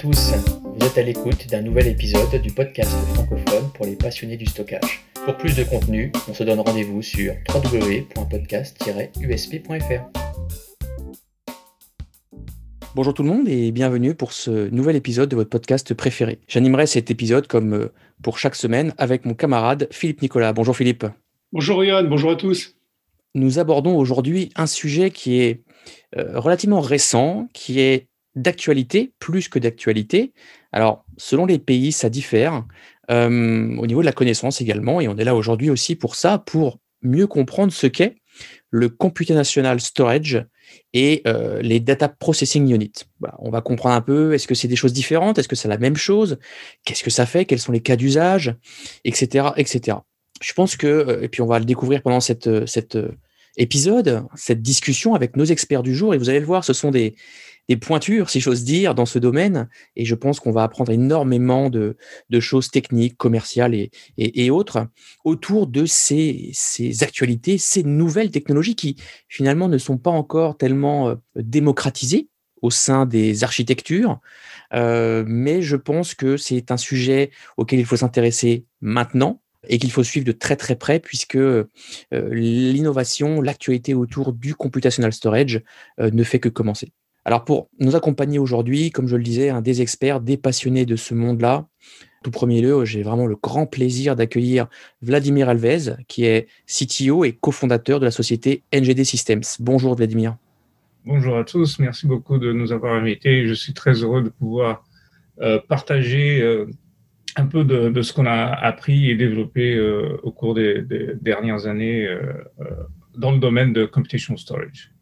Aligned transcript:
tous, 0.00 0.32
vous 0.64 0.86
êtes 0.86 0.96
à 0.96 1.02
l'écoute 1.02 1.46
d'un 1.48 1.60
nouvel 1.60 1.88
épisode 1.88 2.40
du 2.40 2.50
podcast 2.50 2.90
francophone 3.12 3.70
pour 3.74 3.84
les 3.84 3.96
passionnés 3.96 4.38
du 4.38 4.46
stockage. 4.46 5.04
Pour 5.26 5.36
plus 5.36 5.54
de 5.54 5.62
contenu, 5.62 6.10
on 6.26 6.32
se 6.32 6.42
donne 6.42 6.60
rendez-vous 6.60 7.02
sur 7.02 7.34
www.podcast-usp.fr. 7.54 10.00
Bonjour 12.94 13.12
tout 13.12 13.22
le 13.22 13.28
monde 13.28 13.46
et 13.46 13.70
bienvenue 13.72 14.14
pour 14.14 14.32
ce 14.32 14.70
nouvel 14.70 14.96
épisode 14.96 15.28
de 15.28 15.36
votre 15.36 15.50
podcast 15.50 15.92
préféré. 15.92 16.38
J'animerai 16.48 16.86
cet 16.86 17.10
épisode 17.10 17.46
comme 17.46 17.74
euh, 17.74 17.92
pour 18.22 18.38
chaque 18.38 18.54
semaine 18.54 18.94
avec 18.96 19.26
mon 19.26 19.34
camarade 19.34 19.86
Philippe 19.90 20.22
Nicolas. 20.22 20.54
Bonjour 20.54 20.74
Philippe. 20.74 21.04
Bonjour 21.52 21.84
Yann, 21.84 22.08
bonjour 22.08 22.30
à 22.30 22.36
tous. 22.36 22.74
Nous 23.34 23.58
abordons 23.58 23.98
aujourd'hui 23.98 24.48
un 24.56 24.66
sujet 24.66 25.10
qui 25.10 25.42
est 25.42 25.62
euh, 26.16 26.40
relativement 26.40 26.80
récent, 26.80 27.48
qui 27.52 27.80
est 27.80 28.06
d'actualité, 28.40 29.12
plus 29.18 29.48
que 29.48 29.58
d'actualité. 29.58 30.32
Alors, 30.72 31.04
selon 31.16 31.46
les 31.46 31.58
pays, 31.58 31.92
ça 31.92 32.08
diffère. 32.08 32.64
Euh, 33.10 33.76
au 33.76 33.86
niveau 33.86 34.00
de 34.00 34.06
la 34.06 34.12
connaissance 34.12 34.60
également, 34.60 35.00
et 35.00 35.08
on 35.08 35.16
est 35.16 35.24
là 35.24 35.34
aujourd'hui 35.34 35.68
aussi 35.68 35.96
pour 35.96 36.14
ça, 36.14 36.38
pour 36.38 36.78
mieux 37.02 37.26
comprendre 37.26 37.72
ce 37.72 37.86
qu'est 37.86 38.16
le 38.70 38.88
Computational 38.88 39.80
Storage 39.80 40.44
et 40.92 41.22
euh, 41.26 41.60
les 41.60 41.80
Data 41.80 42.08
Processing 42.08 42.72
Units. 42.72 42.92
on 43.40 43.50
va 43.50 43.60
comprendre 43.60 43.96
un 43.96 44.00
peu, 44.00 44.32
est-ce 44.32 44.46
que 44.46 44.54
c'est 44.54 44.68
des 44.68 44.76
choses 44.76 44.92
différentes, 44.92 45.38
est-ce 45.38 45.48
que 45.48 45.56
c'est 45.56 45.66
la 45.66 45.78
même 45.78 45.96
chose, 45.96 46.38
qu'est-ce 46.84 47.02
que 47.02 47.10
ça 47.10 47.26
fait, 47.26 47.44
quels 47.46 47.58
sont 47.58 47.72
les 47.72 47.80
cas 47.80 47.96
d'usage, 47.96 48.54
etc., 49.04 49.48
etc. 49.56 49.98
Je 50.40 50.52
pense 50.52 50.76
que, 50.76 51.18
et 51.22 51.28
puis 51.28 51.42
on 51.42 51.46
va 51.46 51.58
le 51.58 51.64
découvrir 51.64 52.02
pendant 52.02 52.20
cette, 52.20 52.66
cette 52.66 52.96
épisode, 53.56 54.24
cette 54.36 54.62
discussion 54.62 55.14
avec 55.14 55.36
nos 55.36 55.44
experts 55.44 55.82
du 55.82 55.94
jour. 55.94 56.14
Et 56.14 56.18
vous 56.18 56.30
allez 56.30 56.40
le 56.40 56.46
voir, 56.46 56.64
ce 56.64 56.72
sont 56.72 56.90
des, 56.90 57.14
des 57.70 57.76
pointures, 57.76 58.30
si 58.30 58.40
j'ose 58.40 58.64
dire, 58.64 58.96
dans 58.96 59.06
ce 59.06 59.20
domaine. 59.20 59.68
Et 59.94 60.04
je 60.04 60.16
pense 60.16 60.40
qu'on 60.40 60.50
va 60.50 60.64
apprendre 60.64 60.90
énormément 60.90 61.70
de, 61.70 61.96
choses 62.40 62.68
techniques, 62.68 63.16
commerciales 63.16 63.76
et, 64.18 64.50
autres 64.50 64.88
autour 65.24 65.68
de 65.68 65.86
ces, 65.86 66.50
actualités, 67.02 67.58
ces 67.58 67.84
nouvelles 67.84 68.32
technologies 68.32 68.74
qui 68.74 68.96
finalement 69.28 69.68
ne 69.68 69.78
sont 69.78 69.98
pas 69.98 70.10
encore 70.10 70.56
tellement 70.56 71.10
euh, 71.10 71.14
démocratisées 71.36 72.28
au 72.60 72.70
sein 72.72 73.06
des 73.06 73.44
architectures. 73.44 74.18
Euh, 74.74 75.22
mais 75.28 75.62
je 75.62 75.76
pense 75.76 76.14
que 76.14 76.36
c'est 76.36 76.72
un 76.72 76.76
sujet 76.76 77.30
auquel 77.56 77.78
il 77.78 77.86
faut 77.86 77.98
s'intéresser 77.98 78.64
maintenant 78.80 79.42
et 79.68 79.78
qu'il 79.78 79.92
faut 79.92 80.02
suivre 80.02 80.26
de 80.26 80.32
très 80.32 80.56
très 80.56 80.74
près 80.74 80.98
puisque 80.98 81.36
euh, 81.36 81.68
l'innovation, 82.10 83.40
l'actualité 83.40 83.94
autour 83.94 84.32
du 84.32 84.56
computational 84.56 85.12
storage 85.12 85.62
ne 85.98 86.24
fait 86.24 86.40
que 86.40 86.48
commencer. 86.48 86.92
Alors 87.24 87.44
pour 87.44 87.68
nous 87.78 87.96
accompagner 87.96 88.38
aujourd'hui, 88.38 88.90
comme 88.90 89.06
je 89.06 89.16
le 89.16 89.22
disais, 89.22 89.50
un 89.50 89.60
des 89.60 89.82
experts, 89.82 90.20
des 90.20 90.36
passionnés 90.36 90.86
de 90.86 90.96
ce 90.96 91.14
monde-là, 91.14 91.66
tout 92.22 92.30
premier 92.30 92.60
lieu, 92.60 92.84
j'ai 92.84 93.02
vraiment 93.02 93.26
le 93.26 93.36
grand 93.36 93.66
plaisir 93.66 94.16
d'accueillir 94.16 94.68
Vladimir 95.02 95.48
Alves, 95.48 95.96
qui 96.06 96.24
est 96.24 96.48
CTO 96.66 97.24
et 97.24 97.32
cofondateur 97.32 97.98
de 97.98 98.04
la 98.04 98.10
société 98.10 98.62
NGD 98.74 99.04
Systems. 99.04 99.42
Bonjour 99.58 99.94
Vladimir. 99.94 100.36
Bonjour 101.06 101.38
à 101.38 101.44
tous, 101.44 101.78
merci 101.78 102.06
beaucoup 102.06 102.38
de 102.38 102.52
nous 102.52 102.72
avoir 102.72 102.94
invités. 102.94 103.46
Je 103.46 103.54
suis 103.54 103.72
très 103.72 103.94
heureux 103.94 104.22
de 104.22 104.28
pouvoir 104.28 104.84
euh, 105.40 105.58
partager 105.66 106.66
un 107.36 107.46
peu 107.46 107.64
de, 107.64 108.02
ce 108.02 108.12
qu'on 108.12 108.26
a 108.26 108.44
appris 108.46 109.10
et 109.10 109.14
développé 109.14 109.76
euh, 109.76 110.16
au 110.22 110.32
cours 110.32 110.54
des, 110.54 110.84
dernières 111.20 111.66
années 111.66 112.06
euh, 112.06 112.20
euh, 112.60 112.64
dans 113.16 113.32
le 113.32 113.38
domaine 113.38 113.72
de 113.72 113.84
computation 113.84 114.36
storage. 114.36 114.92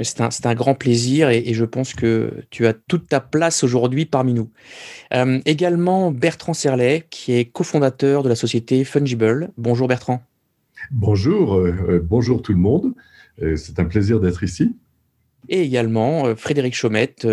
C'est 0.00 0.20
un, 0.20 0.28
un, 0.44 0.54
grand 0.54 0.74
plaisir 0.74 1.30
et, 1.30 1.52
je 1.52 1.64
pense 1.64 1.94
que 1.94 2.44
tu 2.50 2.66
as 2.66 2.72
toute 2.72 3.08
ta 3.08 3.20
place 3.20 3.64
aujourd'hui 3.64 4.06
parmi 4.06 4.34
nous. 4.34 4.50
également 5.46 6.10
Bertrand 6.10 6.54
Serlet, 6.54 7.06
qui 7.10 7.32
est 7.32 7.44
cofondateur 7.44 8.22
de 8.22 8.28
la 8.28 8.36
société 8.36 8.84
Fungible. 8.84 9.50
Bonjour 9.56 9.88
Bertrand. 9.88 10.22
Bonjour, 10.90 11.60
bonjour 12.02 12.42
tout 12.42 12.52
le 12.52 12.58
monde. 12.58 12.94
C'est 13.56 13.78
un 13.78 13.84
plaisir 13.84 14.20
d'être 14.20 14.42
ici. 14.42 14.76
Et 15.48 15.62
également 15.62 16.36
Frédéric 16.36 16.74
Chaumette, 16.74 17.26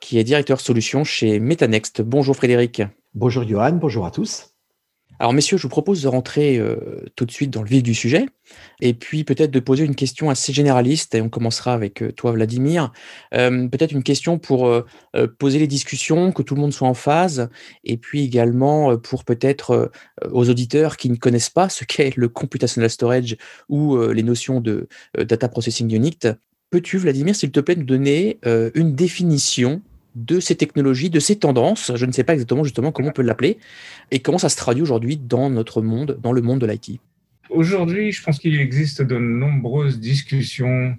qui 0.00 0.18
est 0.18 0.24
directeur 0.24 0.60
solution 0.60 1.04
chez 1.04 1.38
Metanext. 1.38 2.02
Bonjour 2.02 2.34
Frédéric. 2.34 2.82
Bonjour 3.14 3.46
Johan, 3.46 3.72
bonjour 3.72 4.04
à 4.06 4.10
tous. 4.10 4.53
Alors 5.20 5.32
messieurs, 5.32 5.56
je 5.56 5.62
vous 5.62 5.68
propose 5.68 6.02
de 6.02 6.08
rentrer 6.08 6.58
euh, 6.58 6.76
tout 7.14 7.24
de 7.24 7.30
suite 7.30 7.50
dans 7.50 7.62
le 7.62 7.68
vif 7.68 7.82
du 7.82 7.94
sujet 7.94 8.26
et 8.80 8.94
puis 8.94 9.24
peut-être 9.24 9.52
de 9.52 9.60
poser 9.60 9.84
une 9.84 9.94
question 9.94 10.28
assez 10.28 10.52
généraliste 10.52 11.14
et 11.14 11.20
on 11.20 11.28
commencera 11.28 11.72
avec 11.72 12.02
euh, 12.02 12.12
toi 12.12 12.32
Vladimir. 12.32 12.92
Euh, 13.32 13.68
peut-être 13.68 13.92
une 13.92 14.02
question 14.02 14.38
pour 14.38 14.70
poser 15.38 15.58
les 15.58 15.66
discussions, 15.66 16.32
que 16.32 16.42
tout 16.42 16.54
le 16.54 16.60
monde 16.60 16.72
soit 16.72 16.88
en 16.88 16.94
phase 16.94 17.48
et 17.84 17.96
puis 17.96 18.24
également 18.24 18.96
pour 18.98 19.24
peut-être 19.24 19.90
aux 20.30 20.48
auditeurs 20.50 20.96
qui 20.96 21.10
ne 21.10 21.16
connaissent 21.16 21.50
pas 21.50 21.68
ce 21.68 21.84
qu'est 21.84 22.16
le 22.16 22.28
computational 22.28 22.90
storage 22.90 23.36
ou 23.68 23.96
les 23.96 24.22
notions 24.22 24.60
de 24.60 24.88
data 25.16 25.48
processing 25.48 25.94
unit. 25.94 26.18
Peux-tu 26.70 26.98
Vladimir 26.98 27.36
s'il 27.36 27.52
te 27.52 27.60
plaît 27.60 27.76
nous 27.76 27.84
donner 27.84 28.38
une 28.74 28.94
définition 28.94 29.82
de 30.14 30.40
ces 30.40 30.54
technologies, 30.56 31.10
de 31.10 31.20
ces 31.20 31.36
tendances, 31.36 31.92
je 31.94 32.06
ne 32.06 32.12
sais 32.12 32.24
pas 32.24 32.34
exactement 32.34 32.64
justement 32.64 32.92
comment 32.92 33.08
on 33.08 33.12
peut 33.12 33.22
l'appeler, 33.22 33.58
et 34.10 34.20
comment 34.20 34.38
ça 34.38 34.48
se 34.48 34.56
traduit 34.56 34.82
aujourd'hui 34.82 35.16
dans 35.16 35.50
notre 35.50 35.82
monde, 35.82 36.18
dans 36.22 36.32
le 36.32 36.42
monde 36.42 36.60
de 36.60 36.66
l'IT. 36.66 37.00
Aujourd'hui, 37.50 38.12
je 38.12 38.22
pense 38.22 38.38
qu'il 38.38 38.58
existe 38.58 39.02
de 39.02 39.18
nombreuses 39.18 40.00
discussions 40.00 40.96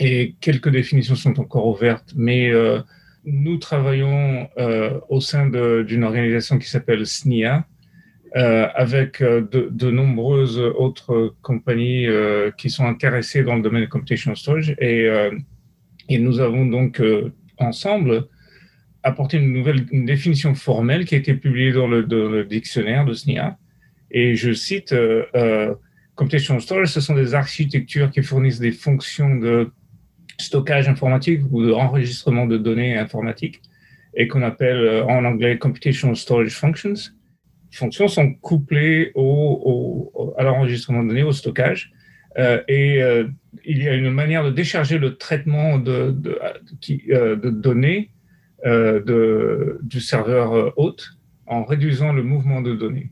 et 0.00 0.34
quelques 0.40 0.68
définitions 0.68 1.16
sont 1.16 1.38
encore 1.40 1.66
ouvertes, 1.66 2.12
mais 2.16 2.50
euh, 2.50 2.80
nous 3.24 3.58
travaillons 3.58 4.48
euh, 4.58 4.98
au 5.08 5.20
sein 5.20 5.48
d'une 5.48 6.04
organisation 6.04 6.58
qui 6.58 6.68
s'appelle 6.68 7.06
SNIA, 7.06 7.66
euh, 8.34 8.66
avec 8.74 9.22
de, 9.22 9.90
nombreuses 9.90 10.58
autres 10.58 11.34
compagnies 11.42 12.06
qui 12.56 12.70
sont 12.70 12.86
intéressées 12.86 13.42
dans 13.42 13.56
le 13.56 13.62
domaine 13.62 13.82
de 13.82 13.88
computation 13.88 14.34
storage, 14.34 14.74
et, 14.80 15.06
et 16.08 16.18
nous 16.18 16.40
avons 16.40 16.64
donc 16.64 17.02
ensemble 17.58 18.28
apporter 19.02 19.38
une 19.38 19.52
nouvelle 19.52 19.84
définition 20.04 20.54
formelle 20.54 21.04
qui 21.04 21.14
a 21.14 21.18
été 21.18 21.34
publiée 21.34 21.72
dans 21.72 21.88
le, 21.88 22.44
dictionnaire 22.44 23.04
de 23.04 23.12
SNIA. 23.12 23.58
Et 24.10 24.36
je 24.36 24.52
cite 24.52 24.92
euh, 24.92 25.24
euh, 25.34 25.74
Computation 26.14 26.58
Storage, 26.60 26.88
ce 26.88 27.00
sont 27.00 27.14
des 27.14 27.34
architectures 27.34 28.10
qui 28.10 28.22
fournissent 28.22 28.60
des 28.60 28.72
fonctions 28.72 29.34
de 29.34 29.70
stockage 30.38 30.88
informatique 30.88 31.40
ou 31.50 31.66
d'enregistrement 31.66 32.46
de 32.46 32.58
données 32.58 32.96
informatiques 32.96 33.62
et 34.14 34.28
qu'on 34.28 34.42
appelle 34.42 34.76
euh, 34.76 35.04
en 35.04 35.24
anglais 35.24 35.58
Computation 35.58 36.14
Storage 36.14 36.54
Functions. 36.54 36.94
Les 37.70 37.76
fonctions 37.76 38.08
sont 38.08 38.34
couplées 38.34 39.12
au, 39.14 40.34
à 40.36 40.42
l'enregistrement 40.42 41.02
de 41.02 41.08
données, 41.08 41.22
au 41.22 41.32
stockage. 41.32 41.90
et 42.68 43.00
il 43.64 43.82
y 43.82 43.88
a 43.88 43.94
une 43.94 44.10
manière 44.10 44.44
de 44.44 44.50
décharger 44.50 44.98
le 44.98 45.16
traitement 45.16 45.78
de, 45.78 46.10
de, 46.10 46.38
de 47.34 47.50
données 47.50 48.10
euh, 48.10 48.21
de, 48.64 49.78
du 49.82 50.00
serveur 50.00 50.52
euh, 50.52 50.70
hôte 50.76 51.16
en 51.46 51.64
réduisant 51.64 52.12
le 52.12 52.22
mouvement 52.22 52.60
de 52.60 52.74
données. 52.74 53.10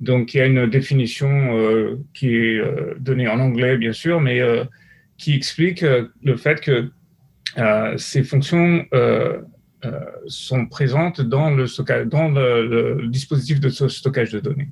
Donc, 0.00 0.34
il 0.34 0.38
y 0.38 0.40
a 0.40 0.46
une 0.46 0.66
définition 0.66 1.56
euh, 1.56 1.98
qui 2.12 2.36
est 2.36 2.60
donnée 3.00 3.28
en 3.28 3.40
anglais, 3.40 3.78
bien 3.78 3.94
sûr, 3.94 4.20
mais 4.20 4.40
qui 5.16 5.34
explique 5.34 5.80
le 5.80 6.36
fait 6.36 6.60
que 6.60 6.90
ces 7.96 8.22
fonctions 8.22 8.84
sont 10.26 10.66
présentes 10.66 11.22
dans 11.22 11.50
le, 11.50 11.66
stockage, 11.66 12.06
dans 12.08 12.28
le, 12.28 13.08
dispositif 13.08 13.58
de 13.58 13.70
stockage 13.70 14.32
de 14.32 14.40
données. 14.40 14.68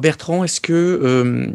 Bertrand, 0.00 0.44
est-ce 0.44 0.60
que 0.60 1.50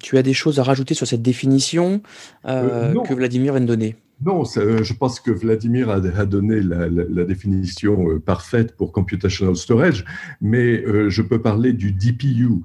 tu 0.00 0.16
as 0.16 0.22
des 0.22 0.34
choses 0.34 0.60
à 0.60 0.62
rajouter 0.62 0.94
sur 0.94 1.08
cette 1.08 1.22
définition 1.22 2.00
que 2.44 3.14
Vladimir 3.14 3.54
vient 3.54 3.62
de 3.62 3.66
donner? 3.66 3.96
Non, 4.22 4.44
euh, 4.56 4.82
je 4.82 4.94
pense 4.94 5.20
que 5.20 5.30
Vladimir 5.30 5.90
a, 5.90 6.00
donné 6.00 6.60
la, 6.60 7.24
définition 7.24 8.10
euh, 8.10 8.20
parfaite 8.20 8.76
pour 8.76 8.92
computational 8.92 9.56
storage, 9.56 10.04
mais 10.40 10.82
euh, 10.84 11.10
je 11.10 11.20
peux 11.20 11.40
parler 11.40 11.72
du 11.72 11.92
DPU. 11.92 12.62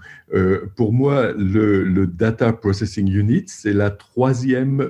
pour 0.76 0.94
moi, 0.94 1.32
le, 1.34 2.06
Data 2.06 2.54
Processing 2.54 3.12
Unit, 3.12 3.46
c'est 3.48 3.74
la 3.74 3.90
troisième 3.90 4.88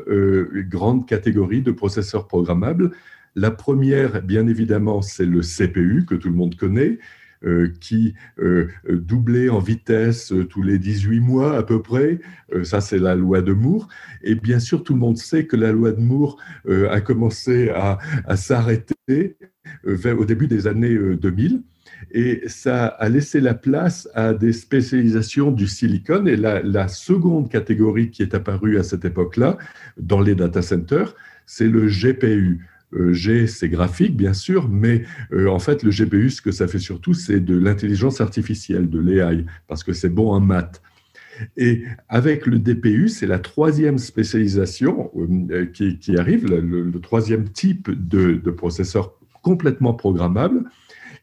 grande 0.70 1.08
catégorie 1.08 1.62
de 1.62 1.72
processeurs 1.72 2.28
programmables. 2.28 2.92
La 3.36 3.52
première, 3.52 4.22
bien 4.22 4.48
évidemment, 4.48 5.02
c'est 5.02 5.26
le 5.26 5.42
CPU 5.42 6.06
que 6.06 6.16
tout 6.16 6.30
le 6.30 6.36
monde 6.36 6.56
connaît. 6.56 7.00
Euh, 7.46 7.72
qui 7.80 8.16
euh, 8.40 8.68
doublait 8.90 9.48
en 9.48 9.60
vitesse 9.60 10.34
euh, 10.34 10.44
tous 10.44 10.62
les 10.62 10.78
18 10.78 11.22
mois 11.22 11.58
à 11.58 11.64
peu 11.64 11.82
près. 11.82 12.20
ça, 12.64 12.82
c'est 12.82 12.98
la 12.98 13.16
loi 13.16 13.42
de 13.42 13.54
Moore. 13.54 13.88
Et 14.24 14.36
bien 14.36 14.60
sûr, 14.60 14.84
tout 14.84 14.94
le 14.94 15.00
monde 15.00 15.16
sait 15.16 15.46
que 15.46 15.56
la 15.56 15.72
loi 15.72 15.94
de 15.94 16.02
Moore 16.02 16.38
a 16.68 17.00
commencé 17.00 17.70
à, 17.70 17.98
s'arrêter 18.36 19.38
au 19.86 20.26
début 20.26 20.48
des 20.48 20.68
années 20.68 20.98
2000 21.16 21.64
et 22.12 22.44
ça 22.48 22.88
a 22.88 23.08
laissé 23.08 23.40
la 23.40 23.54
place 23.54 24.10
à 24.16 24.34
des 24.34 24.52
spécialisations 24.52 25.52
du 25.52 25.68
silicone. 25.68 26.28
Et 26.28 26.36
la, 26.36 26.62
la 26.62 26.90
seconde 26.90 27.50
catégorie 27.50 28.10
qui 28.10 28.22
est 28.22 28.34
apparue 28.34 28.78
à 28.78 28.84
cette 28.84 29.06
époque-là, 29.06 29.58
dans 29.98 30.20
les 30.20 30.36
data 30.36 30.62
centers, 30.62 31.16
c'est 31.46 31.68
le 31.68 31.88
GPU, 31.88 32.68
G, 33.12 33.48
c'est 33.48 33.70
graphique, 33.70 34.16
bien 34.16 34.34
sûr, 34.34 34.68
mais 34.70 35.04
en 35.32 35.60
fait, 35.60 35.84
le 35.84 35.92
GPU, 35.92 36.30
ce 36.30 36.42
que 36.42 36.52
ça 36.52 36.68
fait 36.68 36.80
surtout, 36.80 37.14
c'est 37.14 37.40
de 37.40 37.58
l'intelligence 37.58 38.22
artificielle, 38.22 38.90
de 38.90 39.00
l'AI, 39.00 39.46
parce 39.68 39.84
que 39.84 39.94
c'est 39.94 40.10
bon 40.10 40.32
en 40.32 40.40
maths. 40.40 40.82
Et 41.56 41.84
avec 42.10 42.46
le 42.46 42.60
DPU, 42.60 43.08
c'est 43.08 43.28
la 43.28 43.40
troisième 43.40 43.98
spécialisation 43.98 45.12
qui, 45.74 46.18
arrive, 46.18 46.48
le, 46.48 47.00
troisième 47.00 47.50
type 47.50 47.90
de 47.92 48.52
processeur 48.52 49.14
complètement 49.42 49.94
programmable 49.94 50.64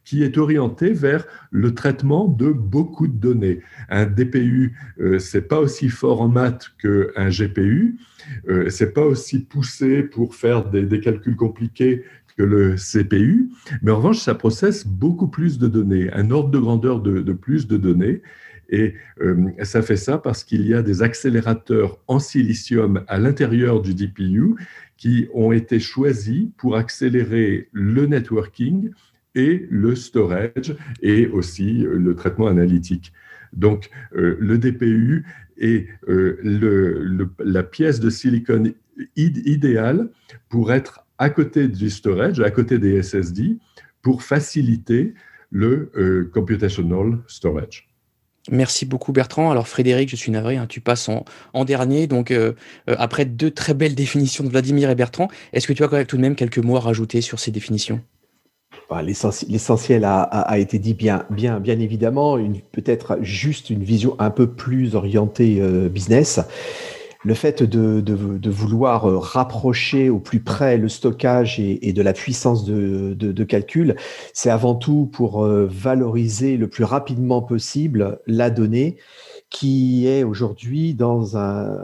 qui 0.06 0.23
est 0.23 0.38
orienté 0.38 0.93
vers 0.93 1.26
le 1.50 1.75
traitement 1.75 2.29
de 2.29 2.50
beaucoup 2.50 3.08
de 3.08 3.19
données. 3.19 3.61
Un 3.91 4.06
DPU, 4.06 4.79
euh, 5.00 5.19
c'est 5.19 5.49
pas 5.49 5.58
aussi 5.58 5.88
fort 5.91 6.23
en 6.23 6.29
maths 6.29 6.70
qu'un 6.81 7.29
GPU, 7.29 7.97
euh, 8.49 8.70
c'est 8.70 8.94
pas 8.94 9.05
aussi 9.05 9.41
poussé 9.41 10.05
pour 10.05 10.37
faire 10.37 10.70
des, 10.70 11.00
calculs 11.00 11.37
compliqués 11.37 12.05
que 12.38 12.44
le 12.44 12.76
CPU, 12.76 13.50
mais 13.82 13.91
en 13.91 13.97
revanche, 13.97 14.20
ça 14.20 14.35
processe 14.35 14.87
beaucoup 14.87 15.26
plus 15.26 15.58
de 15.58 15.67
données, 15.67 16.11
un 16.12 16.31
ordre 16.31 16.50
de 16.50 16.59
grandeur 16.59 17.00
de, 17.00 17.32
plus 17.32 17.67
de 17.67 17.76
données. 17.76 18.23
Et 18.69 18.94
euh, 19.20 19.49
ça 19.62 19.81
fait 19.81 19.97
ça 19.97 20.19
parce 20.19 20.44
qu'il 20.44 20.67
y 20.67 20.75
a 20.75 20.82
des 20.82 21.02
accélérateurs 21.02 21.99
en 22.09 22.19
silicium 22.19 23.05
à 23.09 23.19
l'intérieur 23.19 23.81
du 23.81 23.94
DPU 23.94 24.55
qui 24.97 25.29
ont 25.35 25.52
été 25.52 25.79
choisis 25.79 26.49
pour 26.56 26.76
accélérer 26.76 27.69
le 27.73 28.06
networking 28.06 28.91
et 29.37 29.67
le 29.71 29.94
storage 29.94 30.75
et 31.03 31.29
aussi 31.29 31.87
euh, 31.87 31.97
le 31.99 32.17
traitement 32.17 32.49
analytique. 32.49 33.12
Donc, 33.53 33.91
euh, 34.17 34.37
le 34.41 34.59
DPU 34.59 35.25
est 35.59 35.87
euh, 36.09 37.29
la 37.38 37.62
pièce 37.62 38.00
de 38.00 38.11
silicone 38.11 38.73
idéale 39.15 40.09
pour 40.49 40.73
être 40.73 41.06
à 41.19 41.31
côté 41.31 41.69
du 41.69 41.91
storage, 41.91 42.41
à 42.41 42.50
côté 42.50 42.79
des 42.79 43.03
SSD, 43.03 43.59
pour 44.03 44.23
faciliter 44.23 45.15
le 45.50 46.31
computational 46.33 47.19
storage. 47.27 47.88
Merci 48.50 48.85
beaucoup 48.85 49.12
Bertrand. 49.12 49.50
Alors 49.50 49.69
Frédéric, 49.69 50.09
je 50.11 50.17
suis 50.17 50.33
navré, 50.33 50.56
hein, 50.56 50.67
tu 50.67 50.81
passes 50.81 51.09
en, 51.09 51.65
dernier. 51.65 52.06
Donc 52.06 52.35
après 52.87 53.25
deux 53.25 53.50
très 53.50 53.75
belles 53.75 53.94
définitions 54.05 54.44
de 54.44 54.50
Vladimir 54.50 54.91
et 54.91 54.94
Bertrand, 54.94 55.29
est-ce 55.53 55.67
que 55.67 55.73
tu 55.73 55.85
as 55.85 55.88
quand 55.88 56.15
même 56.15 56.37
quelques 56.37 56.59
mots 56.59 56.77
à 56.77 56.81
rajouter 56.81 57.21
sur 57.21 57.38
ces 57.38 57.50
définitions? 57.50 58.03
L'essentiel 59.03 60.05
a, 60.05 60.59
été 60.59 60.79
dit 60.79 60.95
bien, 60.95 61.25
bien, 61.31 61.61
bien 61.61 61.79
évidemment. 61.79 62.39
Peut-être 62.73 63.19
juste 63.21 63.71
une 63.71 63.83
vision 63.83 64.17
un 64.19 64.31
peu 64.31 64.47
plus 64.47 64.95
orientée 64.95 65.59
euh, 65.61 65.89
business. 65.89 66.41
Le 67.25 67.35
fait 67.35 67.65
de, 67.65 68.49
vouloir 68.49 69.09
euh, 69.09 69.19
rapprocher 69.19 70.11
au 70.11 70.21
plus 70.21 70.41
près 70.41 70.77
le 70.77 70.89
stockage 70.89 71.59
et, 71.59 71.93
de 71.93 72.03
la 72.03 72.13
puissance 72.13 72.65
de, 72.65 73.45
calcul, 73.45 73.97
c'est 74.33 74.51
avant 74.51 74.77
tout 74.77 75.11
pour 75.12 75.45
euh, 75.45 75.67
valoriser 75.69 76.57
le 76.57 76.69
plus 76.69 76.85
rapidement 76.85 77.43
possible 77.43 78.21
la 78.27 78.51
donnée 78.51 78.99
qui 79.51 80.07
est 80.07 80.25
aujourd'hui 80.25 80.95
dans 80.95 81.37
un, 81.37 81.79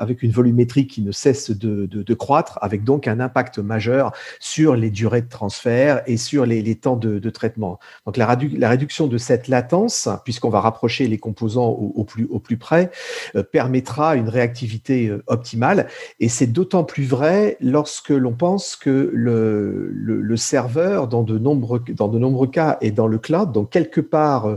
avec 0.00 0.22
une 0.22 0.32
volumétrie 0.32 0.86
qui 0.86 1.02
ne 1.02 1.12
cesse 1.12 1.50
de, 1.50 2.14
croître, 2.14 2.58
avec 2.62 2.84
donc 2.84 3.06
un 3.06 3.20
impact 3.20 3.58
majeur 3.58 4.12
sur 4.40 4.74
les 4.74 4.90
durées 4.90 5.20
de 5.22 5.28
transfert 5.28 6.02
et 6.06 6.16
sur 6.16 6.46
les, 6.46 6.74
temps 6.74 6.96
de, 6.96 7.30
traitement. 7.30 7.78
Donc 8.06 8.16
la, 8.16 8.26
réduction 8.26 9.06
de 9.06 9.18
cette 9.18 9.46
latence, 9.46 10.08
puisqu'on 10.24 10.48
va 10.48 10.60
rapprocher 10.60 11.06
les 11.06 11.18
composants 11.18 11.68
au, 11.68 12.04
plus, 12.04 12.56
près, 12.56 12.90
euh, 13.36 13.42
permettra 13.42 14.16
une 14.16 14.28
réactivité 14.28 15.08
euh, 15.08 15.22
optimale. 15.26 15.86
Et 16.18 16.28
c'est 16.28 16.46
d'autant 16.46 16.84
plus 16.84 17.04
vrai 17.04 17.56
lorsque 17.60 18.10
l'on 18.10 18.32
pense 18.32 18.76
que 18.76 19.10
le, 19.12 20.36
serveur, 20.36 21.08
dans 21.08 21.22
de, 21.22 21.38
nombreux, 21.38 22.46
cas, 22.50 22.78
est 22.80 22.90
dans 22.90 23.06
le 23.06 23.18
cloud, 23.18 23.52
donc 23.52 23.70
quelque 23.70 24.00
part 24.00 24.48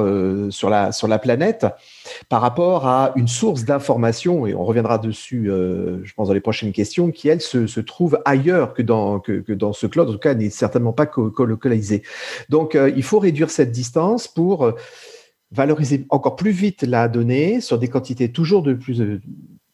euh, 0.00 0.50
sur 0.50 0.68
la 0.70 1.18
planète 1.18 1.66
par 2.28 2.40
rapport 2.40 2.86
à 2.86 3.12
une 3.16 3.28
source 3.28 3.64
d'information, 3.64 4.46
et 4.46 4.54
on 4.54 4.64
reviendra 4.64 4.98
dessus, 4.98 5.50
euh, 5.50 6.04
je 6.04 6.14
pense, 6.14 6.28
dans 6.28 6.34
les 6.34 6.40
prochaines 6.40 6.72
questions, 6.72 7.10
qui, 7.10 7.28
elle, 7.28 7.40
se, 7.40 7.80
trouve 7.80 8.18
ailleurs 8.24 8.74
que 8.74 8.82
dans, 8.82 9.22
ce 9.72 9.86
cloud, 9.86 10.08
en 10.08 10.12
tout 10.12 10.18
cas, 10.18 10.34
n'est 10.34 10.50
certainement 10.50 10.92
pas 10.92 11.10
localisée. 11.38 12.02
Donc, 12.48 12.74
euh, 12.74 12.90
il 12.94 13.02
faut 13.02 13.18
réduire 13.18 13.50
cette 13.50 13.72
distance 13.72 14.28
pour 14.28 14.72
valoriser 15.50 16.06
encore 16.10 16.36
plus 16.36 16.50
vite 16.50 16.82
la 16.82 17.08
donnée 17.08 17.60
sur 17.60 17.78
des 17.78 17.88
quantités 17.88 18.30
toujours 18.30 18.62
de 18.62 18.74
plus 18.74 19.00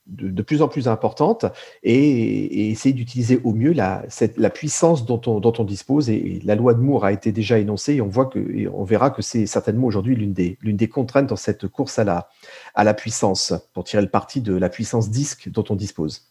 de, 0.06 0.42
plus 0.42 0.62
en 0.62 0.68
plus 0.68 0.88
importante 0.88 1.46
et, 1.82 2.70
essayer 2.70 2.94
d'utiliser 2.94 3.40
au 3.42 3.52
mieux 3.52 3.72
la, 3.72 4.04
la 4.36 4.50
puissance 4.50 5.06
dont 5.06 5.20
on, 5.26 5.40
dont 5.40 5.52
on 5.58 5.64
dispose. 5.64 6.10
Et, 6.10 6.40
la 6.44 6.54
loi 6.54 6.74
de 6.74 6.80
Moore 6.80 7.04
a 7.04 7.12
été 7.12 7.32
déjà 7.32 7.58
énoncée 7.58 7.94
et 7.94 8.00
on, 8.00 8.08
voit 8.08 8.26
que, 8.26 8.68
on 8.72 8.84
verra 8.84 9.10
que 9.10 9.22
c'est 9.22 9.46
certainement 9.46 9.86
aujourd'hui 9.86 10.14
l'une 10.14 10.32
des, 10.32 10.58
l'une 10.60 10.76
des 10.76 10.88
contraintes 10.88 11.26
dans 11.26 11.36
cette 11.36 11.68
course 11.68 11.98
à 11.98 12.04
la, 12.04 12.28
à 12.74 12.84
la 12.84 12.94
puissance, 12.94 13.54
pour 13.72 13.84
tirer 13.84 14.02
le 14.02 14.08
parti 14.08 14.40
de 14.40 14.54
la 14.54 14.68
puissance 14.68 15.10
disque 15.10 15.48
dont 15.50 15.64
on 15.70 15.76
dispose. 15.76 16.28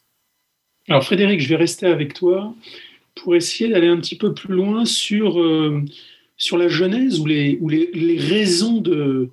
Alors 0.87 1.03
Frédéric, 1.03 1.39
je 1.39 1.49
vais 1.49 1.55
rester 1.55 1.87
avec 1.87 2.13
toi 2.13 2.53
pour 3.15 3.35
essayer 3.35 3.69
d'aller 3.69 3.87
un 3.87 3.97
petit 3.97 4.17
peu 4.17 4.33
plus 4.33 4.53
loin 4.53 4.85
sur, 4.85 5.39
euh, 5.39 5.83
sur 6.35 6.57
la 6.57 6.67
genèse 6.67 7.19
ou 7.19 7.25
les, 7.25 7.57
ou 7.61 7.69
les, 7.69 7.89
les 7.93 8.17
raisons 8.17 8.81
de, 8.81 9.29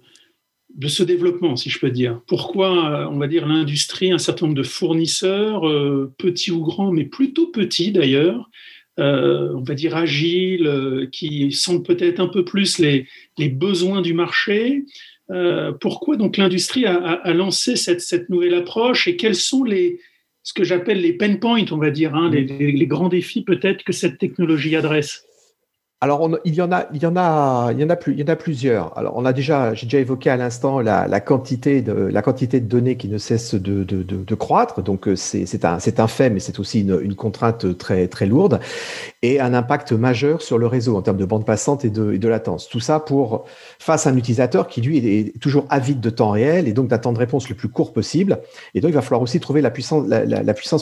de 0.74 0.88
ce 0.88 1.02
développement, 1.02 1.56
si 1.56 1.70
je 1.70 1.78
peux 1.78 1.90
dire. 1.90 2.20
Pourquoi, 2.26 3.08
on 3.10 3.18
va 3.18 3.26
dire, 3.26 3.46
l'industrie, 3.46 4.12
un 4.12 4.18
certain 4.18 4.46
nombre 4.46 4.58
de 4.58 4.62
fournisseurs, 4.62 5.68
euh, 5.68 6.12
petits 6.18 6.50
ou 6.50 6.60
grands, 6.60 6.92
mais 6.92 7.04
plutôt 7.04 7.48
petits 7.48 7.92
d'ailleurs, 7.92 8.48
euh, 8.98 9.52
on 9.54 9.62
va 9.62 9.74
dire 9.74 9.96
agiles, 9.96 10.66
euh, 10.66 11.06
qui 11.10 11.52
sentent 11.52 11.86
peut-être 11.86 12.20
un 12.20 12.28
peu 12.28 12.44
plus 12.44 12.78
les, 12.78 13.06
besoins 13.48 14.02
du 14.02 14.14
marché. 14.14 14.84
pourquoi 15.80 16.16
donc 16.16 16.36
l'industrie 16.36 16.86
a, 16.86 17.32
lancé 17.32 17.76
cette, 17.76 18.28
nouvelle 18.28 18.54
approche 18.54 19.06
et 19.06 19.16
quels 19.16 19.36
sont 19.36 19.64
les, 19.64 20.00
ce 20.42 20.52
que 20.52 20.64
j'appelle 20.64 21.00
les 21.00 21.12
pain 21.12 21.36
points, 21.36 21.64
on 21.70 21.78
va 21.78 21.90
dire, 21.90 22.14
hein, 22.14 22.30
les 22.30 22.86
grands 22.86 23.08
défis 23.08 23.42
peut-être 23.42 23.84
que 23.84 23.92
cette 23.92 24.18
technologie 24.18 24.76
adresse? 24.76 25.24
Alors, 26.02 26.30
il 26.46 26.54
y 26.54 26.62
en 26.62 26.72
a, 26.72 26.86
il 26.94 27.02
y 27.02 27.04
en 27.04 27.14
a, 27.14 27.72
il 27.72 27.78
y 27.78 27.84
en 27.84 28.28
a 28.28 28.36
plusieurs. 28.36 28.96
Alors, 28.96 29.18
on 29.18 29.26
a 29.26 29.34
déjà, 29.34 29.74
j'ai 29.74 29.84
déjà 29.84 29.98
évoqué 29.98 30.30
à 30.30 30.36
l'instant 30.38 30.80
la, 30.80 31.20
quantité 31.20 31.82
de 31.82 32.58
données 32.60 32.96
qui 32.96 33.06
ne 33.08 33.18
cesse 33.18 33.54
de, 33.54 34.34
croître. 34.34 34.82
Donc, 34.82 35.08
euh, 35.08 35.14
c'est 35.14 35.64
un, 35.66 36.06
fait, 36.06 36.30
mais 36.30 36.40
c'est 36.40 36.58
aussi 36.58 36.80
une, 36.80 37.14
contrainte 37.14 37.76
très 37.76 38.26
lourde 38.26 38.60
et 39.20 39.40
un 39.40 39.52
impact 39.52 39.92
majeur 39.92 40.40
sur 40.40 40.56
le 40.56 40.66
réseau 40.66 40.96
en 40.96 41.02
termes 41.02 41.18
de 41.18 41.26
bande 41.26 41.44
passante 41.44 41.84
et 41.84 41.90
de, 41.90 42.28
latence. 42.28 42.70
Tout 42.70 42.80
ça 42.80 42.98
pour 42.98 43.44
face 43.78 44.06
à 44.06 44.10
un 44.10 44.16
utilisateur 44.16 44.68
qui 44.68 44.80
lui 44.80 45.06
est 45.06 45.38
toujours 45.38 45.66
avide 45.68 46.00
de 46.00 46.08
temps 46.08 46.30
réel 46.30 46.66
et 46.66 46.72
donc 46.72 46.88
de 46.88 47.18
réponse 47.18 47.46
le 47.50 47.54
plus 47.54 47.68
court 47.68 47.92
possible. 47.92 48.38
Et 48.74 48.80
donc, 48.80 48.90
il 48.90 48.94
va 48.94 49.02
falloir 49.02 49.20
aussi 49.20 49.38
trouver 49.38 49.60
la 49.60 49.70
puissance, 49.70 50.06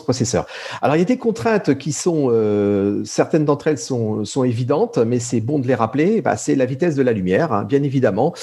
processeur. 0.03 0.47
Alors, 0.81 0.95
il 0.95 1.01
y 1.01 1.03
a 1.03 1.07
des 1.07 1.17
contraintes 1.17 1.77
qui 1.77 1.91
sont, 1.91 2.29
euh, 2.31 3.03
certaines 3.05 3.45
d'entre 3.45 3.67
elles 3.67 3.79
sont 3.79 4.45
évidentes 4.45 5.08
mais 5.09 5.19
c'est 5.19 5.41
bon 5.41 5.59
de 5.59 5.67
les 5.67 5.75
rappeler, 5.75 6.21
bah, 6.21 6.37
c'est 6.37 6.55
la 6.55 6.67
vitesse 6.67 6.95
de 6.95 7.03
la 7.03 7.13
lumière, 7.13 7.53
hein, 7.53 7.65
bien 7.65 7.83
évidemment. 7.83 8.35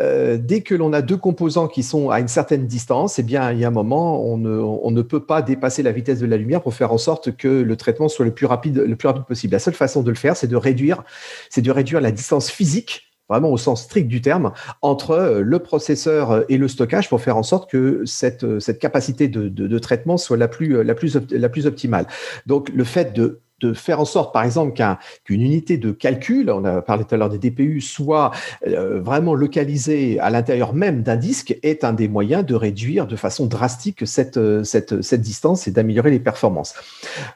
Euh, 0.00 0.38
dès 0.40 0.60
que 0.60 0.74
l'on 0.74 0.92
a 0.92 1.02
deux 1.02 1.16
composants 1.16 1.68
qui 1.68 1.82
sont 1.82 2.10
à 2.10 2.20
une 2.20 2.28
certaine 2.28 2.66
distance, 2.66 3.18
eh 3.18 3.22
bien, 3.22 3.52
il 3.52 3.58
y 3.58 3.64
a 3.64 3.68
un 3.68 3.72
moment, 3.72 4.24
on 4.24 4.36
ne, 4.36 5.02
peut 5.02 5.24
pas 5.24 5.42
dépasser 5.42 5.82
la 5.82 5.92
vitesse 5.92 6.18
de 6.18 6.26
la 6.26 6.36
lumière 6.36 6.62
pour 6.62 6.74
faire 6.74 6.92
en 6.92 6.98
sorte 6.98 7.36
que 7.36 7.48
le 7.48 7.76
traitement 7.76 8.08
soit 8.08 8.24
le 8.24 8.34
plus 8.34 8.46
rapide, 8.46 8.78
le 8.78 8.96
plus 8.96 9.08
rapide 9.08 9.24
possible. 9.24 9.52
La 9.52 9.58
seule 9.58 9.74
façon 9.74 10.02
de 10.02 10.10
le 10.10 10.16
faire, 10.16 10.36
c'est 10.36 10.48
de 10.48 10.56
réduire, 10.56 11.02
c'est 11.50 11.62
de 11.62 11.70
réduire 11.70 12.00
la 12.00 12.10
distance 12.10 12.50
physique 12.50 13.02
vraiment 13.28 13.50
au 13.50 13.56
sens 13.56 13.82
strict 13.82 14.06
du 14.06 14.20
terme, 14.20 14.52
entre 14.82 15.10
euh, 15.10 15.40
le 15.40 15.58
processeur 15.58 16.44
et 16.48 16.58
le 16.58 16.68
stockage 16.68 17.08
pour 17.08 17.20
faire 17.20 17.36
en 17.36 17.42
sorte 17.42 17.68
que 17.68 18.04
cette, 18.04 18.46
capacité 18.78 19.26
de, 19.26 19.78
traitement 19.80 20.16
soit 20.16 20.36
la, 20.36 20.46
plus, 20.46 20.84
la 20.84 21.48
plus 21.48 21.66
optimale. 21.66 22.06
Donc, 22.46 22.68
le 22.68 22.84
fait 22.84 23.12
de 23.12 23.40
de 23.60 23.72
faire 23.72 24.00
en 24.00 24.04
sorte, 24.04 24.32
par 24.32 24.44
exemple, 24.44 24.78
qu'une 25.24 25.40
unité 25.40 25.78
de 25.78 25.90
calcul, 25.90 26.50
on 26.50 26.64
a 26.64 26.82
parlé 26.82 27.04
tout 27.04 27.14
à 27.14 27.18
l'heure 27.18 27.30
des 27.30 27.38
DPU, 27.38 27.80
soit 27.80 28.30
euh, 28.66 29.00
vraiment 29.00 29.34
localisée 29.34 30.18
à 30.20 30.30
l'intérieur 30.30 30.74
même 30.74 31.02
d'un 31.02 31.16
disque, 31.16 31.56
est 31.62 31.82
un 31.84 31.92
des 31.92 32.08
moyens 32.08 32.44
de 32.44 32.54
réduire 32.54 33.06
de 33.06 33.16
façon 33.16 33.46
drastique 33.46 34.06
cette, 34.06 34.36
euh, 34.36 34.62
cette, 34.62 35.02
cette 35.02 35.22
distance 35.22 35.66
et 35.66 35.70
d'améliorer 35.70 36.10
les 36.10 36.20
performances. 36.20 36.74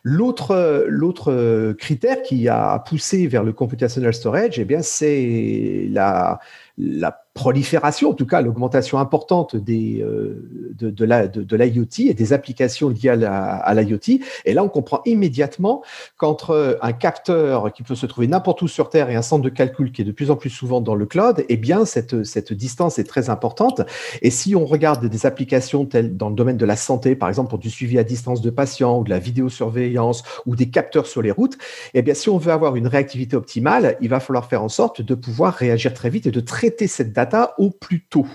L'autre, 0.02 0.84
l'autre 0.88 1.72
critère 1.78 2.22
qui 2.22 2.48
a 2.48 2.78
poussé 2.80 3.26
vers 3.26 3.42
le 3.42 3.52
computational 3.52 4.12
storage, 4.12 4.58
eh 4.58 4.64
bien, 4.64 4.82
c'est 4.82 5.88
la, 5.90 6.38
la 6.76 7.22
prolifération, 7.34 8.10
en 8.10 8.14
tout 8.14 8.26
cas 8.26 8.40
l'augmentation 8.40 8.98
importante 8.98 9.54
des, 9.54 10.02
euh, 10.02 10.74
de, 10.78 11.04
la, 11.04 11.28
de, 11.28 11.56
l'IoT 11.56 12.08
et 12.08 12.14
des 12.14 12.32
applications 12.32 12.88
liées 12.88 13.08
à, 13.08 13.74
l'IoT. 13.74 14.20
Et 14.44 14.52
là, 14.52 14.64
on 14.64 14.68
comprend 14.68 15.00
immédiatement 15.04 15.82
qu'entre 16.16 16.78
un 16.82 16.92
capteur 16.92 17.72
qui 17.72 17.82
peut 17.82 17.94
se 17.94 18.06
trouver 18.06 18.26
n'importe 18.26 18.62
où 18.62 18.68
sur 18.68 18.90
Terre 18.90 19.10
et 19.10 19.14
un 19.14 19.22
centre 19.22 19.44
de 19.44 19.48
calcul 19.48 19.92
qui 19.92 20.02
est 20.02 20.04
de 20.04 20.12
plus 20.12 20.30
en 20.30 20.36
plus 20.36 20.50
souvent 20.50 20.80
dans 20.80 20.94
le 20.94 21.06
cloud, 21.06 21.44
eh 21.48 21.56
bien, 21.56 21.84
cette, 21.84 22.24
cette 22.24 22.52
distance 22.52 22.98
est 22.98 23.04
très 23.04 23.30
importante. 23.30 23.82
Et 24.22 24.30
si 24.30 24.56
on 24.56 24.64
regarde 24.64 25.06
des 25.06 25.26
applications 25.26 25.86
telles 25.86 26.16
dans 26.16 26.30
le 26.30 26.34
domaine 26.34 26.56
de 26.56 26.66
la 26.66 26.76
santé, 26.76 27.14
par 27.14 27.28
exemple 27.28 27.50
pour 27.50 27.58
du 27.58 27.70
suivi 27.70 27.98
à 27.98 28.04
distance 28.04 28.40
de 28.40 28.50
patients 28.50 28.98
ou 28.98 29.04
de 29.04 29.10
la 29.10 29.18
vidéosurveillance 29.18 30.24
ou 30.46 30.56
des 30.56 30.68
capteurs 30.68 31.06
sur 31.06 31.22
les 31.22 31.30
routes, 31.30 31.58
eh 31.94 32.02
bien, 32.02 32.14
si 32.14 32.28
on 32.28 32.38
veut 32.38 32.52
avoir 32.52 32.76
une 32.76 32.86
réactivité 32.86 33.36
optimale, 33.36 33.96
il 34.00 34.08
va 34.08 34.20
falloir 34.20 34.46
faire 34.46 34.62
en 34.62 34.68
sorte 34.68 35.00
de 35.00 35.14
pouvoir 35.14 35.54
réagir 35.54 35.94
très 35.94 36.10
vite 36.10 36.26
et 36.26 36.30
de 36.30 36.40
traiter 36.40 36.86
cette 36.86 37.12
au 37.58 37.70
plus 37.70 38.04
tôt. 38.06 38.26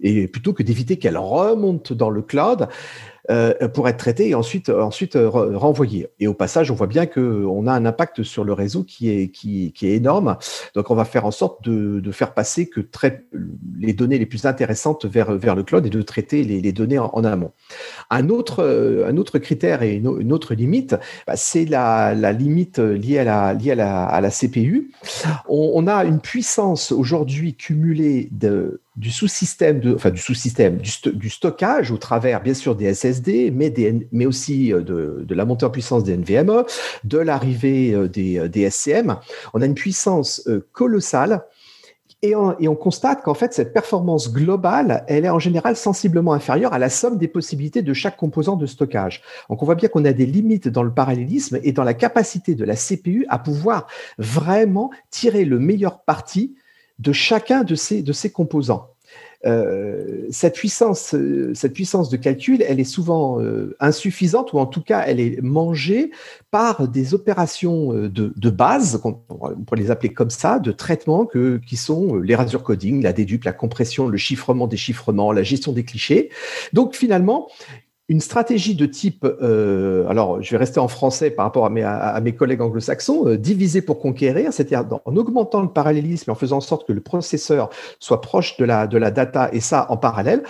Et 0.00 0.28
plutôt 0.28 0.52
que 0.52 0.62
d'éviter 0.62 0.98
qu'elle 0.98 1.18
remonte 1.18 1.92
dans 1.92 2.10
le 2.10 2.22
cloud, 2.22 2.68
euh, 3.30 3.68
pour 3.68 3.88
être 3.88 3.96
traité 3.96 4.30
et 4.30 4.34
ensuite, 4.34 4.68
ensuite 4.68 5.16
euh, 5.16 5.28
renvoyé. 5.28 6.08
Et 6.18 6.26
au 6.26 6.34
passage, 6.34 6.70
on 6.70 6.74
voit 6.74 6.86
bien 6.86 7.06
qu'on 7.06 7.66
a 7.66 7.72
un 7.72 7.86
impact 7.86 8.22
sur 8.22 8.44
le 8.44 8.52
réseau 8.52 8.82
qui 8.84 9.10
est, 9.10 9.28
qui, 9.28 9.72
qui 9.72 9.86
est 9.86 9.96
énorme. 9.96 10.36
Donc, 10.74 10.90
on 10.90 10.94
va 10.94 11.04
faire 11.04 11.26
en 11.26 11.30
sorte 11.30 11.64
de, 11.64 12.00
de 12.00 12.12
faire 12.12 12.34
passer 12.34 12.68
que 12.68 12.80
les 13.78 13.92
données 13.92 14.18
les 14.18 14.26
plus 14.26 14.46
intéressantes 14.46 15.06
vers, 15.06 15.32
vers 15.32 15.54
le 15.54 15.62
cloud 15.62 15.86
et 15.86 15.90
de 15.90 16.02
traiter 16.02 16.42
les, 16.42 16.60
les 16.60 16.72
données 16.72 16.98
en, 16.98 17.24
amont. 17.24 17.52
Un 18.10 18.28
autre, 18.28 18.64
un 19.06 19.16
autre 19.16 19.38
critère 19.38 19.82
et 19.82 19.94
une, 19.94 20.32
autre 20.32 20.54
limite, 20.54 20.96
bah, 21.26 21.36
c'est 21.36 21.64
la, 21.64 22.14
la, 22.14 22.32
limite 22.32 22.78
liée 22.78 23.18
à 23.18 23.24
la, 23.24 23.54
liée 23.54 23.72
à 23.72 24.10
à 24.10 24.20
la 24.20 24.30
CPU. 24.30 24.90
On 25.48 25.86
a 25.86 26.04
une 26.04 26.20
puissance 26.20 26.92
aujourd'hui 26.92 27.54
cumulée 27.54 28.28
de 28.32 28.80
du 29.00 29.10
sous-système, 29.10 29.80
enfin 29.94 30.10
du 30.10 30.20
sous-système, 30.20 30.76
du, 30.76 31.30
stockage 31.30 31.90
au 31.90 31.96
travers 31.96 32.42
bien 32.42 32.52
sûr 32.52 32.76
des 32.76 32.92
SSD, 32.92 33.50
mais, 33.50 33.70
des, 33.70 34.06
mais 34.12 34.26
aussi 34.26 34.74
euh, 34.74 34.82
de, 34.82 35.34
la 35.34 35.46
montée 35.46 35.64
en 35.64 35.70
puissance 35.70 36.04
des 36.04 36.18
NVMe, 36.18 36.64
de 37.04 37.18
l'arrivée 37.18 37.94
euh, 37.94 38.08
des, 38.08 38.38
euh, 38.38 38.48
des, 38.48 38.68
SCM. 38.68 39.16
On 39.54 39.62
a 39.62 39.66
une 39.66 39.74
puissance 39.74 40.46
colossale 40.72 41.46
et 42.20 42.36
on, 42.36 42.58
et 42.58 42.68
on 42.68 42.76
constate 42.76 43.22
qu'en 43.22 43.32
fait 43.32 43.54
cette 43.54 43.72
performance 43.72 44.30
globale, 44.34 45.04
elle 45.08 45.24
est 45.24 45.30
en 45.30 45.38
général 45.38 45.76
sensiblement 45.76 46.34
inférieure 46.34 46.74
à 46.74 46.78
la 46.78 46.90
somme 46.90 47.16
des 47.16 47.28
possibilités 47.28 47.80
de 47.80 47.94
chaque 47.94 48.18
composant 48.18 48.56
de 48.56 48.66
stockage. 48.66 49.22
Donc 49.48 49.62
on 49.62 49.64
voit 49.64 49.76
bien 49.76 49.88
qu'on 49.88 50.04
a 50.04 50.12
des 50.12 50.26
limites 50.26 50.68
dans 50.68 50.82
le 50.82 50.92
parallélisme 50.92 51.58
et 51.62 51.72
dans 51.72 51.84
la 51.84 51.94
capacité 51.94 52.54
de 52.54 52.66
la 52.66 52.76
CPU 52.76 53.24
à 53.30 53.38
pouvoir 53.38 53.86
vraiment 54.18 54.90
tirer 55.10 55.46
le 55.46 55.58
meilleur 55.58 56.02
parti 56.02 56.54
de 57.00 57.12
chacun 57.12 57.64
de 57.64 57.74
ces, 57.74 58.02
de 58.02 58.12
ces 58.12 58.30
composants. 58.30 58.88
Euh, 59.46 60.26
cette, 60.30 60.54
puissance, 60.54 61.14
euh, 61.14 61.52
cette 61.54 61.72
puissance 61.72 62.10
de 62.10 62.18
calcul, 62.18 62.62
elle 62.62 62.78
est 62.78 62.84
souvent 62.84 63.40
euh, 63.40 63.74
insuffisante 63.80 64.52
ou 64.52 64.58
en 64.58 64.66
tout 64.66 64.82
cas, 64.82 65.04
elle 65.06 65.18
est 65.18 65.40
mangée 65.40 66.10
par 66.50 66.88
des 66.88 67.14
opérations 67.14 67.94
de, 67.94 68.34
de 68.36 68.50
base, 68.50 69.00
on 69.02 69.14
pourrait 69.14 69.80
les 69.80 69.90
appeler 69.90 70.12
comme 70.12 70.28
ça, 70.28 70.58
de 70.58 70.72
traitement 70.72 71.24
que, 71.24 71.58
qui 71.66 71.76
sont 71.76 72.16
l'erasure 72.16 72.62
coding, 72.62 73.02
la 73.02 73.14
dédupe, 73.14 73.44
la 73.44 73.54
compression, 73.54 74.08
le 74.08 74.18
chiffrement, 74.18 74.66
déchiffrement, 74.66 75.32
la 75.32 75.42
gestion 75.42 75.72
des 75.72 75.84
clichés. 75.84 76.28
Donc 76.74 76.94
finalement, 76.94 77.48
une 78.10 78.20
stratégie 78.20 78.74
de 78.74 78.86
type, 78.86 79.24
euh, 79.24 80.04
alors 80.08 80.42
je 80.42 80.50
vais 80.50 80.56
rester 80.56 80.80
en 80.80 80.88
français 80.88 81.30
par 81.30 81.44
rapport 81.44 81.66
à 81.66 82.20
mes, 82.20 82.34
collègues 82.34 82.60
anglo-saxons, 82.60 83.28
euh, 83.28 83.38
diviser 83.38 83.82
pour 83.82 84.00
conquérir, 84.00 84.52
c'est-à-dire 84.52 84.84
en 85.04 85.16
augmentant 85.16 85.62
le 85.62 85.68
parallélisme 85.68 86.28
et 86.28 86.32
en 86.32 86.34
faisant 86.34 86.56
en 86.56 86.60
sorte 86.60 86.88
que 86.88 86.92
le 86.92 87.02
processeur 87.02 87.70
soit 88.00 88.20
proche 88.20 88.56
de 88.56 88.64
la, 88.64 88.88
de 88.88 88.98
la 88.98 89.12
data 89.12 89.48
et 89.52 89.60
ça 89.60 89.86
en 89.90 89.96
parallèle, 89.96 90.42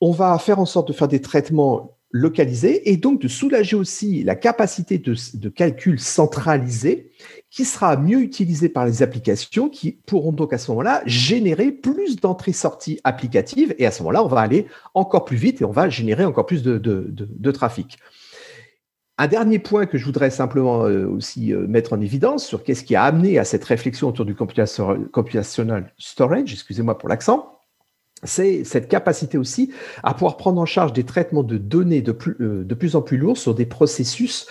on 0.00 0.10
va 0.10 0.36
faire 0.38 0.58
en 0.58 0.66
sorte 0.66 0.88
de 0.88 0.92
faire 0.92 1.06
des 1.06 1.20
traitements 1.20 1.96
localisés 2.10 2.90
et 2.90 2.96
donc 2.96 3.20
de 3.20 3.28
soulager 3.28 3.76
aussi 3.76 4.24
la 4.24 4.34
capacité 4.34 4.98
de, 4.98 5.14
de 5.34 5.48
calcul 5.48 6.00
centralisé 6.00 7.12
qui 7.54 7.64
sera 7.64 7.96
mieux 7.96 8.20
utilisé 8.20 8.68
par 8.68 8.84
les 8.84 9.04
applications 9.04 9.68
qui 9.68 9.92
pourront 9.92 10.32
donc 10.32 10.52
à 10.52 10.58
ce 10.58 10.72
moment-là 10.72 11.02
générer 11.06 11.70
plus 11.70 12.16
d'entrées-sorties 12.16 12.98
applicatives 13.04 13.76
et 13.78 13.86
à 13.86 13.92
ce 13.92 14.02
moment-là, 14.02 14.24
on 14.24 14.26
va 14.26 14.40
aller 14.40 14.66
encore 14.92 15.24
plus 15.24 15.36
vite 15.36 15.62
et 15.62 15.64
on 15.64 15.70
va 15.70 15.88
générer 15.88 16.24
encore 16.24 16.46
plus 16.46 16.64
de, 16.64 17.50
trafic. 17.52 17.98
Un 19.18 19.28
dernier 19.28 19.60
point 19.60 19.86
que 19.86 19.98
je 19.98 20.04
voudrais 20.04 20.30
simplement 20.30 20.86
euh, 20.86 21.06
aussi 21.06 21.52
euh, 21.52 21.68
mettre 21.68 21.92
en 21.92 22.00
évidence 22.00 22.44
sur 22.44 22.64
qu'est-ce 22.64 22.82
qui 22.82 22.96
a 22.96 23.04
amené 23.04 23.38
à 23.38 23.44
cette 23.44 23.62
réflexion 23.62 24.08
autour 24.08 24.24
du 24.24 24.34
computational 24.34 25.92
storage, 25.96 26.52
excusez-moi 26.52 26.98
pour 26.98 27.08
l'accent, 27.08 27.60
c'est 28.24 28.64
cette 28.64 28.88
capacité 28.88 29.38
aussi 29.38 29.72
à 30.02 30.14
pouvoir 30.14 30.36
prendre 30.36 30.60
en 30.60 30.66
charge 30.66 30.92
des 30.92 31.04
traitements 31.04 31.44
de 31.44 31.58
données 31.58 32.02
de 32.02 32.10
plus, 32.10 32.36
euh, 32.40 32.64
de 32.64 32.74
plus 32.74 32.96
en 32.96 33.02
plus 33.02 33.16
lourds 33.16 33.38
sur 33.38 33.54
des 33.54 33.66
processus 33.66 34.48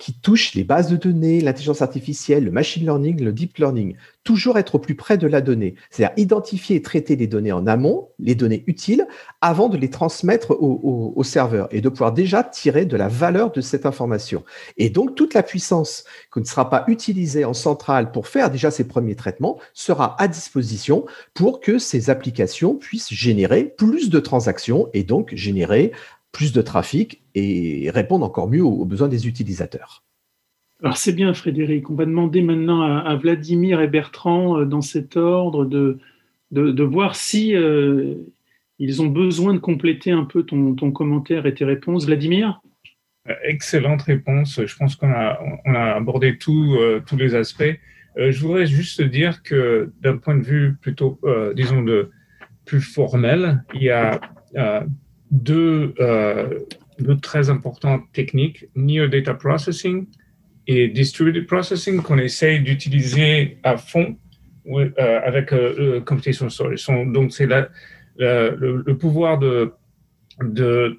qui 0.00 0.14
touche 0.14 0.54
les 0.54 0.64
bases 0.64 0.88
de 0.88 0.96
données, 0.96 1.42
l'intelligence 1.42 1.82
artificielle, 1.82 2.44
le 2.44 2.50
machine 2.50 2.82
learning, 2.82 3.22
le 3.22 3.34
deep 3.34 3.58
learning. 3.58 3.96
Toujours 4.24 4.58
être 4.58 4.76
au 4.76 4.78
plus 4.78 4.94
près 4.94 5.18
de 5.18 5.26
la 5.26 5.42
donnée, 5.42 5.74
c'est-à-dire 5.90 6.14
identifier 6.16 6.76
et 6.76 6.82
traiter 6.82 7.16
les 7.16 7.26
données 7.26 7.52
en 7.52 7.66
amont, 7.66 8.08
les 8.18 8.34
données 8.34 8.64
utiles, 8.66 9.06
avant 9.42 9.68
de 9.68 9.76
les 9.76 9.90
transmettre 9.90 10.56
au, 10.58 11.22
serveur 11.22 11.68
et 11.70 11.82
de 11.82 11.88
pouvoir 11.90 12.12
déjà 12.12 12.42
tirer 12.42 12.86
de 12.86 12.96
la 12.96 13.08
valeur 13.08 13.52
de 13.52 13.60
cette 13.60 13.84
information. 13.84 14.42
Et 14.78 14.88
donc, 14.88 15.14
toute 15.14 15.34
la 15.34 15.42
puissance 15.42 16.04
qui 16.32 16.40
ne 16.40 16.44
sera 16.44 16.70
pas 16.70 16.84
utilisée 16.88 17.44
en 17.44 17.54
centrale 17.54 18.10
pour 18.10 18.26
faire 18.26 18.50
déjà 18.50 18.70
ces 18.70 18.88
premiers 18.88 19.16
traitements 19.16 19.58
sera 19.74 20.20
à 20.20 20.28
disposition 20.28 21.04
pour 21.34 21.60
que 21.60 21.78
ces 21.78 22.08
applications 22.08 22.74
puissent 22.74 23.12
générer 23.12 23.64
plus 23.64 24.08
de 24.08 24.18
transactions 24.18 24.88
et 24.94 25.04
donc 25.04 25.34
générer 25.34 25.92
plus 26.32 26.52
de 26.52 26.62
trafic 26.62 27.22
et 27.34 27.90
répondre 27.90 28.24
encore 28.24 28.48
mieux 28.48 28.62
aux, 28.62 28.84
besoins 28.84 29.08
des 29.08 29.26
utilisateurs. 29.26 30.04
Alors 30.82 30.96
c'est 30.96 31.12
bien 31.12 31.34
Frédéric, 31.34 31.90
on 31.90 31.94
va 31.94 32.06
demander 32.06 32.40
maintenant 32.40 32.82
à, 32.82 33.14
Vladimir 33.16 33.80
et 33.80 33.88
Bertrand 33.88 34.58
euh, 34.58 34.64
dans 34.64 34.80
cet 34.80 35.16
ordre 35.16 35.66
de, 35.66 35.98
de, 36.52 36.82
voir 36.82 37.16
si 37.16 37.54
euh, 37.54 38.14
ils 38.78 39.02
ont 39.02 39.06
besoin 39.06 39.52
de 39.52 39.58
compléter 39.58 40.10
un 40.10 40.24
peu 40.24 40.42
ton, 40.44 40.74
ton 40.74 40.90
commentaire 40.90 41.44
et 41.44 41.54
tes 41.54 41.66
réponses. 41.66 42.06
Vladimir? 42.06 42.62
Excellente 43.44 44.02
réponse. 44.02 44.64
Je 44.64 44.76
pense 44.76 44.96
qu'on 44.96 45.10
a, 45.10 45.38
on 45.66 45.74
a 45.74 45.92
abordé 45.96 46.38
tout, 46.38 46.76
euh, 46.78 47.02
tous 47.06 47.16
les 47.16 47.34
aspects. 47.34 47.78
je 48.16 48.40
voudrais 48.40 48.66
juste 48.66 49.02
dire 49.02 49.42
que 49.42 49.92
d'un 50.00 50.16
point 50.16 50.36
de 50.36 50.42
vue 50.42 50.76
plutôt, 50.80 51.20
disons, 51.54 51.82
de, 51.82 52.10
plus 52.64 52.80
formel, 52.80 53.64
il 53.74 53.82
y 53.82 53.90
a 53.90 54.20
deux, 55.30 55.94
euh, 56.00 56.58
deux 56.98 57.18
très 57.18 57.50
importantes 57.50 58.02
techniques, 58.12 58.66
Near 58.74 59.08
Data 59.08 59.34
Processing 59.34 60.06
et 60.66 60.88
Distributed 60.88 61.46
Processing, 61.46 62.02
qu'on 62.02 62.18
essaye 62.18 62.60
d'utiliser 62.60 63.58
à 63.62 63.76
fond 63.76 64.16
euh, 64.68 64.90
avec 65.24 65.52
euh, 65.52 66.00
Computation 66.00 66.48
Storage. 66.48 66.86
Donc, 66.86 67.32
c'est 67.32 67.48
le, 68.18 68.92
pouvoir 68.94 69.38
de, 69.38 69.72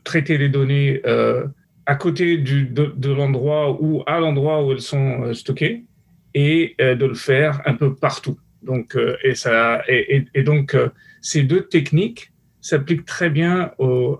traiter 0.03 0.37
les 0.37 0.49
données 0.49 1.01
euh, 1.05 1.45
à 1.85 1.95
côté 1.95 2.37
de, 2.37 3.11
l'endroit 3.11 3.81
ou 3.81 4.03
à 4.07 4.19
l'endroit 4.19 4.65
où 4.65 4.71
elles 4.71 4.81
sont 4.81 5.23
euh, 5.23 5.33
stockées 5.33 5.85
et 6.33 6.75
euh, 6.79 6.95
de 6.95 7.05
le 7.05 7.13
faire 7.13 7.61
un 7.65 7.73
peu 7.73 7.95
partout. 7.95 8.37
Donc, 8.63 8.95
et, 9.23 9.33
ça, 9.33 9.81
et 9.87 10.43
donc, 10.43 10.77
ces 11.19 11.41
deux 11.41 11.61
techniques 11.61 12.30
s'applique 12.61 13.05
très 13.05 13.29
bien 13.29 13.71
aux, 13.79 14.19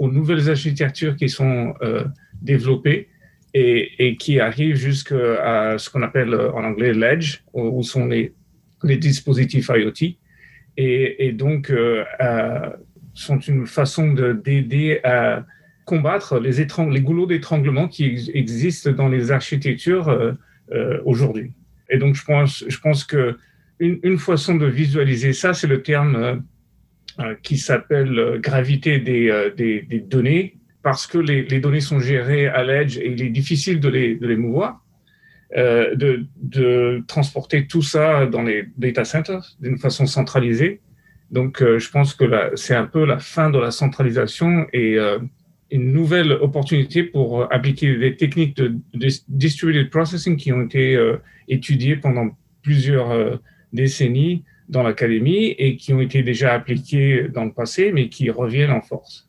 nouvelles 0.00 0.50
architectures 0.50 1.16
qui 1.16 1.28
sont 1.28 1.74
euh, 1.82 2.04
développées 2.42 3.08
et, 3.54 4.16
qui 4.18 4.40
arrivent 4.40 4.76
jusqu'à 4.76 5.76
ce 5.78 5.88
qu'on 5.88 6.02
appelle 6.02 6.34
euh, 6.34 6.52
en 6.52 6.64
anglais 6.64 6.92
l'edge, 6.92 7.38
où, 7.54 7.82
sont 7.82 8.06
les, 8.06 8.34
dispositifs 8.82 9.70
IoT. 9.74 10.16
Et, 10.76 11.32
donc, 11.32 11.70
euh, 11.70 12.04
sont 13.14 13.38
une 13.38 13.66
façon 13.66 14.12
d'aider 14.12 15.00
à 15.02 15.44
combattre 15.84 16.38
les, 16.38 17.00
goulots 17.00 17.26
d'étranglement 17.26 17.88
qui 17.88 18.30
existent 18.34 18.92
dans 18.92 19.08
les 19.08 19.32
architectures 19.32 20.36
aujourd'hui. 21.04 21.52
Et 21.90 21.98
donc, 21.98 22.14
je 22.14 22.24
pense, 22.24 23.04
que 23.04 23.36
une, 23.80 24.18
façon 24.18 24.54
de 24.54 24.66
visualiser 24.66 25.32
ça, 25.32 25.54
c'est 25.54 25.66
le 25.66 25.82
terme 25.82 26.44
qui 27.42 27.58
s'appelle 27.58 28.18
euh, 28.18 28.38
gravité 28.38 28.98
des, 28.98 29.28
euh, 29.28 29.50
des, 29.54 29.82
des, 29.82 30.00
données 30.00 30.56
parce 30.82 31.06
que 31.06 31.18
les, 31.18 31.42
les, 31.42 31.60
données 31.60 31.80
sont 31.80 31.98
gérées 31.98 32.46
à 32.46 32.62
l'edge 32.62 32.96
et 32.98 33.10
il 33.10 33.22
est 33.22 33.30
difficile 33.30 33.80
de 33.80 33.88
les, 33.88 34.14
de 34.14 34.26
les 34.26 34.36
mouvoir. 34.36 34.84
Euh, 35.56 35.94
de, 35.94 36.26
de, 36.42 37.02
transporter 37.06 37.66
tout 37.66 37.80
ça 37.80 38.26
dans 38.26 38.42
les 38.42 38.66
data 38.76 39.04
centers 39.04 39.56
d'une 39.60 39.78
façon 39.78 40.04
centralisée. 40.04 40.80
Donc, 41.30 41.62
je 41.62 41.90
pense 41.90 42.12
que 42.14 42.24
c'est 42.54 42.74
un 42.74 42.84
peu 42.84 43.04
la 43.06 43.18
fin 43.18 43.48
de 43.50 43.58
la 43.58 43.70
centralisation 43.70 44.66
et 44.72 44.98
euh, 44.98 45.18
une 45.70 45.92
nouvelle 45.92 46.32
opportunité 46.32 47.02
pour 47.02 47.50
appliquer 47.52 47.96
des 47.96 48.14
techniques 48.16 48.56
de, 48.56 48.76
de 48.94 49.08
distributed 49.28 49.90
processing 49.90 50.36
qui 50.36 50.52
ont 50.52 50.62
été 50.62 50.98
étudiées 51.48 51.96
pendant 51.96 52.28
plusieurs 52.62 53.40
décennies 53.72 54.44
dans 54.68 54.82
l'académie 54.82 55.54
et 55.58 55.76
qui 55.76 55.92
ont 55.92 56.00
été 56.00 56.22
déjà 56.22 56.52
appliqués 56.52 57.28
dans 57.28 57.44
le 57.44 57.52
passé, 57.52 57.92
mais 57.92 58.08
qui 58.08 58.30
reviennent 58.30 58.70
en 58.70 58.82
force. 58.82 59.28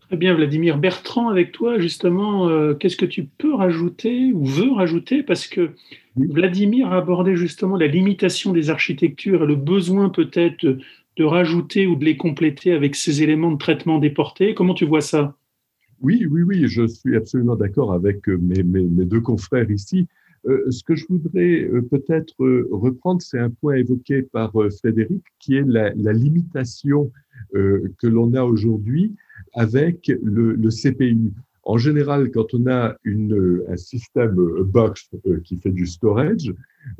Très 0.00 0.16
bien, 0.16 0.34
Vladimir. 0.34 0.78
Bertrand, 0.78 1.28
avec 1.28 1.50
toi, 1.50 1.80
justement, 1.80 2.48
euh, 2.48 2.74
qu'est-ce 2.74 2.96
que 2.96 3.06
tu 3.06 3.24
peux 3.24 3.54
rajouter 3.54 4.32
ou 4.32 4.44
veux 4.44 4.70
rajouter? 4.70 5.24
Parce 5.24 5.48
que 5.48 5.72
Vladimir 6.16 6.92
a 6.92 6.98
abordé 6.98 7.36
justement 7.36 7.76
la 7.76 7.88
limitation 7.88 8.52
des 8.52 8.70
architectures 8.70 9.42
et 9.42 9.46
le 9.46 9.56
besoin 9.56 10.08
peut-être 10.08 10.64
de 10.64 11.24
rajouter 11.24 11.88
ou 11.88 11.96
de 11.96 12.04
les 12.04 12.16
compléter 12.16 12.72
avec 12.72 12.94
ces 12.94 13.22
éléments 13.22 13.50
de 13.50 13.58
traitement 13.58 13.98
déportés. 13.98 14.54
Comment 14.54 14.74
tu 14.74 14.84
vois 14.84 15.00
ça? 15.00 15.36
Oui, 16.00 16.26
oui, 16.30 16.42
oui, 16.42 16.68
je 16.68 16.86
suis 16.86 17.16
absolument 17.16 17.56
d'accord 17.56 17.92
avec 17.92 18.28
euh, 18.28 18.38
mes, 18.40 18.62
mes, 18.62 18.82
mes, 18.82 19.04
deux 19.04 19.20
confrères 19.20 19.70
ici. 19.70 20.06
Euh, 20.46 20.70
ce 20.70 20.82
que 20.84 20.94
je 20.94 21.06
voudrais 21.08 21.64
euh, 21.64 21.82
peut-être 21.82 22.34
euh, 22.44 22.68
reprendre, 22.70 23.20
c'est 23.20 23.38
un 23.38 23.50
point 23.50 23.74
évoqué 23.74 24.22
par 24.22 24.52
Frédéric, 24.78 25.22
qui 25.40 25.56
est 25.56 25.64
la, 25.66 25.92
limitation 26.12 27.10
que 27.52 28.06
l'on 28.06 28.34
a 28.34 28.42
aujourd'hui 28.42 29.14
avec 29.54 30.10
le, 30.22 30.56
CPU. 30.68 31.32
En 31.62 31.78
général, 31.78 32.30
quand 32.30 32.54
on 32.54 32.66
a 32.66 32.96
un 33.04 33.76
système 33.76 34.34
box 34.64 35.10
qui 35.44 35.56
fait 35.56 35.70
du 35.70 35.86
storage, 35.86 36.52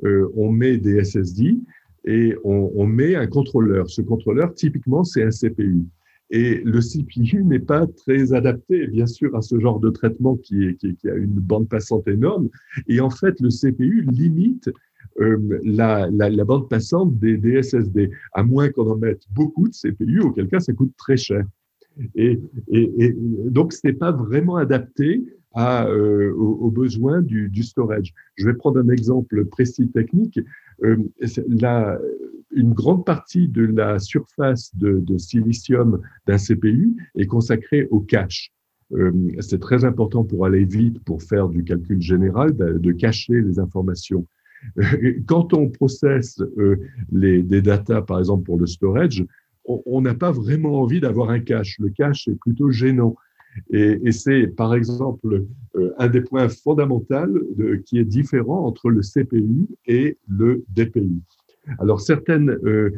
on 0.02 0.50
met 0.50 0.76
des 0.78 1.04
SSD 1.04 1.58
et 2.04 2.36
on 2.44 2.86
met 2.86 3.16
un 3.16 3.26
contrôleur. 3.26 3.88
Ce 3.90 4.02
contrôleur, 4.02 4.54
typiquement, 4.54 5.04
c'est 5.04 5.24
un 5.24 5.30
CPU. 5.30 5.84
Et 6.30 6.60
le 6.64 6.80
CPU 6.80 7.44
n'est 7.44 7.60
pas 7.60 7.86
très 7.86 8.32
adapté, 8.32 8.86
bien 8.88 9.06
sûr, 9.06 9.34
à 9.36 9.42
ce 9.42 9.60
genre 9.60 9.78
de 9.78 9.90
traitement 9.90 10.36
qui, 10.36 10.76
a 11.04 11.14
une 11.14 11.40
bande 11.40 11.68
passante 11.68 12.08
énorme. 12.08 12.48
Et 12.88 13.00
en 13.00 13.10
fait, 13.10 13.38
le 13.40 13.48
CPU 13.48 14.02
limite 14.10 14.70
euh, 15.20 15.60
la, 15.62 16.08
bande 16.44 16.68
passante 16.68 17.16
des, 17.18 17.62
SSD, 17.62 18.10
à 18.32 18.42
moins 18.42 18.68
qu'on 18.70 18.90
en 18.90 18.96
mette 18.96 19.22
beaucoup 19.32 19.68
de 19.68 19.74
CPU, 19.74 20.20
auquel 20.20 20.48
cas 20.48 20.60
ça 20.60 20.72
coûte 20.72 20.92
très 20.98 21.16
cher. 21.16 21.44
Et, 22.14 22.38
donc, 23.46 23.72
ce 23.72 23.86
n'est 23.86 23.94
pas 23.94 24.12
vraiment 24.12 24.56
adapté 24.56 25.24
euh, 25.56 26.32
aux, 26.34 26.70
besoins 26.70 27.22
du, 27.22 27.62
storage. 27.62 28.12
Je 28.34 28.46
vais 28.46 28.54
prendre 28.54 28.80
un 28.80 28.88
exemple 28.88 29.44
précis 29.46 29.88
technique. 29.88 30.38
Euh, 30.82 30.96
une 32.56 32.72
grande 32.72 33.04
partie 33.04 33.48
de 33.48 33.64
la 33.66 33.98
surface 33.98 34.74
de, 34.74 35.18
silicium 35.18 36.00
d'un 36.26 36.38
CPU 36.38 36.96
est 37.14 37.26
consacrée 37.26 37.86
au 37.90 38.00
cache. 38.00 38.50
Euh, 38.92 39.12
c'est 39.40 39.60
très 39.60 39.84
important 39.84 40.24
pour 40.24 40.46
aller 40.46 40.64
vite, 40.64 40.98
pour 41.04 41.22
faire 41.22 41.48
du 41.48 41.62
calcul 41.64 42.00
général, 42.00 42.56
de, 42.56 42.92
cacher 42.92 43.40
les 43.40 43.58
informations. 43.58 44.26
Euh, 44.78 45.14
quand 45.26 45.52
on 45.52 45.68
processe 45.68 46.40
euh, 46.56 46.76
les, 47.12 47.42
des 47.42 47.60
datas, 47.60 48.02
par 48.02 48.18
exemple 48.18 48.44
pour 48.44 48.58
le 48.58 48.66
storage, 48.66 49.24
on 49.64 50.00
n'a 50.00 50.14
pas 50.14 50.30
vraiment 50.30 50.80
envie 50.80 51.00
d'avoir 51.00 51.30
un 51.30 51.40
cache. 51.40 51.76
Le 51.80 51.90
cache 51.90 52.28
est 52.28 52.38
plutôt 52.38 52.70
gênant. 52.70 53.16
Et, 53.70 54.12
c'est, 54.12 54.46
par 54.46 54.74
exemple, 54.74 55.44
un 55.98 56.08
des 56.08 56.20
points 56.20 56.48
fondamentaux 56.48 57.26
qui 57.84 57.98
est 57.98 58.04
différent 58.04 58.64
entre 58.64 58.90
le 58.90 59.00
CPU 59.00 59.66
et 59.86 60.18
le 60.28 60.64
DPU. 60.68 61.20
Alors 61.78 62.00
certaines, 62.00 62.50
euh, 62.64 62.90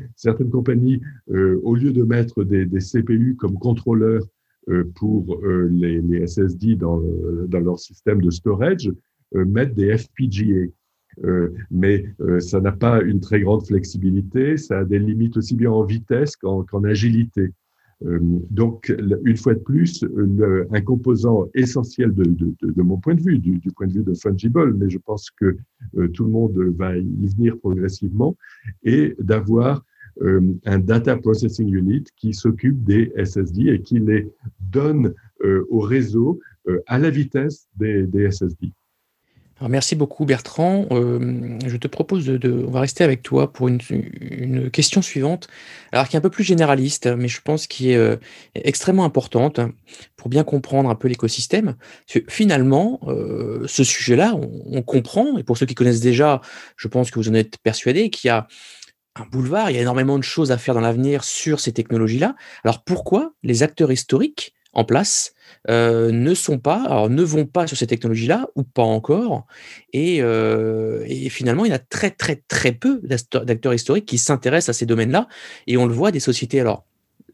compagnies, 0.51 1.01
euh, 1.31 1.61
au 1.63 1.75
lieu 1.75 1.93
de 1.93 2.03
mettre 2.03 2.45
des, 2.45 2.67
CPU 2.67 3.37
comme 3.37 3.59
contrôleurs 3.59 4.25
euh, 4.69 4.85
pour 4.95 5.41
les, 5.71 6.27
SSD 6.27 6.77
dans, 6.77 7.03
leur 7.51 7.79
système 7.79 8.21
de 8.21 8.31
storage, 8.31 8.91
mettent 9.33 9.75
des 9.75 9.97
FPGA. 9.97 10.71
Mais 11.71 12.05
ça 12.39 12.61
n'a 12.61 12.73
pas 12.73 13.03
une 13.03 13.21
très 13.21 13.41
grande 13.41 13.67
flexibilité, 13.67 14.57
ça 14.57 14.81
a 14.81 14.85
des 14.85 14.99
limites 14.99 15.37
aussi 15.37 15.57
bien 15.57 15.71
en 15.71 15.85
vitesse 15.85 16.37
qu'en 16.37 16.63
qu 16.63 16.77
agilité. 16.87 17.51
Euh, 18.07 18.19
donc, 18.51 18.95
une 19.25 19.37
fois 19.37 19.55
de 19.55 19.61
plus, 19.61 20.05
un 20.71 20.81
composant 20.83 21.49
essentiel 21.55 22.15
de, 22.15 22.83
mon 22.83 22.99
point 22.99 23.15
de 23.15 23.23
vue, 23.23 23.39
du, 23.39 23.61
point 23.77 23.87
de 23.87 23.93
vue 23.93 24.05
de 24.05 24.15
Fungible, 24.15 24.75
mais 24.75 24.89
je 24.89 24.99
pense 24.99 25.31
que 25.31 25.57
euh, 25.97 26.09
tout 26.09 26.25
le 26.25 26.31
monde 26.31 26.59
va 26.77 26.97
y 26.97 27.27
venir 27.27 27.59
progressivement, 27.59 28.37
est 28.85 29.21
d'avoir 29.21 29.85
euh, 30.23 30.41
un 30.65 30.79
Data 30.79 31.17
Processing 31.17 31.73
Unit 31.73 32.05
qui 32.17 32.35
s'occupe 32.35 32.83
des 32.85 33.13
SSD 33.17 33.69
et 33.69 33.83
qui 33.83 33.99
les 33.99 34.29
donne 34.61 35.15
au 35.71 35.79
réseau 35.79 36.41
à 36.87 36.99
la 36.99 37.11
vitesse 37.11 37.69
des, 37.77 38.09
des 38.09 38.29
SSD. 38.29 38.73
Merci 39.61 39.97
beaucoup 39.97 40.25
Bertrand. 40.25 40.87
Euh, 40.93 41.59
je 41.67 41.77
te 41.77 41.89
propose 41.89 42.27
de, 42.27 42.65
on 42.67 42.71
va 42.71 42.81
rester 42.81 43.03
avec 43.03 43.23
toi 43.23 43.53
pour 43.53 43.67
une, 43.67 43.81
une, 43.91 44.71
question 44.71 45.03
suivante, 45.03 45.49
alors 45.91 46.07
qui 46.07 46.15
est 46.15 46.19
un 46.19 46.23
peu 46.23 46.31
plus 46.31 46.45
généraliste, 46.45 47.07
mais 47.07 47.27
je 47.27 47.41
pense 47.41 47.67
qui 47.67 47.91
est 47.91 47.97
euh, 47.97 48.17
extrêmement 48.55 49.05
importante 49.05 49.61
pour 50.17 50.29
bien 50.29 50.45
comprendre 50.45 50.89
un 50.89 50.95
peu 50.95 51.09
l'écosystème. 51.09 51.75
Finalement, 52.29 53.01
euh, 53.09 53.65
ce 53.67 53.83
sujet-là, 53.83 54.35
on, 54.37 54.79
on, 54.79 54.83
comprend, 54.83 55.39
et 55.39 55.43
pour 55.43 55.59
ceux 55.59 55.67
qui 55.67 55.75
connaissent 55.75 56.01
déjà, 56.01 56.41
je 56.77 56.87
pense 56.87 57.11
que 57.11 57.19
vous 57.19 57.29
en 57.29 57.35
êtes 57.35 57.59
persuadés, 57.59 58.11
qu'il 58.11 58.29
y 58.29 58.31
a 58.31 58.47
un 59.17 59.27
boulevard, 59.31 59.71
il 59.71 59.75
y 59.75 59.79
a 59.79 59.83
énormément 59.83 60.19
de 60.19 60.25
choses 60.25 60.53
à 60.53 60.59
faire 60.59 60.75
dans 60.75 60.81
l'avenir 60.81 61.25
sur 61.25 61.59
ces 61.59 61.73
technologies-là. 61.73 62.37
Alors 62.63 62.85
pourquoi 62.85 63.33
les 63.43 63.65
acteurs 63.65 63.91
historiques 63.91 64.55
en 64.73 64.85
place 64.85 65.35
euh, 65.69 66.11
ne 66.13 66.35
sont 66.35 66.59
pas, 66.59 66.83
alors 66.85 67.11
ne 67.11 67.23
vont 67.23 67.47
pas 67.47 67.67
sur 67.67 67.77
ces 67.77 67.87
technologies-là 67.87 68.49
ou 68.55 68.63
pas 68.63 68.83
encore. 68.83 69.47
Et, 69.93 70.23
euh, 70.23 71.07
finalement, 71.31 71.65
il 71.65 71.71
y 71.71 71.75
a 71.75 71.79
très 71.79 72.11
très 72.11 72.37
très 72.49 72.73
peu 72.73 73.01
d'acteurs 73.03 73.75
historiques 73.75 74.07
qui 74.07 74.19
s'intéressent 74.19 74.77
à 74.77 74.79
ces 74.79 74.87
domaines-là. 74.87 75.29
Et 75.67 75.77
on 75.77 75.87
le 75.87 75.95
voit 75.95 76.11
des 76.11 76.21
sociétés, 76.21 76.61
alors 76.61 76.85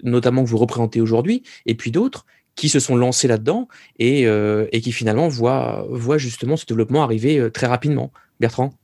notamment 0.03 0.45
que 0.45 0.49
vous 0.49 0.59
représentez 0.59 1.01
aujourd'hui, 1.01 1.43
et 1.67 1.75
puis 1.75 1.91
d'autres 1.91 2.27
qui 2.57 2.69
se 2.69 2.79
sont 2.79 2.95
lancés 2.95 3.27
là-dedans 3.27 3.69
et, 3.99 4.27
euh, 4.27 4.67
et, 4.71 4.81
qui 4.81 4.93
finalement 4.93 5.29
voient, 5.29 5.87
justement 6.19 6.57
ce 6.57 6.67
développement 6.67 7.03
arriver 7.03 7.51
très 7.53 7.67
rapidement. 7.67 8.13
Bertrand? 8.41 8.75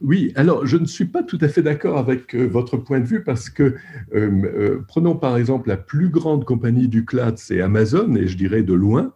Oui, 0.00 0.32
alors 0.36 0.66
je 0.66 0.76
ne 0.76 0.86
suis 0.86 1.06
pas 1.06 1.22
tout 1.22 1.38
à 1.40 1.48
fait 1.48 1.62
d'accord 1.62 1.98
avec 1.98 2.34
euh, 2.34 2.46
votre 2.46 2.76
point 2.76 3.00
de 3.00 3.04
vue 3.04 3.22
parce 3.22 3.50
que 3.50 3.62
euh, 3.62 3.74
euh, 4.14 4.84
prenons 4.86 5.16
par 5.16 5.36
exemple 5.36 5.68
la 5.68 5.76
plus 5.76 6.08
grande 6.08 6.44
compagnie 6.44 6.88
du 6.88 7.04
cloud, 7.04 7.38
c'est 7.38 7.60
Amazon, 7.60 8.14
et 8.14 8.26
je 8.26 8.36
dirais 8.36 8.62
de 8.62 8.74
loin. 8.74 9.12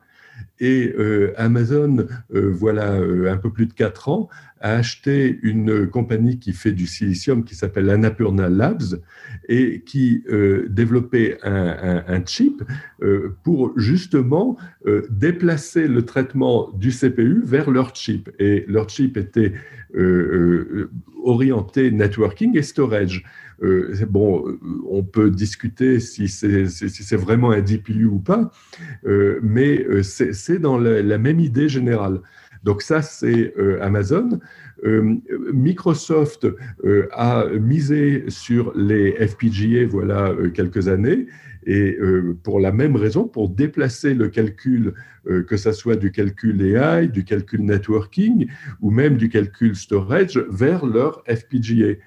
Et 0.60 0.94
Amazon, 1.36 2.06
voilà 2.30 2.92
un 2.92 3.36
peu 3.36 3.50
plus 3.50 3.66
de 3.66 3.72
quatre 3.72 4.08
ans, 4.08 4.28
a 4.62 4.76
acheté 4.76 5.40
une 5.42 5.88
compagnie 5.88 6.38
qui 6.38 6.52
fait 6.52 6.72
du 6.72 6.86
silicium 6.86 7.44
qui 7.44 7.54
s'appelle 7.54 7.90
Annapurna 7.90 8.48
Labs 8.48 9.00
et 9.48 9.82
qui 9.84 10.22
euh, 10.30 10.66
développait 10.68 11.38
un, 11.42 12.24
chip 12.24 12.62
euh, 13.02 13.34
pour 13.42 13.78
justement 13.78 14.56
euh, 14.86 15.02
déplacer 15.10 15.88
le 15.88 16.04
traitement 16.04 16.70
du 16.74 16.90
CPU 16.90 17.42
vers 17.44 17.70
leur 17.70 17.94
chip. 17.94 18.30
Et 18.38 18.64
leur 18.68 18.88
chip 18.88 19.16
était 19.16 19.52
orienté 21.22 21.90
networking 21.90 22.56
et 22.56 22.62
storage. 22.62 23.24
bon, 24.08 24.58
on 24.88 25.02
peut 25.02 25.30
discuter 25.30 26.00
si 26.00 26.28
c'est 26.28 27.16
vraiment 27.16 27.50
un 27.50 27.60
DPU 27.60 28.06
ou 28.06 28.18
pas, 28.18 28.50
mais 29.42 29.84
c'est 30.02 30.58
dans 30.58 30.78
la 30.78 31.18
même 31.18 31.40
idée 31.40 31.68
générale. 31.68 32.20
Donc 32.62 32.82
ça, 32.82 33.02
c'est 33.02 33.54
euh, 33.58 33.82
Amazon. 33.82 34.38
Euh, 34.84 35.16
Microsoft 35.52 36.46
euh, 36.84 37.08
a 37.12 37.46
misé 37.48 38.24
sur 38.28 38.72
les 38.76 39.12
FPGA 39.12 39.86
voilà 39.86 40.34
quelques 40.54 40.88
années 40.88 41.26
et 41.64 41.96
pour 42.42 42.58
la 42.58 42.72
même 42.72 42.96
raison, 42.96 43.28
pour 43.28 43.48
déplacer 43.48 44.14
le 44.14 44.28
calcul, 44.28 44.94
que 45.46 45.56
ce 45.56 45.70
soit 45.70 45.94
du 45.94 46.10
calcul 46.10 46.60
AI, 46.60 47.06
du 47.06 47.22
calcul 47.22 47.64
networking 47.64 48.48
ou 48.80 48.90
même 48.90 49.16
du 49.16 49.28
calcul 49.28 49.76
storage 49.76 50.44
vers 50.50 50.84
leur 50.84 51.22
FPGA. 51.28 52.00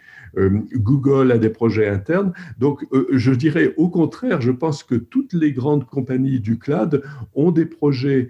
Google 0.74 1.32
a 1.32 1.38
des 1.38 1.48
projets 1.48 1.88
internes. 1.88 2.34
Donc, 2.60 2.86
je 3.13 3.32
dirais 3.32 3.74
au 3.78 3.88
contraire, 3.88 4.41
je 4.41 4.52
pense 4.52 4.84
que 4.84 4.96
toutes 4.96 5.32
les 5.32 5.54
grandes 5.54 5.86
compagnies 5.86 6.41
du 6.41 6.60
cloud 6.60 7.02
ont 7.34 7.52
des 7.52 7.65
projets 7.65 8.28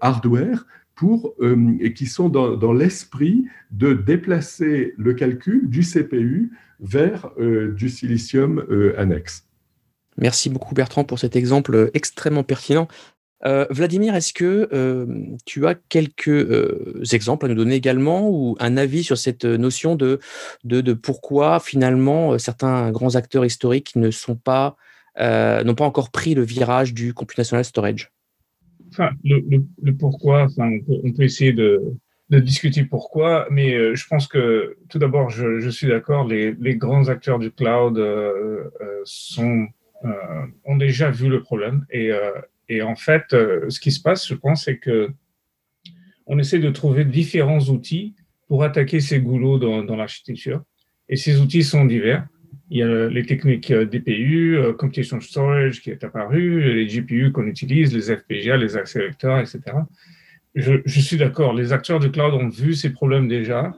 hardware 0.00 0.64
pour, 0.98 1.34
euh, 1.40 1.76
et 1.80 1.94
qui 1.94 2.06
sont 2.06 2.28
dans, 2.28 2.56
dans 2.56 2.72
l'esprit 2.72 3.44
de 3.70 3.92
déplacer 3.92 4.94
le 4.98 5.14
calcul 5.14 5.70
du 5.70 5.82
CPU 5.82 6.50
vers 6.80 7.30
euh, 7.38 7.72
du 7.72 7.88
silicium 7.88 8.66
euh, 8.68 8.98
annexe. 8.98 9.44
Merci 10.16 10.50
beaucoup 10.50 10.74
Bertrand 10.74 11.04
pour 11.04 11.20
cet 11.20 11.36
exemple 11.36 11.90
extrêmement 11.94 12.42
pertinent. 12.42 12.88
Vladimir, 13.70 14.16
est-ce 14.16 14.32
que 14.32 14.68
tu 15.44 15.64
as 15.68 15.76
quelques 15.76 16.44
exemples 17.12 17.46
à 17.46 17.48
nous 17.48 17.54
donner 17.54 17.76
également 17.76 18.28
ou 18.28 18.56
un 18.58 18.76
avis 18.76 19.04
sur 19.04 19.16
cette 19.16 19.44
notion 19.44 19.94
de, 19.94 20.18
de, 20.64 20.80
de 20.80 20.92
pourquoi 20.92 21.60
finalement 21.60 22.36
certains 22.36 22.90
grands 22.90 23.14
acteurs 23.14 23.44
historiques 23.44 23.94
ne 23.94 24.10
sont 24.10 24.34
pas, 24.34 24.76
n'ont 25.16 25.76
pas 25.76 25.84
encore 25.84 26.10
pris 26.10 26.34
le 26.34 26.42
virage 26.42 26.92
du 26.94 27.14
computational 27.14 27.64
storage? 27.64 28.10
Enfin, 28.90 29.10
le, 29.24 29.92
pourquoi, 29.92 30.46
on 30.58 31.12
peut, 31.12 31.22
essayer 31.22 31.52
de, 31.52 31.82
discuter 32.30 32.84
pourquoi, 32.84 33.46
mais 33.50 33.74
euh, 33.74 33.94
je 33.94 34.06
pense 34.06 34.26
que 34.26 34.76
tout 34.88 34.98
d'abord, 34.98 35.30
je, 35.30 35.68
suis 35.70 35.86
d'accord, 35.86 36.26
les, 36.26 36.54
grands 36.76 37.08
acteurs 37.08 37.38
du 37.38 37.50
cloud 37.50 37.98
euh, 37.98 38.64
euh 39.38 39.66
ont 40.64 40.76
déjà 40.76 41.10
vu 41.10 41.28
le 41.28 41.42
problème. 41.42 41.84
Et, 41.90 42.12
en 42.82 42.94
fait, 42.94 43.24
ce 43.30 43.80
qui 43.80 43.90
se 43.90 44.00
passe, 44.00 44.28
je 44.28 44.34
pense, 44.34 44.64
c'est 44.64 44.78
que 44.78 45.10
on 46.26 46.38
essaie 46.38 46.58
de 46.58 46.70
trouver 46.70 47.04
différents 47.04 47.60
outils 47.60 48.14
pour 48.46 48.62
attaquer 48.62 49.00
ces 49.00 49.20
goulots 49.20 49.58
dans 49.58 49.96
l'architecture. 49.96 50.62
Et 51.08 51.16
ces 51.16 51.40
outils 51.40 51.64
sont 51.64 51.84
divers. 51.84 52.26
Il 52.70 52.78
y 52.78 52.82
a 52.82 53.08
les 53.08 53.24
techniques 53.24 53.72
DPU, 53.72 54.58
Computation 54.78 55.20
Storage 55.20 55.80
qui 55.80 55.90
est 55.90 56.04
apparu, 56.04 56.74
les 56.74 56.86
GPU 56.86 57.32
qu'on 57.32 57.46
utilise, 57.46 57.94
les 57.94 58.14
FPGA, 58.14 58.56
les 58.56 58.76
accélérateurs, 58.76 59.38
etc 59.38 59.60
je, 60.58 61.00
suis 61.00 61.16
d'accord, 61.16 61.52
les 61.54 61.72
acteurs 61.72 62.00
du 62.00 62.10
cloud 62.10 62.34
ont 62.34 62.48
vu 62.48 62.74
ces 62.74 62.90
problèmes 62.90 63.28
déjà 63.28 63.72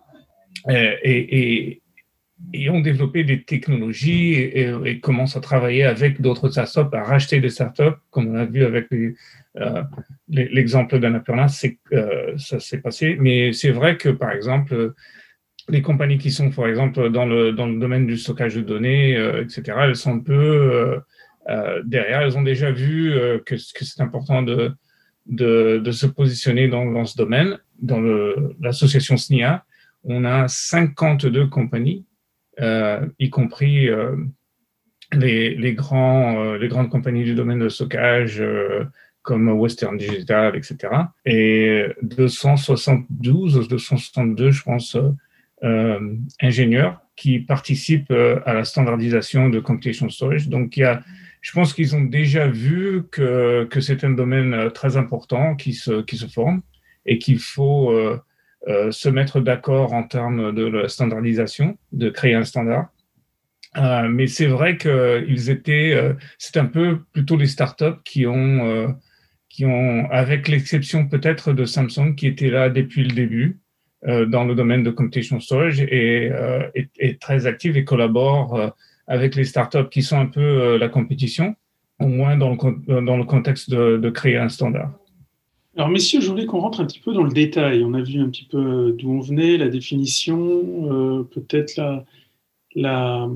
euh, 0.68 0.94
et, 1.03 1.83
ont 2.70 2.81
développé 2.81 3.22
des 3.22 3.42
technologies 3.42 4.35
et, 4.35 5.00
commencent 5.00 5.37
à 5.37 5.40
travailler 5.40 5.85
avec 5.85 6.20
d'autres 6.20 6.48
startups, 6.48 6.96
à 6.96 7.03
racheter 7.03 7.40
des 7.40 7.50
startups, 7.50 7.98
comme 8.11 8.29
on 8.29 8.35
a 8.37 8.46
vu 8.46 8.64
avec 8.64 8.88
euh, 8.92 9.83
l'exemple 10.29 10.98
d'Annapurna, 10.98 11.46
euh, 11.92 12.38
ça 12.38 12.59
s'est 12.59 12.81
passé. 12.81 13.16
Mais 13.20 13.53
c'est 13.53 13.72
vrai 13.72 13.98
que, 13.98 14.09
par 14.09 14.33
exemple, 14.33 14.94
les 15.70 15.83
compagnies 15.83 16.18
qui 16.18 16.30
sont, 16.30 16.50
par 16.50 16.66
exemple, 16.66 17.11
dans 17.11 17.26
le, 17.26 17.52
dans 17.52 17.66
le 17.66 17.78
domaine 17.78 18.06
du 18.06 18.16
stockage 18.16 18.54
de 18.56 18.62
données, 18.62 19.14
etc., 19.40 19.62
elles 19.83 19.96
sont 19.96 20.16
un 20.16 20.20
peu 20.20 21.00
derrière. 21.85 22.22
Elles 22.22 22.37
ont 22.37 22.42
déjà 22.42 22.70
vu 22.70 23.14
que, 23.44 23.56
c'est 23.56 24.00
important 24.00 24.42
de 24.42 24.72
de, 25.26 25.90
se 25.90 26.06
positionner 26.06 26.68
dans, 26.68 27.04
ce 27.04 27.16
domaine. 27.16 27.59
Dans 27.80 28.00
l'association 28.61 29.16
SNIA, 29.16 29.64
on 30.04 30.24
a 30.24 30.48
52 30.48 31.46
compagnies, 31.46 32.04
euh, 32.61 33.06
y 33.18 33.30
compris 33.30 33.88
euh, 33.88 34.16
les, 35.12 35.56
euh, 35.56 36.59
les 36.59 36.68
grandes 36.68 36.90
compagnies 36.90 37.24
du 37.24 37.35
domaine 37.35 37.59
de 37.59 37.68
stockage 37.68 38.42
comme 39.22 39.48
Western 39.50 39.96
Digital, 39.96 40.56
etc. 40.56 40.76
Et 41.26 41.87
272 42.02 43.56
ou 43.56 43.66
262, 43.66 44.50
je 44.50 44.62
pense, 44.62 44.96
ingénieurs 46.40 47.00
qui 47.16 47.38
participent 47.38 48.12
à 48.46 48.54
la 48.54 48.64
standardisation 48.64 49.50
de 49.50 49.60
computation 49.60 50.08
storage. 50.08 50.48
Donc, 50.48 50.76
il 50.76 50.80
y 50.80 50.84
a 50.84 51.02
je 51.40 51.52
pense 51.52 51.72
qu'ils 51.72 51.96
ont 51.96 52.02
déjà 52.02 52.46
vu 52.48 53.04
que, 53.10 53.64
que 53.64 53.80
c'est 53.80 54.04
un 54.04 54.10
domaine 54.10 54.54
euh, 54.54 54.70
très 54.70 54.96
important 54.96 55.56
qui 55.56 55.72
se, 55.72 56.02
qui 56.02 56.16
se 56.16 56.26
forme 56.26 56.62
et 57.06 57.18
qu'il 57.18 57.38
faut 57.38 57.90
euh, 57.90 58.20
euh, 58.68 58.90
se 58.90 59.08
mettre 59.08 59.40
d'accord 59.40 59.94
en 59.94 60.02
termes 60.02 60.54
de 60.54 60.66
la 60.66 60.88
standardisation, 60.88 61.78
de 61.92 62.10
créer 62.10 62.34
un 62.34 62.44
standard. 62.44 62.88
Euh, 63.76 64.08
mais 64.08 64.26
c'est 64.26 64.48
vrai 64.48 64.76
qu'ils 64.76 65.48
étaient, 65.48 65.92
euh, 65.94 66.14
c'est 66.38 66.56
un 66.56 66.66
peu 66.66 67.00
plutôt 67.12 67.36
les 67.36 67.46
startups 67.46 68.02
qui 68.04 68.26
ont, 68.26 68.66
euh, 68.66 68.88
qui 69.48 69.64
ont, 69.64 70.10
avec 70.10 70.48
l'exception 70.48 71.08
peut-être 71.08 71.52
de 71.52 71.64
Samsung, 71.64 72.14
qui 72.16 72.26
était 72.26 72.50
là 72.50 72.68
depuis 72.68 73.04
le 73.04 73.14
début 73.14 73.60
dans 74.06 74.44
le 74.44 74.54
domaine 74.54 74.82
de 74.82 74.90
computation 74.90 75.40
storage 75.40 75.80
et 75.80 76.30
est, 76.74 76.90
est, 76.98 77.20
très 77.20 77.46
active 77.46 77.76
et 77.76 77.84
collabore 77.84 78.72
avec 79.10 79.34
les 79.34 79.44
startups 79.44 79.88
qui 79.90 80.02
sont 80.02 80.18
un 80.18 80.26
peu 80.26 80.40
euh, 80.40 80.78
la 80.78 80.88
compétition, 80.88 81.56
au 81.98 82.06
moins 82.06 82.36
dans 82.36 82.50
le, 82.50 83.04
dans 83.04 83.16
le 83.16 83.24
contexte 83.24 83.68
de, 83.68 84.08
créer 84.10 84.36
un 84.36 84.48
standard. 84.48 84.92
Alors, 85.76 85.88
messieurs, 85.88 86.20
je 86.20 86.30
voulais 86.30 86.46
qu'on 86.46 86.60
rentre 86.60 86.80
un 86.80 86.86
petit 86.86 87.00
peu 87.00 87.12
dans 87.12 87.24
le 87.24 87.32
détail. 87.32 87.82
On 87.84 87.92
a 87.94 88.02
vu 88.02 88.20
un 88.20 88.28
petit 88.30 88.46
peu 88.48 88.94
d'où 88.96 89.10
on 89.10 89.20
venait, 89.20 89.56
la 89.56 89.68
définition, 89.68 90.38
euh, 90.38 91.22
peut-être 91.24 91.76
la, 91.76 92.04
la, 92.76 93.28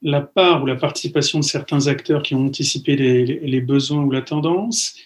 la, 0.00 0.20
part 0.22 0.62
ou 0.62 0.66
la 0.66 0.76
participation 0.76 1.40
de 1.40 1.44
certains 1.44 1.88
acteurs 1.88 2.22
qui 2.22 2.34
ont 2.34 2.46
anticipé 2.46 2.96
les, 2.96 3.26
les, 3.26 3.60
besoins 3.60 4.02
ou 4.02 4.10
la 4.10 4.22
tendance. 4.22 4.96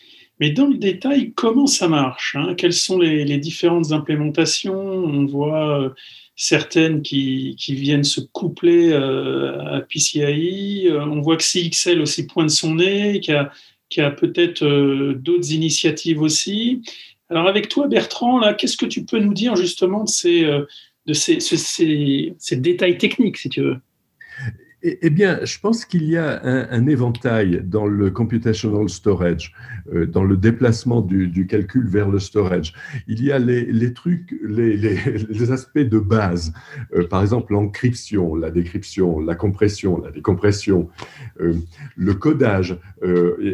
Mais 0.43 0.51
dans 0.51 0.67
le 0.67 0.77
détail, 0.77 1.33
comment 1.35 1.69
ça 1.69 1.87
marche 1.87 2.35
hein? 2.35 2.57
Quelles 2.57 2.73
sont 2.73 2.99
les, 2.99 3.39
différentes 3.39 3.93
implémentations? 3.93 4.75
On 4.77 5.25
voit 5.25 5.81
euh, 5.81 5.91
certaines 6.35 7.01
qui, 7.03 7.55
viennent 7.69 8.03
se 8.03 8.21
coupler 8.21 8.91
euh, 8.91 9.77
à 9.77 9.83
PCI. 9.83 10.89
Euh, 10.89 11.05
on 11.05 11.21
voit 11.21 11.37
que 11.37 11.45
CXL 11.45 12.01
aussi 12.01 12.27
pointe 12.27 12.51
son 12.51 12.75
nez, 12.75 13.21
qui 13.21 13.31
a, 13.31 13.53
qui 13.89 14.01
a 14.01 14.11
peut-être 14.11 14.65
d'autres 15.13 15.53
initiatives 15.53 16.21
aussi. 16.21 16.83
Alors 17.31 17.47
avec 17.47 17.69
toi, 17.69 17.87
Bertrand, 17.87 18.53
qu'est-ce 18.55 18.77
que 18.77 18.87
tu 18.87 19.05
peux 19.05 19.21
nous 19.21 19.35
dire 19.35 19.55
justement 19.55 20.03
de 20.03 21.13
ces 21.13 22.57
détails 22.57 22.99
techniques, 22.99 23.37
si 23.37 23.49
tu 23.49 23.61
veux? 23.61 23.77
Eh, 24.85 24.99
eh 25.03 25.11
bien, 25.11 25.39
je 25.45 25.61
pense 25.61 25.85
qu'il 25.85 26.05
y 26.05 26.17
a 26.17 26.41
un, 26.45 26.87
éventail 26.87 27.63
dans 27.65 27.87
le 27.87 28.11
computational 28.11 28.89
storage, 28.89 29.55
euh, 29.95 30.07
dans 30.07 30.25
le 30.25 30.37
déplacement 30.37 31.01
du, 31.01 31.47
calcul 31.47 31.87
vers 31.87 32.09
le 32.09 32.19
storage. 32.19 32.73
Il 33.07 33.23
y 33.23 33.31
a 33.31 33.39
les, 33.39 33.93
trucs, 33.93 34.35
les, 34.43 35.53
aspects 35.53 35.79
de 35.79 35.99
base, 35.99 36.53
euh, 36.95 37.07
par 37.07 37.23
exemple 37.23 37.53
l'encryption, 37.53 38.35
la 38.35 38.51
décryption, 38.51 39.21
la 39.21 39.37
compression, 39.37 40.01
la 40.03 40.11
décompression, 40.11 40.89
euh, 41.41 41.55
le 41.97 42.15
codage. 42.15 42.77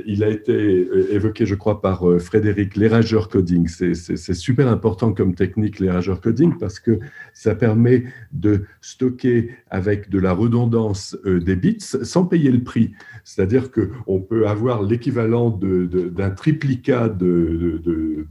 il 0.06 0.24
a 0.24 0.28
été 0.28 0.88
évoqué, 1.10 1.44
je 1.44 1.54
crois, 1.54 1.80
par 1.80 2.04
Frédéric, 2.20 2.76
l'érageur 2.76 3.28
coding. 3.28 3.68
C'est 3.68 4.34
super 4.34 4.68
important 4.68 5.12
comme 5.12 5.34
technique, 5.34 5.78
l'érageur 5.78 6.20
coding, 6.20 6.56
parce 6.58 6.80
que 6.80 6.98
ça 7.34 7.54
permet 7.54 8.04
de 8.32 8.64
stocker 8.80 9.50
avec 9.70 10.08
de 10.10 10.18
la 10.18 10.32
redondance 10.32 11.17
des 11.24 11.56
bits 11.56 11.78
sans 11.80 12.24
payer 12.24 12.50
le 12.50 12.62
prix. 12.62 12.92
C'est-à-dire 13.24 13.70
qu'on 13.70 14.20
peut 14.20 14.48
avoir 14.48 14.82
l'équivalent 14.82 15.50
d'un 15.50 16.30
triplicat 16.30 17.08
de, 17.08 17.80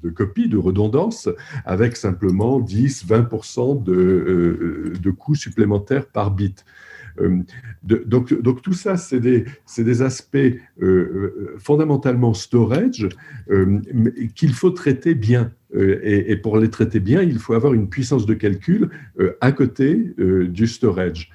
de, 0.02 0.10
copies, 0.10 0.50
de 0.50 0.58
redondance, 0.58 1.30
avec 1.65 1.95
simplement 1.95 2.60
10-20% 2.60 3.84
de, 3.84 3.93
euh, 3.93 4.93
de 5.00 5.12
coûts 5.12 5.36
supplémentaires 5.36 6.08
par 6.08 6.32
bit. 6.32 6.65
Euh, 7.21 7.41
donc, 7.84 8.34
donc, 8.41 8.62
tout 8.62 8.73
ça, 8.73 8.97
c'est 8.97 9.19
des, 9.19 9.45
des, 9.78 10.02
aspects 10.02 10.38
fondamentalement 11.58 12.34
storage 12.34 13.08
qu'il 14.36 14.54
faut 14.54 14.71
traiter 14.71 15.15
bien. 15.15 15.52
Et, 15.73 16.36
pour 16.38 16.58
les 16.58 16.69
traiter 16.69 17.00
bien, 17.00 17.21
il 17.21 17.39
faut 17.39 17.54
avoir 17.54 17.73
une 17.73 17.89
puissance 17.89 18.26
de 18.26 18.34
calcul 18.34 18.89
à 19.41 19.52
côté 19.52 20.13
du 20.17 20.67
storage. 20.67 21.32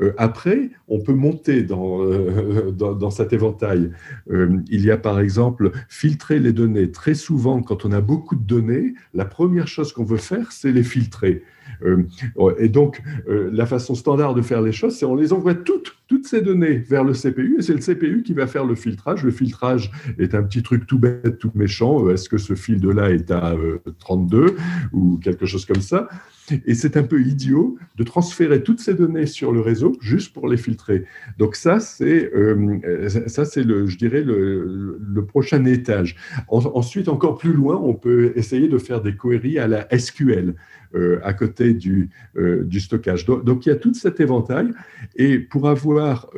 Euh, 0.00 0.12
après, 0.18 0.70
on 0.88 1.00
peut 1.00 1.14
monter 1.14 1.62
dans, 1.62 2.02
euh, 2.02 2.70
dans, 2.72 3.10
cet 3.10 3.32
éventail. 3.32 3.90
Euh, 4.30 4.58
il 4.68 4.84
y 4.84 4.90
a 4.90 4.96
par 4.96 5.20
exemple 5.20 5.72
filtrer 5.88 6.38
les 6.38 6.52
données. 6.52 6.90
Très 6.90 7.14
souvent, 7.14 7.62
quand 7.62 7.84
on 7.84 7.92
a 7.92 8.00
beaucoup 8.00 8.36
de 8.36 8.44
données, 8.44 8.94
la 9.12 9.24
première 9.24 9.68
chose 9.68 9.92
qu'on 9.92 10.04
veut 10.04 10.16
faire, 10.16 10.52
c'est 10.52 10.72
les 10.72 10.82
filtrer. 10.82 11.42
Et 12.58 12.68
donc, 12.68 13.02
la 13.26 13.66
façon 13.66 13.94
standard 13.94 14.34
de 14.34 14.42
faire 14.42 14.62
les 14.62 14.72
choses, 14.72 14.96
c'est 14.96 15.06
on 15.06 15.14
les 15.14 15.32
envoie 15.32 15.54
toutes, 15.54 15.96
toutes 16.08 16.26
ces 16.26 16.42
données 16.42 16.78
vers 16.78 17.04
le 17.04 17.12
CPU 17.12 17.56
et 17.58 17.62
c'est 17.62 17.74
le 17.74 17.80
CPU 17.80 18.22
qui 18.22 18.34
va 18.34 18.46
faire 18.46 18.64
le 18.64 18.74
filtrage. 18.74 19.24
Le 19.24 19.30
filtrage 19.30 19.90
est 20.18 20.34
un 20.34 20.42
petit 20.42 20.62
truc 20.62 20.86
tout 20.86 20.98
bête, 20.98 21.38
tout 21.38 21.50
méchant. 21.54 22.08
Est-ce 22.10 22.28
que 22.28 22.38
ce 22.38 22.54
fil 22.54 22.80
de 22.80 22.90
là 22.90 23.10
est 23.10 23.30
à 23.30 23.54
32 24.00 24.56
ou 24.92 25.18
quelque 25.18 25.46
chose 25.46 25.64
comme 25.64 25.80
ça? 25.80 26.08
Et 26.66 26.74
c'est 26.74 26.98
un 26.98 27.04
peu 27.04 27.22
idiot 27.22 27.78
de 27.96 28.04
transférer 28.04 28.62
toutes 28.62 28.80
ces 28.80 28.94
données 28.94 29.26
sur 29.26 29.50
le 29.50 29.60
réseau 29.60 29.96
juste 30.00 30.34
pour 30.34 30.46
les 30.46 30.58
filtrer. 30.58 31.04
Donc 31.38 31.56
ça, 31.56 31.80
c'est 31.80 32.30
euh, 32.34 32.54
le, 32.54 33.86
je 33.86 33.96
dirais 33.96 34.22
le 34.22 35.24
prochain 35.26 35.64
étage. 35.64 36.16
ensuite, 36.48 37.08
encore 37.08 37.38
plus 37.38 37.52
loin, 37.52 37.76
on 37.76 37.94
peut 37.94 38.32
essayer 38.36 38.68
de 38.68 38.78
faire 38.78 39.00
des 39.00 39.16
queries 39.16 39.58
à 39.58 39.66
la 39.66 39.88
SQL. 39.96 40.54
Euh, 40.94 41.18
à 41.24 41.32
côté 41.32 41.74
du, 41.74 42.10
euh, 42.36 42.68
stockage. 42.78 43.26
Donc, 43.26 43.66
il 43.66 43.68
y 43.68 43.72
a 43.72 43.76
tout 43.76 43.92
cet 43.94 44.20
éventail, 44.20 44.70
et 45.16 45.40
pour 45.40 45.68
avoir 45.68 46.30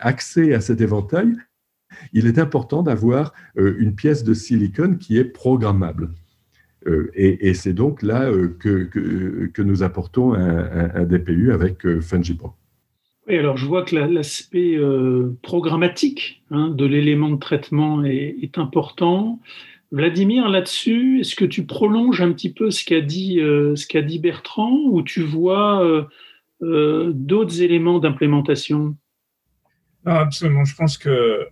accès 0.00 0.52
à 0.52 0.60
cet 0.60 0.82
éventail, 0.82 1.34
il 2.12 2.26
est 2.26 2.38
important 2.38 2.82
d'avoir 2.82 3.32
une 3.56 3.94
pièce 3.94 4.24
de 4.24 4.34
silicone 4.34 4.98
qui 4.98 5.16
est 5.16 5.24
programmable. 5.24 6.10
Euh, 6.86 7.10
et, 7.14 7.52
c'est 7.54 7.74
donc 7.74 8.02
là 8.02 8.30
euh, 8.30 8.56
que, 8.58 9.62
nous 9.62 9.82
apportons 9.82 10.32
un, 10.32 11.04
DPU 11.04 11.52
avec 11.52 11.84
euh, 11.84 12.00
Fungible. 12.00 12.44
Oui, 13.28 13.36
alors 13.36 13.56
je 13.56 13.66
vois 13.66 13.84
que 13.84 13.94
l'aspect 13.94 14.78
programmatique 15.42 16.42
hein, 16.50 16.70
de 16.70 16.86
l'élément 16.86 17.28
de 17.28 17.36
traitement 17.36 18.02
est, 18.04 18.56
important. 18.56 19.40
Vladimir, 19.92 20.48
là-dessus, 20.48 21.20
est-ce 21.20 21.34
que 21.34 21.44
tu 21.44 21.66
prolonges 21.66 22.20
un 22.20 22.32
petit 22.32 22.52
peu 22.52 22.70
ce 22.70 22.84
qu'a 22.84 23.00
dit, 23.00 23.40
dit 24.06 24.18
Bertrand 24.18 24.76
ou 24.86 25.02
tu 25.02 25.22
vois 25.22 26.08
d'autres 26.60 27.62
éléments 27.62 27.98
d'implémentation? 27.98 28.96
Absolument. 30.04 30.64
Je 30.64 30.74
pense 30.74 30.96
que 30.96 31.48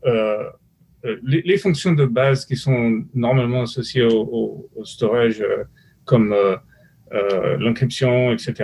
euh, 1.04 1.16
les, 1.22 1.58
fonctions 1.58 1.92
de 1.92 2.06
base 2.06 2.44
qui 2.44 2.56
sont 2.56 3.04
normalement 3.14 3.62
associées 3.62 4.04
au, 4.04 4.68
storage, 4.84 5.40
euh, 5.40 5.64
comme 6.04 6.34
l'encryption, 7.58 8.32
etc., 8.32 8.54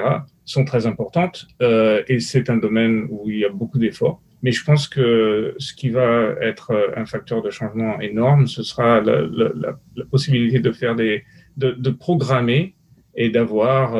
sont 0.44 0.64
très 0.64 0.86
importantes. 0.86 1.46
et 1.60 2.20
c'est 2.20 2.50
un 2.50 2.56
domaine 2.56 3.06
où 3.10 3.30
il 3.30 3.38
y 3.38 3.44
a 3.44 3.50
beaucoup 3.50 3.78
d'efforts. 3.78 4.22
Mais 4.44 4.52
je 4.52 4.62
pense 4.62 4.86
que 4.86 5.54
ce 5.58 5.74
qui 5.74 5.88
va 5.90 6.34
être 6.40 6.92
un 6.96 7.06
facteur 7.06 7.42
de 7.42 7.50
changement 7.50 7.98
énorme, 8.00 8.46
ce 8.46 8.62
sera 8.62 9.00
la, 9.00 9.72
possibilité 10.10 10.60
de 10.60 10.70
faire 10.70 10.94
des, 10.94 11.24
de, 11.56 11.90
programmer 11.90 12.76
et 13.16 13.30
d'avoir 13.30 13.96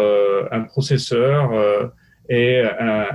un 0.53 0.61
processeur 0.63 1.91
et 2.29 2.61
un, 2.61 3.07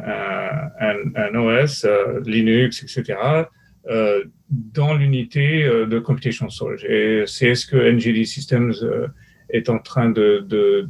un, 1.16 1.36
OS, 1.36 1.86
Linux, 2.26 2.84
etc., 2.84 3.46
euh, 3.88 4.24
dans 4.50 4.94
l'unité 4.94 5.64
euh, 5.64 5.86
de 5.86 6.00
computation 6.00 6.50
storage. 6.50 6.84
Et 6.86 7.24
c'est 7.26 7.56
ce 7.56 7.66
que 7.66 7.78
NGD 7.78 8.26
Systems 8.26 8.74
euh, 8.84 9.08
est 9.50 9.70
en 9.70 9.80
train 9.80 10.10
de, 10.10 10.90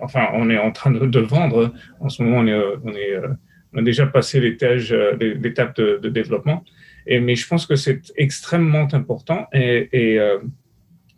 enfin, 0.00 0.28
on 0.34 0.50
est 0.50 0.58
en 0.58 0.70
train 0.70 0.90
de, 0.90 1.06
de, 1.06 1.20
vendre. 1.20 1.72
En 2.00 2.08
ce 2.10 2.22
moment, 2.22 2.38
on, 2.38 2.46
est, 2.94 3.16
on 3.74 3.78
a 3.78 3.82
déjà 3.82 4.06
passé 4.06 4.40
l'étape 4.40 5.76
de, 5.76 5.98
de, 6.02 6.08
développement. 6.08 6.64
Mais 7.06 7.34
je 7.34 7.46
pense 7.46 7.66
que 7.66 7.76
c'est 7.76 8.00
extrêmement 8.16 8.88
important. 8.92 9.46
Et, 9.52 9.88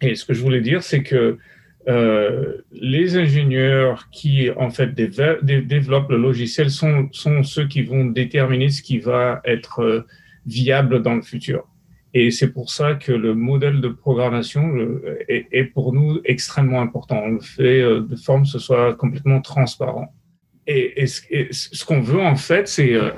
et, 0.01 0.15
ce 0.15 0.25
que 0.25 0.35
je 0.35 0.41
voulais 0.41 0.61
dire, 0.61 0.83
c'est 0.83 1.03
que 1.03 1.39
euh, 1.89 2.57
les 2.73 3.17
ingénieurs 3.17 4.09
qui 4.11 4.51
en 4.51 4.71
fait 4.71 4.93
développent 4.95 6.11
le 6.11 6.17
logiciel 6.17 6.71
sont, 6.71 7.09
ceux 7.13 7.69
qui 7.69 7.83
vont 7.83 8.05
déterminer 8.05 8.71
ce 8.71 8.83
qui 8.83 8.99
va 8.99 9.41
être 9.45 10.05
viable 10.47 11.03
dans 11.03 11.15
le 11.15 11.23
futur. 11.23 11.69
Et 12.13 12.31
c'est 12.31 12.53
pour 12.53 12.71
ça 12.71 12.95
que 12.95 13.13
le 13.13 13.35
modèle 13.35 13.81
de 13.81 13.89
programmation 13.89 14.75
est, 15.29 15.65
pour 15.65 15.93
nous 15.93 16.21
extrêmement 16.25 16.81
important. 16.81 17.21
On 17.23 17.33
le 17.33 17.41
fait 17.41 17.83
euh, 17.83 18.01
de 18.01 18.17
forme 18.17 18.47
ce 18.47 18.59
soit 18.59 18.95
complètement 18.95 19.41
transparent. 19.41 20.13
Et, 20.67 21.07
ce, 21.07 21.85
qu'on 21.85 22.01
veut 22.01 22.21
en 22.21 22.37
fait, 22.37 22.67
c'est 22.67 22.95
euh, 22.95 23.11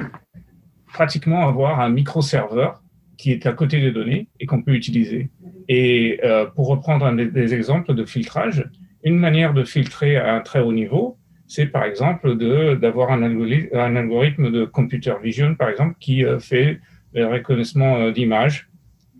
pratiquement 0.92 1.48
avoir 1.48 1.80
un 1.80 1.88
microserveur 1.88 2.82
qui 3.16 3.32
est 3.32 3.46
à 3.46 3.52
côté 3.52 3.80
des 3.80 3.90
données 3.90 4.28
et 4.38 4.46
qu'on 4.46 4.62
peut 4.62 4.74
utiliser. 4.74 5.30
Et 5.68 6.20
euh, 6.24 6.46
pour 6.46 6.68
reprendre 6.68 7.10
des, 7.10 7.54
exemples 7.54 7.94
de 7.94 8.04
filtrage, 8.04 8.68
une 9.02 9.18
manière 9.18 9.54
de 9.54 9.64
filtrer 9.64 10.16
à 10.16 10.34
un 10.34 10.40
très 10.40 10.60
haut 10.60 10.72
niveau, 10.72 11.18
c'est 11.46 11.66
par 11.66 11.84
exemple 11.84 12.36
d'avoir 12.76 13.10
un, 13.10 13.22
algorithme 13.22 14.50
de 14.50 14.66
computer 14.66 15.14
vision, 15.22 15.54
par 15.54 15.70
exemple, 15.70 15.96
qui 15.98 16.22
fait 16.40 16.80
le 17.12 17.26
reconnaissement 17.26 17.96
euh, 17.96 18.12
d'image, 18.12 18.68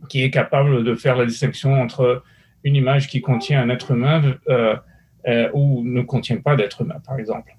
qui 0.08 0.22
est 0.22 0.30
capable 0.30 0.84
de 0.84 0.94
faire 0.94 1.16
la 1.16 1.26
distinction 1.26 1.80
entre 1.80 2.22
une 2.64 2.76
image 2.76 3.08
qui 3.08 3.20
contient 3.20 3.62
un 3.62 3.68
être 3.70 3.92
humain 3.92 4.36
euh, 4.48 4.76
euh, 5.26 5.50
ou 5.54 5.82
ne 5.84 6.02
contient 6.02 6.38
pas 6.38 6.56
d'être 6.56 6.82
humain, 6.82 7.00
par 7.04 7.18
exemple. 7.18 7.56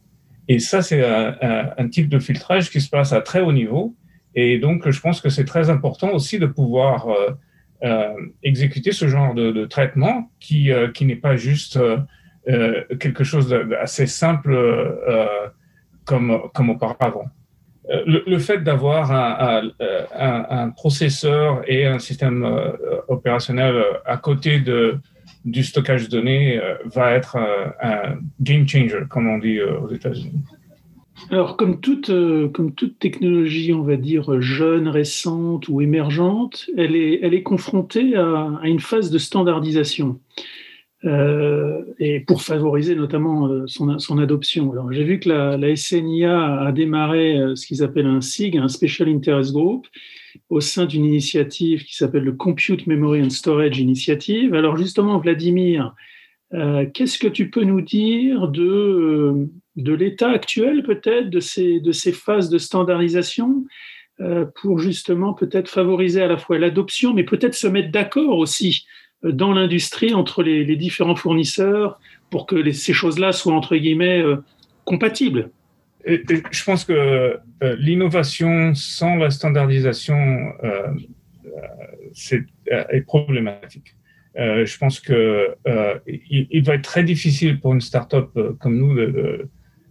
Et 0.50 0.60
ça, 0.60 0.82
c'est 0.82 1.02
un, 1.06 1.88
type 1.90 2.10
de 2.10 2.20
filtrage 2.20 2.70
qui 2.70 2.82
se 2.82 2.90
passe 2.90 3.14
à 3.14 3.22
très 3.22 3.40
haut 3.40 3.54
niveau. 3.54 3.96
Et 4.36 4.60
donc, 4.60 4.90
je 4.90 5.00
pense 5.00 5.22
que 5.22 5.30
c'est 5.30 5.46
très 5.46 5.70
important 5.70 6.12
aussi 6.12 6.40
de 6.40 6.48
pouvoir 6.48 7.08
exécuter 8.44 8.92
ce 8.92 9.08
genre 9.08 9.34
de, 9.34 9.66
traitement 9.66 10.30
qui, 10.40 10.72
qui 10.94 11.06
n'est 11.06 11.16
pas 11.16 11.38
juste 11.38 11.80
quelque 13.00 13.24
chose 13.24 13.48
d'assez 13.48 14.08
simple 14.08 14.58
comme, 16.06 16.42
comme 16.54 16.72
auparavant. 16.72 17.30
Euh, 17.90 18.22
le, 18.28 18.38
fait 18.38 18.60
d'avoir 18.60 19.12
un, 19.12 20.70
processeur 20.72 21.64
et 21.68 21.88
un 21.88 21.98
système 21.98 22.44
euh, 22.44 22.72
opérationnel 23.08 23.84
à 24.06 24.18
côté 24.18 24.60
de, 24.60 25.00
du 25.46 25.64
stockage 25.64 26.06
de 26.06 26.10
données 26.10 26.58
euh, 26.58 26.76
va 26.86 27.14
être 27.14 27.38
un, 27.38 28.18
game 28.42 28.68
changer, 28.68 29.04
comme 29.10 29.28
on 29.28 29.38
dit 29.38 29.62
aux 29.62 29.90
États-Unis. 29.90 30.42
Alors, 31.32 31.58
comme 31.58 31.82
toute, 31.82 32.08
comme 32.54 32.74
toute 32.74 32.98
technologie, 32.98 33.74
on 33.74 33.84
va 33.84 33.98
dire 33.98 34.40
jeune, 34.40 34.88
récente 34.88 35.68
ou 35.68 35.82
émergente, 35.82 36.70
elle 36.78 36.96
est, 36.96 37.20
elle 37.22 37.34
est 37.34 37.44
confrontée 37.44 38.16
à, 38.16 38.62
une 38.64 38.80
phase 38.80 39.12
de 39.12 39.18
standardisation. 39.18 40.18
Euh, 41.06 41.82
et 41.98 42.20
pour 42.20 42.42
favoriser 42.42 42.94
notamment 42.94 43.48
euh, 43.48 43.64
son, 43.68 44.00
son 44.00 44.18
adoption. 44.18 44.74
J'ai 44.92 45.06
vu 45.06 45.22
que 45.22 45.30
la, 45.30 45.76
SNIA 45.76 46.60
a 46.60 46.72
démarré 46.74 47.38
euh, 47.38 47.56
ce 47.56 47.66
qu'ils 47.66 47.84
appellent 47.84 48.06
un 48.06 48.20
SIG, 48.20 48.58
un 48.58 48.68
Special 48.68 49.08
Interest 49.08 49.54
Group, 49.54 49.88
au 50.50 50.62
sein 50.62 50.86
d'une 50.86 51.06
initiative 51.06 51.84
qui 51.84 51.96
s'appelle 51.96 52.24
le 52.24 52.34
Compute 52.34 52.88
Memory 52.88 53.22
and 53.22 53.30
Storage 53.30 53.80
Initiative. 53.80 54.54
Alors, 54.54 54.78
justement, 54.78 55.20
Vladimir, 55.20 55.96
euh, 56.54 56.86
qu'est-ce 56.94 57.20
que 57.20 57.28
tu 57.28 57.50
peux 57.50 57.64
nous 57.64 57.82
dire 57.82 58.48
de, 58.48 59.48
de 59.76 59.94
l'état 59.94 60.30
actuel, 60.30 60.84
peut-être, 60.84 61.30
de 61.30 61.40
ces, 61.40 61.80
de 61.80 61.92
ces 61.92 62.12
phases 62.12 62.50
de 62.50 62.58
standardisation 62.58 63.66
euh, 64.22 64.46
pour 64.62 64.80
justement 64.80 65.34
peut-être 65.34 65.70
favoriser 65.70 66.22
à 66.22 66.28
la 66.28 66.38
fois 66.38 66.58
l'adoption, 66.58 67.14
mais 67.14 67.24
peut-être 67.24 67.54
se 67.54 67.68
mettre 67.68 67.92
d'accord 67.92 68.38
aussi 68.38 68.86
dans 69.24 69.54
l'industrie 69.54 70.14
entre 70.14 70.44
les, 70.44 70.76
différents 70.76 71.16
fournisseurs 71.16 72.00
pour 72.30 72.46
que 72.46 72.72
ces 72.72 72.94
choses-là 72.94 73.32
soient 73.32 73.54
entre 73.54 73.76
guillemets 73.76 74.22
euh, 74.22 74.38
compatibles? 74.86 75.52
Je 76.52 76.64
pense 76.64 76.86
que 76.86 76.94
euh, 76.94 77.76
l'innovation 77.78 78.74
sans 78.74 79.16
la 79.16 79.30
standardisation 79.30 80.54
euh, 80.64 80.88
c'est, 82.14 82.44
est 82.68 83.02
problématique. 83.02 83.96
je 84.36 84.78
pense 84.78 85.00
que 85.00 85.56
il, 86.08 86.64
va 86.64 86.76
être 86.76 86.84
très 86.84 87.04
difficile 87.04 87.60
pour 87.60 87.74
une 87.74 87.82
startup 87.82 88.30
comme 88.60 88.78
nous 88.78 88.96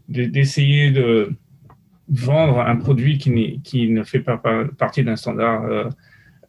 d'essayer 0.09 0.91
de, 0.91 1.31
vendre 2.09 2.61
un 2.61 2.77
produit 2.77 3.19
qui, 3.19 3.61
qui 3.63 3.91
ne 3.91 4.03
fait 4.03 4.21
pas 4.21 4.41
partie 4.79 5.05
d'un 5.05 5.17
standard 5.17 5.91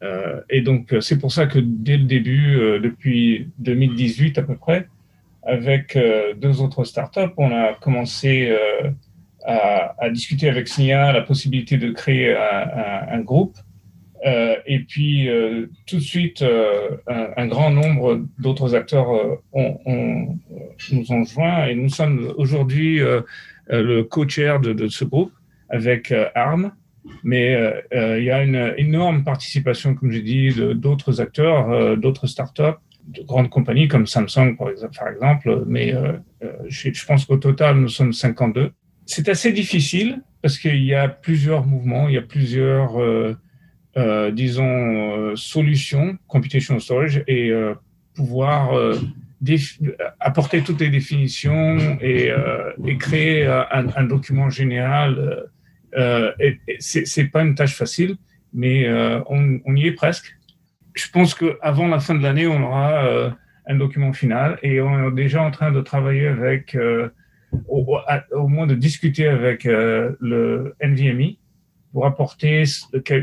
euh, 0.02 0.40
et 0.48 0.62
donc, 0.62 0.92
euh, 0.92 1.00
c'est 1.00 1.18
pour 1.18 1.32
ça 1.32 1.46
que 1.46 1.58
dès 1.58 1.96
le 1.96 2.04
début, 2.04 2.56
euh, 2.56 2.78
depuis 2.80 3.48
2018 3.58 4.38
à 4.38 4.42
peu 4.42 4.56
près, 4.56 4.88
avec 5.42 5.98
deux 6.36 6.60
autres 6.60 6.84
startups, 6.84 7.32
on 7.38 7.50
a 7.50 7.72
commencé 7.80 8.54
à, 9.44 9.94
à, 9.98 10.10
discuter 10.10 10.48
avec 10.48 10.68
SNIA 10.68 11.12
la 11.12 11.22
possibilité 11.22 11.76
de 11.78 11.90
créer 11.90 12.34
un, 12.34 13.16
un, 13.16 13.20
groupe. 13.20 13.56
Euh, 14.26 14.56
et 14.66 14.80
puis, 14.80 15.28
euh, 15.28 15.66
tout 15.86 15.96
de 15.96 16.02
suite, 16.02 16.42
euh, 16.42 16.96
un, 17.06 17.28
un, 17.36 17.46
grand 17.46 17.70
nombre 17.70 18.26
d'autres 18.38 18.74
acteurs 18.74 19.08
ont, 19.52 19.80
ont, 19.86 20.38
nous 20.92 21.12
ont 21.12 21.24
joints 21.24 21.66
et 21.66 21.74
nous 21.74 21.88
sommes 21.88 22.32
aujourd'hui 22.36 23.00
le 23.68 24.02
co-chair 24.02 24.60
de, 24.60 24.72
de, 24.72 24.88
ce 24.88 25.04
groupe 25.04 25.32
avec 25.70 26.12
ARM, 26.34 26.72
mais 27.22 27.54
euh, 27.54 27.80
euh, 27.94 28.18
il 28.18 28.24
y 28.24 28.30
a 28.30 28.42
une 28.42 28.74
énorme 28.76 29.24
participation, 29.24 29.94
comme 29.94 30.10
j'ai 30.10 30.22
dit, 30.22 30.50
d'autres 30.74 31.20
acteurs, 31.20 31.70
euh, 31.70 31.96
d'autres 31.96 32.26
startups, 32.26 32.78
de 33.06 33.22
grandes 33.22 33.50
compagnies 33.50 33.88
comme 33.88 34.06
Samsung, 34.06 34.56
par 34.56 35.08
exemple. 35.08 35.64
Mais 35.66 35.94
je, 36.68 36.92
je 36.92 37.06
pense 37.06 37.24
qu'au 37.24 37.38
total, 37.38 37.76
nous 37.76 37.88
sommes 37.88 38.12
52. 38.12 38.72
C'est 39.12 39.28
assez 39.28 39.52
difficile 39.52 40.22
parce 40.42 40.56
qu'il 40.58 40.84
y 40.84 40.94
a 40.94 41.08
plusieurs 41.08 41.66
mouvements, 41.66 42.08
il 42.08 42.14
y 42.14 42.18
a 42.18 42.22
plusieurs, 42.22 42.98
euh, 42.98 44.30
disons, 44.30 45.36
solutions, 45.36 46.16
computation 46.28 46.78
storage, 46.78 47.22
et 47.26 47.52
pouvoir 48.14 48.70
apporter 50.20 50.62
toutes 50.62 50.80
les 50.80 50.90
définitions 50.90 51.98
et, 52.00 52.32
et 52.86 52.96
créer 52.98 53.46
un, 53.46 54.04
document 54.04 54.48
général 54.48 55.48
euh, 55.96 56.32
c'est 56.78 57.24
pas 57.26 57.42
une 57.42 57.54
tâche 57.54 57.74
facile, 57.74 58.16
mais 58.52 58.86
euh, 58.86 59.20
on, 59.28 59.76
y 59.76 59.86
est 59.86 59.92
presque. 59.92 60.36
Je 60.94 61.08
pense 61.10 61.34
qu'avant 61.34 61.88
la 61.88 62.00
fin 62.00 62.14
de 62.14 62.22
l'année, 62.22 62.46
on 62.46 62.62
aura 62.62 63.04
euh, 63.04 63.30
un 63.66 63.74
document 63.76 64.12
final 64.12 64.58
et 64.62 64.80
on 64.80 65.08
est 65.08 65.14
déjà 65.14 65.42
en 65.42 65.50
train 65.50 65.72
de 65.72 65.80
travailler 65.80 66.26
avec, 66.26 66.74
euh, 66.74 67.10
au, 67.68 68.48
moins 68.48 68.66
de 68.66 68.74
discuter 68.74 69.26
avec 69.26 69.66
euh, 69.66 70.12
le 70.20 70.74
NVMe 70.80 71.36
pour 71.92 72.06
apporter 72.06 72.64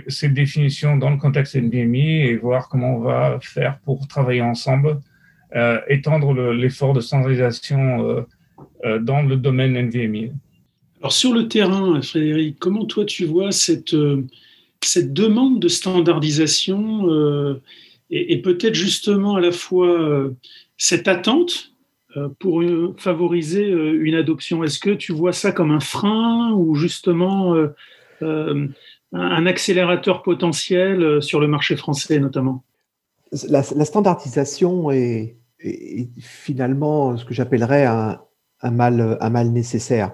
ces 0.08 0.30
définitions 0.30 0.98
dans 0.98 1.10
le 1.10 1.18
contexte 1.18 1.56
NVMe 1.56 1.96
et 1.96 2.36
voir 2.36 2.68
comment 2.68 2.96
on 2.98 3.00
va 3.00 3.40
faire 3.42 3.80
pour 3.86 4.08
travailler 4.08 4.42
ensemble, 4.42 5.00
euh, 5.56 5.80
étendre 5.88 6.34
l'effort 6.52 6.94
de 6.94 7.00
standardisation 7.00 8.26
dans 9.02 9.22
le 9.22 9.38
domaine 9.38 9.78
NVMe. 9.78 10.34
Alors 11.00 11.12
sur 11.12 11.34
le 11.34 11.48
terrain, 11.48 12.02
Frédéric, 12.02 12.58
comment 12.60 12.86
toi 12.86 13.06
tu 13.06 13.26
vois 13.26 13.52
cette, 13.52 13.94
euh, 13.94 14.26
cette 14.82 15.14
demande 15.14 15.60
de 15.60 15.68
standardisation 15.68 17.10
euh, 17.12 17.62
et, 18.10 18.42
peut-être 18.42 18.74
justement 18.74 19.36
à 19.36 19.42
la 19.42 19.52
fois 19.52 19.90
euh, 19.90 20.32
cette 20.78 21.08
attente 21.08 21.52
euh, 21.52 21.77
pour 22.40 22.62
une, 22.62 22.94
favoriser 22.98 23.66
euh, 23.66 24.04
une 24.04 24.16
adoption 24.16 24.64
Est-ce 24.64 24.80
que 24.80 24.92
tu 24.92 25.14
vois 25.14 25.34
ça 25.34 25.52
comme 25.52 25.72
un 25.72 25.80
frein 25.80 26.52
ou 26.54 26.76
justement 26.76 27.56
un 28.22 29.46
accélérateur 29.46 30.24
potentiel 30.24 31.22
sur 31.22 31.40
le 31.40 31.48
marché 31.48 31.76
français 31.76 32.20
notamment? 32.20 32.64
La, 33.50 33.62
standardisation 33.62 34.92
est, 34.92 35.38
finalement 36.20 37.18
ce 37.18 37.26
que 37.26 37.34
j'appellerais 37.34 37.86
un 37.86 38.72
mal 38.72 39.52
nécessaire. 39.52 40.14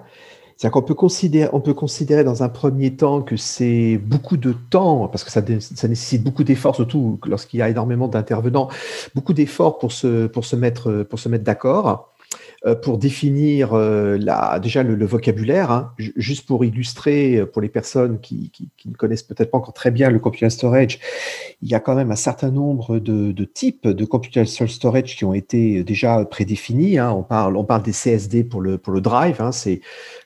C'est-à-dire 0.56 0.72
qu'on 0.72 0.82
peut 0.82 0.94
considérer, 0.94 1.50
on 1.52 1.60
peut 1.60 1.74
considérer 1.74 2.24
dans 2.24 2.42
un 2.42 2.48
premier 2.48 2.94
temps 2.94 3.22
que 3.22 3.36
c'est 3.36 3.98
beaucoup 3.98 4.36
de 4.36 4.54
temps, 4.70 5.08
parce 5.08 5.24
que 5.24 5.30
ça, 5.30 5.40
nécessite 5.42 6.22
beaucoup 6.22 6.44
d'efforts, 6.44 6.76
surtout 6.76 7.18
lorsqu'il 7.26 7.60
y 7.60 7.62
a 7.62 7.68
énormément 7.68 8.08
d'intervenants, 8.08 8.68
beaucoup 9.14 9.34
d'efforts 9.34 9.78
pour 9.78 9.92
se, 9.92 10.26
pour 10.26 10.44
se 10.44 10.56
mettre, 10.56 11.02
pour 11.02 11.18
se 11.18 11.28
mettre 11.28 11.44
d'accord. 11.44 12.14
Euh, 12.66 12.74
pour 12.74 12.96
définir 12.96 13.74
euh, 13.74 14.16
la, 14.18 14.58
déjà 14.58 14.82
le, 14.82 15.04
vocabulaire, 15.04 15.70
hein, 15.70 15.92
juste 15.98 16.46
pour 16.46 16.64
illustrer 16.64 17.36
euh, 17.36 17.46
pour 17.46 17.60
les 17.60 17.68
personnes 17.68 18.20
qui, 18.20 18.50
ne 18.86 18.94
connaissent 18.94 19.22
peut-être 19.22 19.50
pas 19.50 19.58
encore 19.58 19.74
très 19.74 19.90
bien 19.90 20.08
le 20.08 20.18
computer 20.18 20.48
storage, 20.48 20.98
il 21.60 21.68
y 21.68 21.74
a 21.74 21.80
quand 21.80 21.94
même 21.94 22.10
un 22.10 22.16
certain 22.16 22.50
nombre 22.50 22.98
de, 22.98 23.44
types 23.44 23.86
de 23.86 24.04
computer 24.06 24.46
storage 24.46 25.14
qui 25.14 25.26
ont 25.26 25.34
été 25.34 25.84
déjà 25.84 26.24
prédéfinis. 26.24 26.98
Hein. 26.98 27.12
On, 27.12 27.22
parle, 27.22 27.58
on 27.58 27.64
parle 27.64 27.82
des 27.82 27.92
CSD 27.92 28.44
pour 28.44 28.62
le, 28.62 28.78
pour 28.78 28.94
le 28.94 29.02
drive, 29.02 29.42
hein. 29.42 29.52
c'est 29.52 29.82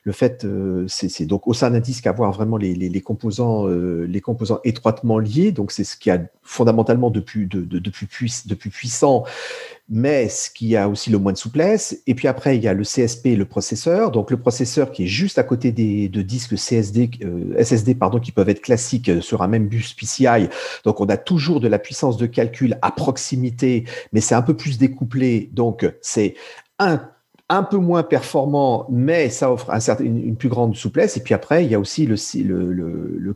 le 0.08 0.12
fait, 0.12 0.46
c'est 0.86 1.26
donc 1.26 1.46
au 1.46 1.52
sein 1.52 1.70
d'un 1.70 1.80
disque 1.80 2.06
avoir 2.06 2.32
vraiment 2.32 2.56
les, 2.56 3.02
composants, 3.02 3.66
les 3.66 4.22
composants 4.22 4.58
étroitement 4.64 5.18
liés. 5.18 5.52
Donc 5.52 5.70
c'est 5.70 5.84
ce 5.84 5.98
qui 5.98 6.10
a 6.10 6.18
fondamentalement 6.42 7.10
depuis, 7.10 7.46
de, 7.46 7.60
depuis, 7.60 8.08
depuis 8.46 8.70
puissant 8.70 9.24
mais 9.90 10.28
ce 10.28 10.50
qui 10.50 10.76
a 10.76 10.88
aussi 10.88 11.10
le 11.10 11.18
moins 11.18 11.32
de 11.32 11.38
souplesse. 11.38 12.02
Et 12.06 12.14
puis 12.14 12.28
après, 12.28 12.56
il 12.56 12.62
y 12.62 12.68
a 12.68 12.74
le 12.74 12.84
CSP 12.84 13.36
le 13.36 13.44
processeur. 13.44 14.10
Donc 14.10 14.30
le 14.30 14.38
processeur 14.38 14.92
qui 14.92 15.04
est 15.04 15.06
juste 15.06 15.38
à 15.38 15.42
côté 15.42 15.72
des 15.72 16.08
de 16.08 16.22
disques 16.22 16.56
CSD, 16.56 17.10
euh, 17.24 17.62
SSD 17.62 17.94
pardon, 17.94 18.18
qui 18.18 18.32
peuvent 18.32 18.48
être 18.48 18.60
classiques 18.60 19.10
sur 19.22 19.42
un 19.42 19.48
même 19.48 19.66
bus 19.68 19.94
PCI. 19.94 20.48
Donc 20.84 21.00
on 21.00 21.06
a 21.06 21.16
toujours 21.16 21.60
de 21.60 21.68
la 21.68 21.78
puissance 21.78 22.16
de 22.16 22.26
calcul 22.26 22.78
à 22.82 22.90
proximité, 22.90 23.84
mais 24.12 24.20
c'est 24.20 24.34
un 24.34 24.42
peu 24.42 24.54
plus 24.54 24.78
découplé. 24.78 25.50
Donc 25.52 25.90
c'est 26.00 26.34
un 26.78 27.08
un 27.48 27.62
peu 27.62 27.78
moins 27.78 28.02
performant, 28.02 28.86
mais 28.90 29.30
ça 29.30 29.50
offre 29.50 29.70
une, 30.00 30.36
plus 30.36 30.48
grande 30.48 30.76
souplesse. 30.76 31.16
Et 31.16 31.22
puis 31.22 31.34
après, 31.34 31.64
il 31.64 31.70
y 31.70 31.74
a 31.74 31.80
aussi 31.80 32.06
le, 32.06 33.32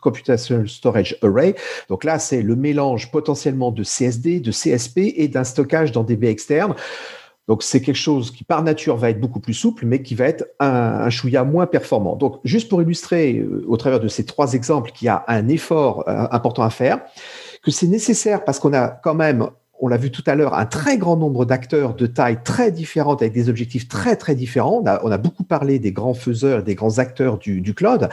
Computational 0.00 0.68
Storage 0.68 1.16
Array. 1.22 1.56
Donc 1.88 2.04
là, 2.04 2.20
c'est 2.20 2.42
le 2.42 2.54
mélange 2.54 3.10
potentiellement 3.10 3.72
de 3.72 3.82
CSD, 3.82 4.38
de 4.38 4.52
CSP 4.52 4.98
et 5.16 5.26
d'un 5.26 5.42
stockage 5.42 5.90
dans 5.90 6.04
DB 6.04 6.28
externe. 6.28 6.74
Donc 7.48 7.64
c'est 7.64 7.82
quelque 7.82 7.96
chose 7.96 8.30
qui 8.30 8.44
par 8.44 8.62
nature 8.62 8.96
va 8.96 9.10
être 9.10 9.20
beaucoup 9.20 9.40
plus 9.40 9.54
souple, 9.54 9.84
mais 9.84 10.02
qui 10.02 10.14
va 10.14 10.26
être 10.26 10.46
un, 10.60 11.08
un 11.08 11.44
moins 11.44 11.66
performant. 11.66 12.14
Donc 12.14 12.38
juste 12.44 12.68
pour 12.68 12.80
illustrer 12.80 13.38
euh, 13.38 13.64
au 13.66 13.76
travers 13.76 13.98
de 13.98 14.06
ces 14.06 14.24
trois 14.24 14.52
exemples 14.52 14.92
qu'il 14.92 15.06
y 15.06 15.08
a 15.08 15.24
un 15.26 15.48
effort 15.48 16.04
euh, 16.06 16.28
important 16.30 16.62
à 16.62 16.70
faire, 16.70 17.00
que 17.64 17.72
c'est 17.72 17.88
nécessaire 17.88 18.44
parce 18.44 18.60
qu'on 18.60 18.72
a 18.72 18.86
quand 18.86 19.14
même 19.14 19.50
on 19.80 19.88
l'a 19.88 19.96
vu 19.96 20.10
tout 20.10 20.22
à 20.26 20.34
l'heure, 20.34 20.54
un 20.54 20.66
très 20.66 20.98
grand 20.98 21.16
nombre 21.16 21.44
d'acteurs 21.44 21.94
de 21.94 22.06
taille 22.06 22.42
très 22.44 22.70
différente 22.70 23.22
avec 23.22 23.32
des 23.32 23.48
objectifs 23.48 23.88
très 23.88 24.16
très 24.16 24.34
différents. 24.34 24.82
On 25.02 25.10
a, 25.10 25.18
beaucoup 25.18 25.44
parlé 25.44 25.78
des 25.78 25.92
grands 25.92 26.14
faiseurs, 26.14 26.62
des 26.62 26.74
grands 26.74 26.98
acteurs 26.98 27.38
du, 27.38 27.74
cloud, 27.74 28.08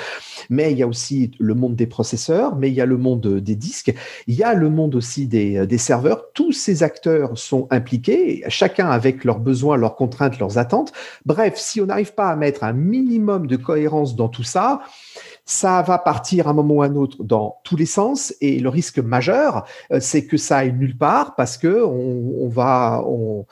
mais 0.50 0.72
il 0.72 0.78
y 0.78 0.84
a 0.84 0.88
aussi 0.88 1.32
le 1.40 1.54
monde 1.56 1.76
des 1.76 1.88
processeurs, 1.88 2.56
mais 2.56 2.70
il 2.70 2.74
y 2.74 2.82
a 2.82 2.86
le 2.86 2.98
monde 2.98 3.40
des 3.40 3.56
disques, 3.56 3.94
il 4.28 4.36
y 4.36 4.44
a 4.44 4.54
le 4.54 4.70
monde 4.70 4.96
aussi 4.96 5.28
des, 5.28 5.68
des 5.68 5.78
serveurs. 5.78 6.32
Tous 6.34 6.52
ces 6.52 6.84
acteurs 6.84 7.38
sont 7.38 7.68
impliqués, 7.70 8.44
chacun 8.48 8.90
avec 8.90 9.24
leurs 9.24 9.40
besoins, 9.40 9.78
leurs 9.78 9.96
contraintes, 9.96 10.40
leurs 10.40 10.58
attentes. 10.58 10.94
Bref, 11.26 11.54
si 11.58 11.82
on 11.82 11.88
n'arrive 11.88 12.14
pas 12.14 12.30
à 12.30 12.36
mettre 12.36 12.64
un 12.64 12.74
minimum 12.74 13.48
de 13.48 13.58
cohérence 13.58 14.16
dans 14.16 14.30
tout 14.30 14.44
ça, 14.44 14.82
ça 15.48 15.82
va 15.82 15.98
partir 15.98 16.48
à 16.48 16.52
un 16.52 16.54
moment 16.54 16.76
ou 16.76 16.82
à 16.84 16.88
un 16.88 16.96
autre 16.98 17.24
dans 17.24 17.58
tous 17.64 17.78
les 17.78 17.86
sens 17.86 18.36
et 18.42 18.60
le 18.60 18.68
risque 18.68 19.00
majeur, 19.00 19.66
euh, 19.92 20.00
c'est 20.02 20.28
que 20.28 20.36
ça 20.36 20.58
aille 20.58 20.74
nulle 20.74 20.98
part 20.98 21.36
parce 21.36 21.58
que 21.58 21.84
on, 21.84 22.50
va, 22.50 23.02
on, 23.08 23.46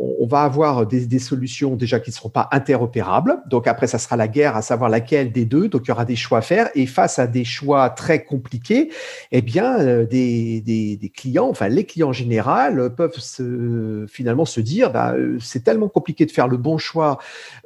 on 0.00 0.26
va 0.26 0.42
avoir 0.42 0.86
des, 0.86 1.18
solutions 1.18 1.76
déjà 1.76 2.00
qui 2.00 2.10
ne 2.10 2.14
seront 2.14 2.30
pas 2.30 2.48
interopérables. 2.52 3.38
Donc 3.46 3.66
après, 3.66 3.86
ça 3.86 3.98
sera 3.98 4.16
la 4.16 4.28
guerre 4.28 4.56
à 4.56 4.62
savoir 4.62 4.88
laquelle 4.88 5.30
des 5.30 5.44
deux. 5.44 5.68
Donc 5.68 5.82
il 5.84 5.88
y 5.88 5.90
aura 5.92 6.04
des 6.04 6.16
choix 6.16 6.38
à 6.38 6.42
faire. 6.42 6.70
Et 6.74 6.86
face 6.86 7.18
à 7.18 7.26
des 7.26 7.44
choix 7.44 7.90
très 7.90 8.24
compliqués, 8.24 8.90
eh 9.30 9.42
bien, 9.42 9.78
euh, 9.78 10.06
des, 10.06 11.12
clients, 11.14 11.48
enfin 11.48 11.68
les 11.68 11.84
clients 11.84 12.08
en 12.08 12.12
général, 12.12 12.94
peuvent 12.94 13.18
finalement 14.08 14.44
se 14.44 14.60
dire, 14.60 14.90
bah, 14.90 15.12
euh, 15.14 15.38
c'est 15.40 15.64
tellement 15.64 15.88
compliqué 15.88 16.24
de 16.24 16.30
faire 16.30 16.48
le 16.48 16.56
bon 16.56 16.78
choix 16.78 17.18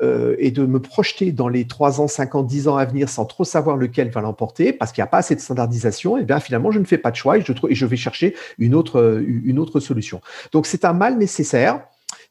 euh, 0.02 0.34
et 0.38 0.50
de 0.50 0.66
me 0.66 0.80
projeter 0.80 1.30
dans 1.30 1.48
les 1.48 1.66
3 1.66 2.00
ans, 2.00 2.08
5 2.08 2.34
ans, 2.34 2.42
10 2.42 2.68
ans 2.68 2.76
à 2.76 2.84
venir 2.84 3.08
sans 3.08 3.26
trop 3.26 3.44
savoir 3.44 3.76
lequel 3.76 4.10
va 4.10 4.20
l'emporter 4.20 4.72
parce 4.72 4.92
qu'il 4.92 5.02
n'y 5.02 5.06
a 5.06 5.10
pas 5.10 5.18
assez 5.18 5.36
de 5.36 5.40
standardisation. 5.40 6.16
Et 6.16 6.22
eh 6.22 6.24
bien 6.24 6.40
finalement, 6.40 6.72
je 6.72 6.80
ne 6.80 6.84
fais 6.84 6.98
pas 6.98 7.10
de 7.10 7.16
choix 7.16 7.38
et 7.38 7.42
je, 7.42 7.86
vais 7.86 7.96
chercher 7.96 8.34
une 8.58 8.74
autre 8.74 9.80
solution. 9.80 10.20
Donc 10.52 10.66
c'est 10.66 10.84
un 10.84 10.92
mal 10.92 11.16
nécessaire. 11.16 11.80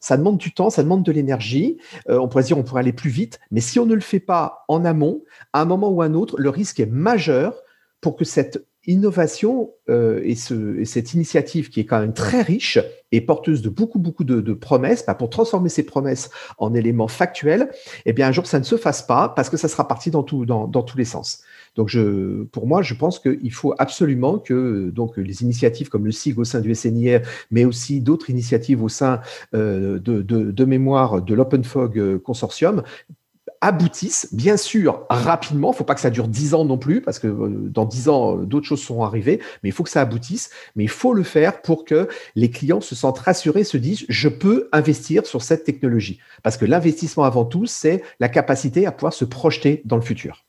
Ça 0.03 0.17
demande 0.17 0.37
du 0.37 0.53
temps, 0.53 0.69
ça 0.69 0.83
demande 0.83 1.01
de 1.03 1.13
l'énergie. 1.13 1.77
Euh, 2.09 2.19
on 2.19 2.27
pourrait 2.27 2.43
dire 2.43 2.57
on 2.57 2.63
pourrait 2.63 2.81
aller 2.81 2.91
plus 2.91 3.09
vite, 3.09 3.39
mais 3.51 3.61
si 3.61 3.79
on 3.79 3.85
ne 3.85 3.93
le 3.93 4.01
fait 4.01 4.19
pas 4.19 4.65
en 4.67 4.83
amont, 4.83 5.23
à 5.53 5.61
un 5.61 5.65
moment 5.65 5.87
ou 5.87 6.01
à 6.01 6.05
un 6.07 6.13
autre, 6.13 6.35
le 6.37 6.49
risque 6.49 6.81
est 6.81 6.85
majeur 6.85 7.63
pour 8.01 8.17
que 8.17 8.25
cette 8.25 8.65
innovation 8.85 9.71
euh, 9.89 10.19
et, 10.25 10.35
cette 10.35 11.13
initiative 11.13 11.69
qui 11.69 11.79
est 11.79 11.85
quand 11.85 12.01
même 12.01 12.11
très 12.11 12.41
riche 12.41 12.79
et 13.13 13.21
porteuse 13.21 13.61
de 13.61 13.69
beaucoup, 13.69 13.97
beaucoup 13.97 14.25
de, 14.25 14.51
promesses, 14.51 15.05
bah, 15.05 15.15
pour 15.15 15.29
transformer 15.29 15.69
ces 15.69 15.83
promesses 15.83 16.29
en 16.57 16.73
éléments 16.73 17.07
factuels, 17.07 17.71
eh 18.05 18.11
bien, 18.11 18.27
un 18.27 18.33
jour, 18.33 18.45
ça 18.45 18.59
ne 18.59 18.65
se 18.65 18.75
fasse 18.75 19.03
pas 19.03 19.29
parce 19.29 19.49
que 19.49 19.55
ça 19.55 19.69
sera 19.69 19.87
parti 19.87 20.11
dans 20.11 20.23
tous 20.23 20.97
les 20.97 21.05
sens. 21.05 21.43
Donc, 21.75 21.97
pour 22.51 22.67
moi, 22.67 22.81
je 22.81 22.93
pense 22.93 23.19
qu'il 23.19 23.51
faut 23.51 23.73
absolument 23.77 24.38
que 24.38 24.91
les 25.17 25.43
initiatives 25.43 25.89
comme 25.89 26.05
le 26.05 26.12
SIG 26.12 26.38
au 26.39 26.43
sein 26.43 26.62
du 26.62 26.73
SNIR, 26.73 27.21
mais 27.51 27.65
aussi 27.65 28.01
d'autres 28.01 28.29
initiatives 28.29 28.83
au 28.83 28.89
sein 28.89 29.21
euh, 29.53 29.99
de, 29.99 30.21
de, 30.21 30.65
mémoire 30.65 31.21
de 31.21 31.33
l'OpenFog 31.33 31.97
euh, 31.97 32.19
Consortium, 32.19 32.83
aboutissent, 33.62 34.33
bien 34.33 34.57
sûr, 34.57 35.05
rapidement. 35.09 35.69
Il 35.69 35.71
ne 35.71 35.77
faut 35.77 35.83
pas 35.83 35.95
que 35.95 36.01
ça 36.01 36.09
dure 36.09 36.27
dix 36.27 36.53
ans 36.53 36.65
non 36.65 36.77
plus, 36.77 37.01
parce 37.01 37.19
que 37.19 37.27
euh, 37.27 37.69
dans 37.69 37.86
dix 37.86 38.09
ans, 38.09 38.36
d'autres 38.36 38.67
choses 38.67 38.81
seront 38.81 39.03
arrivées, 39.03 39.39
mais 39.62 39.69
il 39.69 39.71
faut 39.71 39.83
que 39.83 39.89
ça 39.89 40.01
aboutisse. 40.01 40.49
Mais 40.75 40.83
il 40.83 40.89
faut 40.89 41.13
le 41.13 41.23
faire 41.23 41.62
pour 41.62 41.86
que 41.86 42.07
les 42.36 42.49
clients 42.49 42.81
se 42.81 42.95
sentent 42.95 43.19
rassurés, 43.19 43.63
se 43.63 43.77
disent, 43.77 44.05
je 44.09 44.29
peux 44.29 44.69
investir 44.71 45.25
sur 45.25 45.41
cette 45.41 45.63
technologie. 45.63 46.19
Parce 46.43 46.57
que 46.57 46.65
l'investissement 46.65 47.23
avant 47.23 47.45
tout, 47.45 47.65
c'est 47.65 48.03
la 48.19 48.29
capacité 48.29 48.86
à 48.86 48.91
pouvoir 48.91 49.13
se 49.13 49.25
projeter 49.25 49.81
dans 49.86 49.95
le 49.95 50.01
futur. 50.01 50.43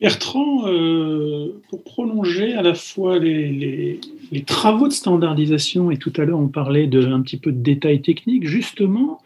Bertrand, 0.00 0.66
euh, 0.66 1.60
pour 1.68 1.84
prolonger 1.84 2.54
à 2.54 2.62
la 2.62 2.74
fois 2.74 3.18
les, 3.18 4.00
travaux 4.46 4.88
de 4.88 4.92
standardisation, 4.92 5.90
et 5.90 5.98
tout 5.98 6.12
à 6.16 6.24
l'heure 6.24 6.38
on 6.38 6.48
parlait 6.48 6.86
de, 6.86 7.04
un 7.04 7.20
petit 7.20 7.36
peu 7.36 7.52
de 7.52 7.62
détails 7.62 8.00
techniques, 8.00 8.46
justement, 8.46 9.20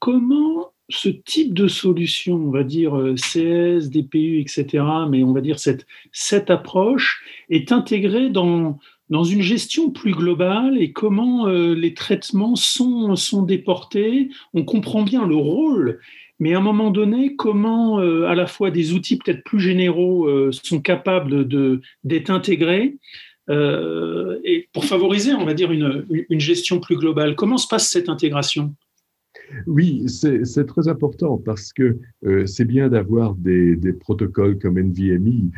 comment 0.00 0.72
ce 0.90 1.08
type 1.08 1.54
de 1.54 1.66
solution, 1.66 2.36
on 2.36 2.50
va 2.50 2.62
dire 2.62 2.96
euh, 2.96 3.14
CS, 3.14 3.88
DPU, 3.88 4.40
etc., 4.40 4.84
mais 5.08 5.22
on 5.22 5.32
va 5.32 5.40
dire 5.40 5.58
cette, 5.58 5.86
cette 6.12 6.50
approche 6.50 7.22
est 7.48 7.72
intégrée 7.72 8.30
dans, 8.30 8.78
dans 9.10 9.24
une 9.24 9.42
gestion 9.42 9.90
plus 9.90 10.12
globale 10.12 10.80
et 10.80 10.92
comment 10.92 11.46
euh, 11.46 11.74
les 11.74 11.94
traitements 11.94 12.56
sont, 12.56 13.16
sont 13.16 13.42
déportés? 13.42 14.30
On 14.54 14.64
comprend 14.64 15.02
bien 15.02 15.26
le 15.26 15.36
rôle 15.36 16.00
mais 16.40 16.54
à 16.54 16.58
un 16.58 16.62
moment 16.62 16.90
donné, 16.90 17.34
comment 17.36 18.00
euh, 18.00 18.26
à 18.26 18.34
la 18.34 18.46
fois 18.46 18.70
des 18.70 18.92
outils 18.92 19.16
peut-être 19.16 19.42
plus 19.42 19.60
généraux 19.60 20.26
euh, 20.28 20.50
sont 20.52 20.80
capables 20.80 21.48
d'être 22.04 22.30
intégrés 22.30 22.96
euh, 23.50 24.38
pour 24.72 24.84
favoriser, 24.84 25.32
on 25.32 25.44
va 25.44 25.54
dire, 25.54 25.72
une, 25.72 26.40
gestion 26.40 26.80
plus 26.80 26.96
globale. 26.96 27.34
Comment 27.34 27.58
se 27.58 27.66
passe 27.66 27.88
cette 27.88 28.08
intégration? 28.08 28.74
Oui, 29.66 30.04
c'est 30.08 30.66
très 30.66 30.88
important 30.88 31.38
parce 31.38 31.72
que 31.72 31.98
c'est 32.44 32.66
bien 32.66 32.88
d'avoir 32.88 33.34
des, 33.34 33.76
protocoles 33.98 34.58
comme 34.58 34.78
NVMe 34.78 35.50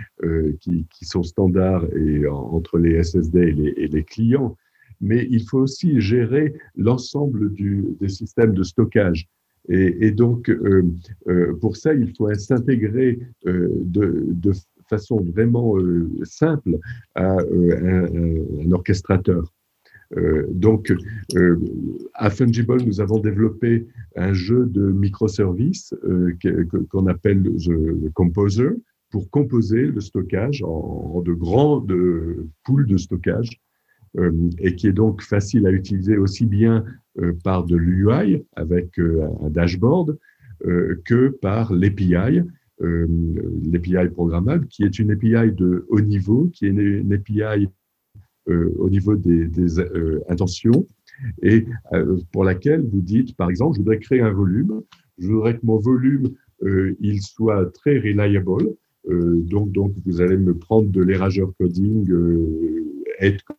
qui, 0.60 1.04
sont 1.04 1.24
standards 1.24 1.84
entre 2.30 2.78
les 2.78 3.02
SSD 3.02 3.74
et 3.76 3.88
les, 3.88 4.04
clients, 4.04 4.56
mais 5.00 5.26
il 5.28 5.42
faut 5.42 5.58
aussi 5.58 6.00
gérer 6.00 6.54
l'ensemble 6.76 7.52
des 7.52 8.08
systèmes 8.08 8.54
de 8.54 8.62
stockage. 8.62 9.28
Et, 9.68 10.10
donc, 10.10 10.48
euh, 10.48 10.82
euh, 11.28 11.54
pour 11.60 11.76
ça, 11.76 11.94
il 11.94 12.12
faut 12.16 12.32
s'intégrer 12.34 13.18
euh, 13.46 13.68
de, 13.84 14.52
façon 14.88 15.20
vraiment 15.22 15.76
simple 16.24 16.80
à 17.14 17.36
un, 17.38 18.72
orchestrateur. 18.72 19.54
donc, 20.48 20.92
à 22.14 22.28
Fungible, 22.28 22.82
nous 22.82 23.00
avons 23.00 23.20
développé 23.20 23.86
un 24.16 24.32
jeu 24.32 24.66
de 24.66 24.90
microservices 24.90 25.94
qu'on 26.90 27.06
appelle 27.06 27.40
le 27.44 28.10
Composer 28.14 28.70
pour 29.10 29.30
composer 29.30 29.82
le 29.82 30.00
stockage 30.00 30.60
en, 30.64 31.22
de 31.24 31.34
grandes 31.34 31.96
poules 32.64 32.88
de 32.88 32.96
stockage 32.96 33.60
et 34.58 34.74
qui 34.74 34.88
est 34.88 34.92
donc 34.92 35.22
facile 35.22 35.66
à 35.66 35.70
utiliser 35.70 36.16
aussi 36.16 36.46
bien 36.46 36.84
euh, 37.18 37.32
par 37.42 37.64
de 37.64 37.76
l'UI 37.76 38.44
avec 38.54 38.98
euh, 39.00 39.26
un 39.40 39.50
dashboard 39.50 40.16
euh, 40.64 41.00
que 41.04 41.28
par 41.28 41.72
l'API, 41.72 42.42
l'API 42.78 44.08
programmable, 44.12 44.66
qui 44.68 44.84
est 44.84 44.98
une 44.98 45.10
API 45.10 45.52
de 45.52 45.84
haut 45.88 46.00
niveau, 46.00 46.48
qui 46.52 46.66
est 46.66 46.68
une, 46.68 47.12
API 47.12 47.68
au 48.46 48.88
niveau 48.88 49.16
des, 49.16 49.80
intentions 50.30 50.86
et 51.42 51.66
pour 52.32 52.42
laquelle 52.42 52.80
vous 52.80 53.02
dites, 53.02 53.36
par 53.36 53.50
exemple, 53.50 53.74
je 53.74 53.80
voudrais 53.80 53.98
créer 53.98 54.22
un 54.22 54.32
volume, 54.32 54.80
Je 55.18 55.28
voudrais 55.28 55.58
que 55.58 55.66
mon 55.66 55.78
volume, 55.78 56.30
il 57.00 57.20
soit 57.20 57.70
très 57.74 57.98
reliable. 57.98 58.74
donc, 59.06 59.72
donc, 59.72 59.92
vous 60.06 60.22
allez 60.22 60.38
me 60.38 60.54
prendre 60.54 60.88
de 60.88 61.02
l'érageur 61.02 61.52
coding 61.58 62.10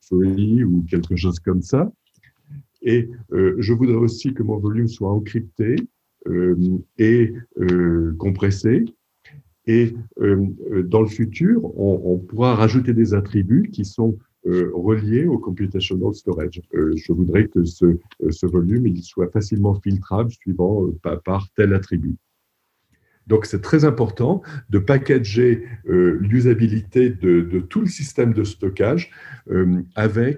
free 0.01 0.63
ou 0.63 0.83
quelque 0.89 1.15
chose 1.15 1.39
comme 1.39 1.61
ça. 1.61 1.91
Et 2.81 3.09
je 3.29 3.73
voudrais 3.73 3.95
aussi 3.95 4.33
que 4.33 4.41
mon 4.41 4.57
volume 4.57 4.87
soit 4.87 5.11
encrypté 5.11 5.75
et 6.97 7.33
compressé. 8.17 8.85
Et 9.67 9.93
dans 10.17 11.01
le 11.01 11.07
futur, 11.07 11.63
on, 11.79 12.17
pourra 12.17 12.55
rajouter 12.55 12.93
des 12.93 13.13
attributs 13.13 13.69
qui 13.71 13.85
sont 13.85 14.17
euh, 14.47 14.71
relié 14.73 15.27
au 15.27 15.37
computational 15.37 16.15
storage. 16.15 16.61
Euh, 16.73 16.95
je 16.95 17.13
voudrais 17.13 17.47
que 17.47 17.63
ce, 17.63 17.85
euh, 17.85 18.31
ce, 18.31 18.47
volume 18.47 18.87
il 18.87 19.03
soit 19.03 19.29
facilement 19.29 19.75
filtrable 19.75 20.31
suivant 20.31 20.87
par, 21.23 21.47
tel 21.55 21.75
attribut. 21.75 22.15
Donc, 23.31 23.45
c'est 23.45 23.61
très 23.61 23.85
important 23.85 24.43
de 24.69 24.77
packager 24.77 25.63
l'usabilité 25.85 27.09
de, 27.09 27.41
de, 27.41 27.59
tout 27.59 27.81
le 27.81 27.87
système 27.87 28.33
de 28.33 28.43
stockage 28.43 29.09
avec 29.95 30.37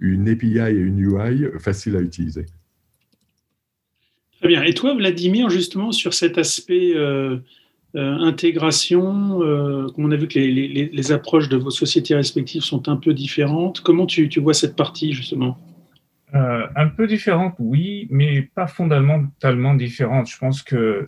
une 0.00 0.28
API 0.28 0.58
et 0.58 0.70
une 0.70 0.98
UI 0.98 1.46
facile 1.60 1.94
à 1.96 2.00
utiliser. 2.00 2.46
Très 4.40 4.48
bien. 4.48 4.62
Et 4.64 4.74
toi, 4.74 4.94
Vladimir, 4.94 5.50
justement, 5.50 5.92
sur 5.92 6.14
cet 6.14 6.38
aspect 6.38 6.94
euh, 7.94 8.16
intégration, 8.20 9.42
euh, 9.42 9.86
comme 9.88 10.06
on 10.06 10.10
a 10.12 10.16
vu 10.16 10.26
que 10.26 10.38
les, 10.38 11.12
approches 11.12 11.50
de 11.50 11.58
vos 11.58 11.68
sociétés 11.68 12.14
respectives 12.14 12.62
sont 12.62 12.88
un 12.88 12.96
peu 12.96 13.12
différentes. 13.12 13.82
Comment 13.82 14.06
tu, 14.06 14.28
vois 14.40 14.54
cette 14.54 14.76
partie 14.76 15.12
justement? 15.12 15.58
Euh, 16.34 16.66
Un 16.74 16.88
peu 16.88 17.06
différente, 17.06 17.54
oui, 17.58 18.06
mais 18.08 18.48
pas 18.54 18.66
fondamentalement 18.66 19.74
différente. 19.74 20.26
Je 20.30 20.38
pense 20.38 20.62
que 20.62 21.04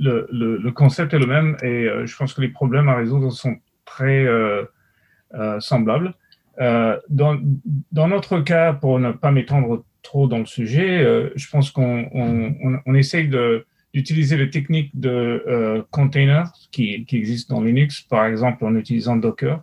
le, 0.00 0.70
concept 0.70 1.14
est 1.14 1.18
le 1.18 1.26
même 1.26 1.56
et 1.62 1.88
je 2.04 2.16
pense 2.16 2.34
que 2.34 2.40
les 2.40 2.48
problèmes 2.48 2.88
à 2.88 2.96
résoudre 2.96 3.30
sont 3.30 3.56
très 3.84 4.26
semblables. 5.60 6.14
Dans, 6.58 8.08
notre 8.08 8.40
cas, 8.40 8.72
pour 8.72 8.98
ne 8.98 9.12
pas 9.12 9.30
m'étendre 9.30 9.84
trop 10.02 10.26
dans 10.26 10.38
le 10.38 10.46
sujet, 10.46 11.30
je 11.34 11.50
pense 11.50 11.70
qu'on 11.70 12.08
on 12.86 12.94
essaye 12.94 13.30
d'utiliser 13.92 14.36
les 14.36 14.50
techniques 14.50 14.98
de 14.98 15.44
euh, 15.46 15.82
containers 15.90 16.52
qui, 16.70 17.06
existent 17.12 17.56
dans 17.56 17.62
Linux, 17.62 18.00
par 18.02 18.26
exemple 18.26 18.64
en 18.64 18.74
utilisant 18.76 19.16
Docker, 19.16 19.62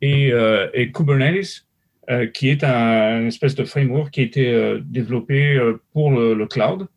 et, 0.00 0.32
euh, 0.32 0.68
et 0.74 0.90
Kubernetes, 0.90 1.66
euh, 2.10 2.26
qui 2.26 2.48
est 2.48 2.64
un, 2.64 3.20
une 3.20 3.26
espèce 3.26 3.54
de 3.54 3.64
framework 3.64 4.10
qui 4.10 4.20
a 4.20 4.22
été 4.22 4.50
euh, 4.50 4.80
développé 4.82 5.56
euh, 5.56 5.78
pour 5.92 6.10
le 6.10 6.46
cloud, 6.46 6.88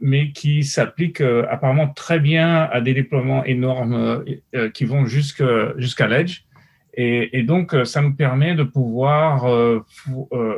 mais 0.00 0.32
qui 0.32 0.64
s'applique 0.64 1.20
apparemment 1.20 1.88
très 1.88 2.20
bien 2.20 2.64
à 2.64 2.80
des 2.80 2.94
déploiements 2.94 3.44
énormes 3.44 4.24
qui 4.72 4.84
vont 4.86 5.04
jusqu'à 5.04 6.06
l'edge. 6.08 6.44
Et, 6.94 7.42
donc, 7.42 7.76
ça 7.84 8.00
nous 8.00 8.14
permet 8.14 8.54
de 8.54 8.62
pouvoir 8.62 9.46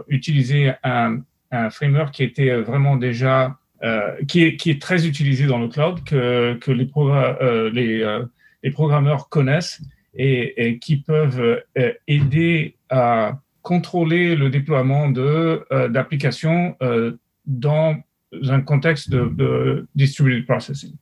utiliser 0.08 0.72
un, 0.84 1.22
framework 1.70 2.14
qui 2.14 2.22
était 2.22 2.54
vraiment 2.60 2.96
déjà 2.96 3.58
euh, 3.82 4.22
qui, 4.28 4.42
est, 4.42 4.82
très 4.82 5.06
utilisé 5.06 5.46
dans 5.46 5.58
le 5.58 5.68
cloud, 5.68 6.04
que, 6.04 6.14
euh, 6.14 7.30
euh, 7.40 8.28
les, 8.62 8.70
programmeurs 8.72 9.30
connaissent 9.30 9.80
et, 10.14 10.68
et 10.68 10.78
qui 10.78 10.98
peuvent 10.98 11.62
aider 12.06 12.76
à 12.90 13.40
contrôler 13.62 14.36
le 14.36 14.50
déploiement 14.50 15.08
d'applications 15.08 16.76
dans 17.46 17.96
un 18.48 18.60
contexte 18.60 19.10
de, 19.10 19.86
distributed 19.94 20.46
processing. 20.46 20.94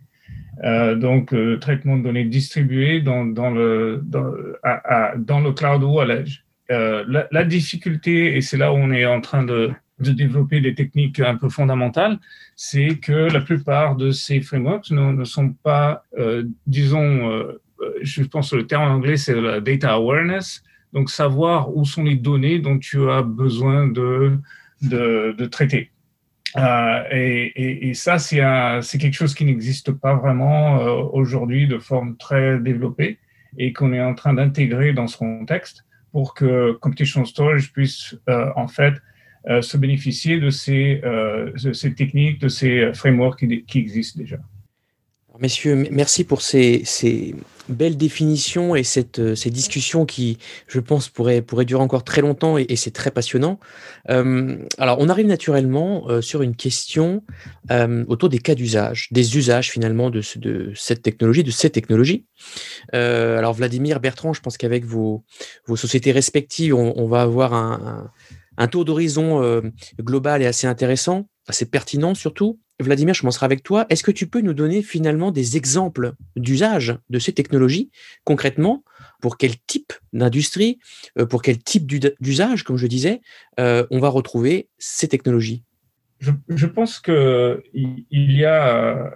Euh, 0.64 0.96
donc, 0.96 1.30
le 1.32 1.58
traitement 1.58 1.96
de 1.96 2.02
données 2.02 2.24
distribuées 2.24 3.00
dans, 3.00 3.24
dans, 3.24 3.50
le, 3.50 4.00
dans, 4.02 4.32
à, 4.62 5.14
dans 5.16 5.40
le 5.40 5.52
cloud 5.52 5.82
ou 5.82 6.00
à 6.00 6.06
l'edge. 6.06 6.42
Euh, 6.70 7.24
la, 7.30 7.44
difficulté, 7.44 8.36
et 8.36 8.42
c'est 8.42 8.58
là 8.58 8.72
où 8.72 8.76
on 8.76 8.90
est 8.90 9.06
en 9.06 9.22
train 9.22 9.42
de, 9.42 9.70
de 10.00 10.12
développer 10.12 10.60
des 10.60 10.74
techniques 10.74 11.18
un 11.18 11.36
peu 11.36 11.48
fondamentales, 11.48 12.18
c'est 12.56 12.96
que 12.96 13.32
la 13.32 13.40
plupart 13.40 13.96
de 13.96 14.10
ces 14.10 14.42
frameworks 14.42 14.90
ne, 14.90 15.24
sont 15.24 15.54
pas, 15.54 16.02
euh, 16.18 16.44
disons, 16.66 17.30
euh, 17.30 17.62
je 18.02 18.22
pense 18.22 18.50
que 18.50 18.56
le 18.56 18.66
terme 18.66 18.82
en 18.82 18.94
anglais, 18.94 19.16
c'est 19.16 19.40
la 19.40 19.60
data 19.62 19.94
awareness, 19.94 20.62
donc 20.92 21.08
savoir 21.08 21.74
où 21.74 21.86
sont 21.86 22.04
les 22.04 22.16
données 22.16 22.58
dont 22.58 22.78
tu 22.78 23.10
as 23.10 23.22
besoin 23.22 23.88
de, 23.88 24.38
de 24.82 25.46
traiter. 25.46 25.90
Euh, 26.57 27.03
et, 27.11 27.53
et, 27.57 27.88
et, 27.88 27.94
ça, 27.94 28.18
c'est 28.18 28.99
quelque 28.99 29.14
chose 29.14 29.34
qui 29.34 29.44
n'existe 29.44 29.92
pas 29.92 30.14
vraiment 30.14 30.80
euh, 30.80 31.03
aujourd'hui 31.12 31.68
de 31.68 31.78
forme 31.78 32.16
très 32.16 32.59
développée 32.59 33.18
et 33.59 33.72
qu'on 33.72 33.92
est 33.92 34.01
en 34.01 34.14
train 34.14 34.34
d'intégrer 34.34 34.92
dans 34.92 35.07
ce 35.07 35.18
contexte 35.18 35.84
pour 36.12 36.34
que 36.34 36.72
Computational 36.80 37.26
Storage 37.26 37.72
puisse 37.72 38.16
euh, 38.28 38.51
en 38.57 38.68
fait 38.68 38.94
euh, 39.49 39.62
se 39.62 39.76
bénéficier 39.76 40.40
de 40.40 40.51
ces, 40.51 41.01
euh, 41.05 41.53
ces, 41.72 41.94
techniques, 41.94 42.40
de 42.40 42.49
ces 42.49 42.92
frameworks 42.94 43.38
qui, 43.38 43.64
qui 43.64 43.78
existent 43.78 44.18
déjà. 44.18 44.38
Messieurs, 45.41 45.86
merci 45.93 46.24
pour 46.24 46.43
ces, 46.43 46.82
ces 46.84 47.34
belles 47.68 47.97
définitions 47.97 48.74
et 48.74 48.82
cette, 48.82 49.20
euh, 49.20 49.34
ces 49.36 49.51
discussions 49.51 50.05
qui, 50.05 50.39
je 50.66 50.80
pense, 50.80 51.09
pourraient, 51.09 51.43
pourraient 51.43 51.64
durer 51.64 51.82
encore 51.82 52.03
très 52.03 52.22
longtemps 52.22 52.59
et, 52.59 52.74
c'est 52.74 52.91
très 52.91 53.12
passionnant. 53.12 53.61
Euh, 54.11 54.57
alors, 54.78 54.97
on 55.01 55.09
arrive 55.09 55.26
naturellement 55.26 56.09
euh, 56.09 56.20
sur 56.20 56.43
une 56.43 56.57
question 56.57 57.22
euh, 57.70 58.05
autour 58.09 58.28
des 58.28 58.41
cas 58.41 58.57
d'usage, 58.57 59.09
des 59.12 59.36
usages 59.36 59.70
finalement 59.70 60.11
de, 60.11 60.22
de, 60.36 60.72
cette 60.74 61.03
technologie, 61.03 61.45
de 61.45 61.53
ces 61.53 61.70
technologies. 61.70 62.26
alors, 62.93 63.53
Vladimir, 63.53 64.01
Bertrand, 64.01 64.32
je 64.32 64.41
pense 64.41 64.57
qu'avec 64.57 64.84
vos, 64.84 65.24
vos 65.66 65.76
sociétés 65.76 66.11
respectives, 66.11 66.74
on, 66.74 66.95
on 66.97 67.07
va 67.07 67.22
avoir 67.22 67.55
un, 67.55 67.72
un 67.72 68.11
un 68.59 68.66
tour 68.66 68.84
d'horizon 68.84 69.43
euh, 69.43 69.62
global 70.01 70.43
et 70.43 70.47
assez 70.47 70.66
intéressant, 70.66 71.28
assez 71.47 71.64
pertinent 71.64 72.14
surtout. 72.14 72.61
Vladimir, 72.80 73.14
je 73.14 73.20
commencerai 73.20 73.46
avec 73.46 73.62
toi. 73.62 73.86
Est-ce 73.88 74.02
que 74.02 74.10
tu 74.10 74.26
peux 74.26 74.40
nous 74.40 74.54
donner 74.54 74.82
finalement 74.82 75.30
des 75.30 75.56
exemples 75.56 76.12
d'usage 76.36 76.96
de 77.10 77.18
ces 77.18 77.32
technologies 77.32 77.90
concrètement 78.24 78.84
pour 79.20 79.36
quel 79.36 79.58
type 79.66 79.92
d'industrie, 80.12 80.78
euh, 81.18 81.26
pour 81.26 81.42
quel 81.42 81.58
type 81.58 81.86
d'usage, 81.86 82.62
comme 82.62 82.76
je 82.76 82.86
disais, 82.86 83.20
euh, 83.58 83.86
on 83.90 83.98
va 83.98 84.08
retrouver 84.08 84.68
ces 84.78 85.08
technologies? 85.08 85.64
Je, 86.20 86.66
pense 86.66 86.98
qu'il 86.98 87.62
y 88.10 88.44
a 88.44 89.12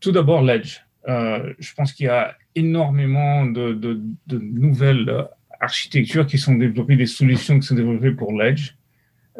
tout 0.00 0.12
d'abord 0.12 0.42
l'edge. 0.42 0.80
je 1.06 1.74
pense 1.74 1.92
qu'il 1.92 2.06
y 2.06 2.08
a 2.08 2.36
énormément 2.54 3.46
de, 3.46 3.72
de, 3.72 4.38
nouvelles 4.38 5.26
architectures 5.60 6.26
qui 6.26 6.38
sont 6.38 6.54
développées, 6.54 6.96
des 6.96 7.06
solutions 7.06 7.58
qui 7.58 7.66
sont 7.66 7.74
développées 7.74 8.12
pour 8.12 8.32
l'edge. 8.32 8.76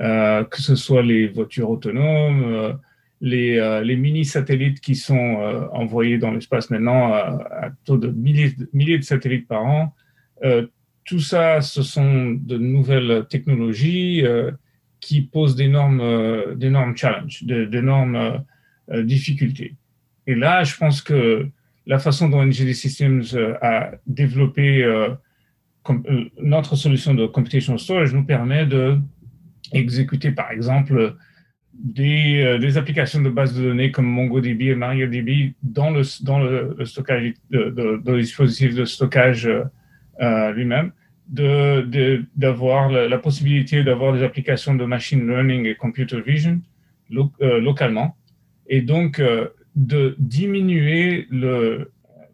Euh, 0.00 0.42
que 0.44 0.60
ce 0.60 0.74
soit 0.74 1.02
les 1.02 1.28
voitures 1.28 1.70
autonomes, 1.70 2.42
euh, 2.42 2.72
les, 3.24 3.56
euh, 3.56 3.82
les 3.82 3.96
mini-satellites 3.96 4.80
qui 4.80 4.94
sont 4.94 5.68
envoyés 5.72 6.18
dans 6.18 6.30
l'espace 6.30 6.70
maintenant 6.70 7.12
à, 7.12 7.70
taux 7.84 7.96
de 7.96 8.08
milliers, 8.08 8.54
milliers, 8.72 8.98
de 8.98 9.04
satellites 9.04 9.48
par 9.48 9.64
an. 9.64 9.94
tout 11.04 11.20
ça, 11.20 11.60
ce 11.60 11.82
sont 11.82 12.32
de 12.32 12.58
nouvelles 12.58 13.24
technologies 13.28 14.22
qui 15.00 15.22
posent 15.22 15.56
d'énormes 15.56 16.54
d'énormes 16.54 16.96
challenges, 16.96 17.42
d'énormes 17.44 18.44
difficultés. 18.90 19.74
Et 20.26 20.34
là, 20.34 20.64
je 20.64 20.76
pense 20.76 21.00
que 21.00 21.48
la 21.86 21.98
façon 21.98 22.28
dont 22.28 22.44
NGD 22.44 22.74
Systems 22.74 23.24
a 23.62 23.92
développé 24.06 24.66
notre 26.42 26.76
solution 26.76 27.14
de 27.14 27.26
computational 27.26 27.78
storage 27.78 28.12
nous 28.14 28.24
permet 28.24 28.66
de 28.66 28.98
exécuter 29.72 30.30
par 30.30 30.50
exemple 30.50 31.16
des, 31.78 32.42
euh, 32.42 32.58
des, 32.58 32.78
applications 32.78 33.20
de 33.20 33.30
base 33.30 33.54
de 33.54 33.62
données 33.62 33.90
comme 33.90 34.06
MongoDB 34.06 34.62
et 34.62 34.74
MariaDB 34.74 35.54
dans 35.62 35.90
le, 35.90 36.02
dans 36.24 36.38
le, 36.38 36.84
stockage, 36.84 37.34
de, 37.50 37.70
de, 38.02 38.18
dispositif 38.18 38.74
de 38.74 38.84
stockage 38.84 39.46
euh, 39.46 40.52
lui-même, 40.52 40.92
d'avoir 41.28 42.90
la, 42.90 43.18
possibilité 43.18 43.82
d'avoir 43.82 44.12
des 44.12 44.22
applications 44.22 44.74
de 44.74 44.84
machine 44.84 45.26
learning 45.26 45.66
et 45.66 45.74
computer 45.74 46.20
vision 46.20 46.60
euh, 47.12 47.60
localement, 47.60 48.16
et 48.68 48.82
donc 48.82 49.18
euh, 49.18 49.48
de 49.74 50.14
diminuer 50.18 51.26
le, 51.30 51.90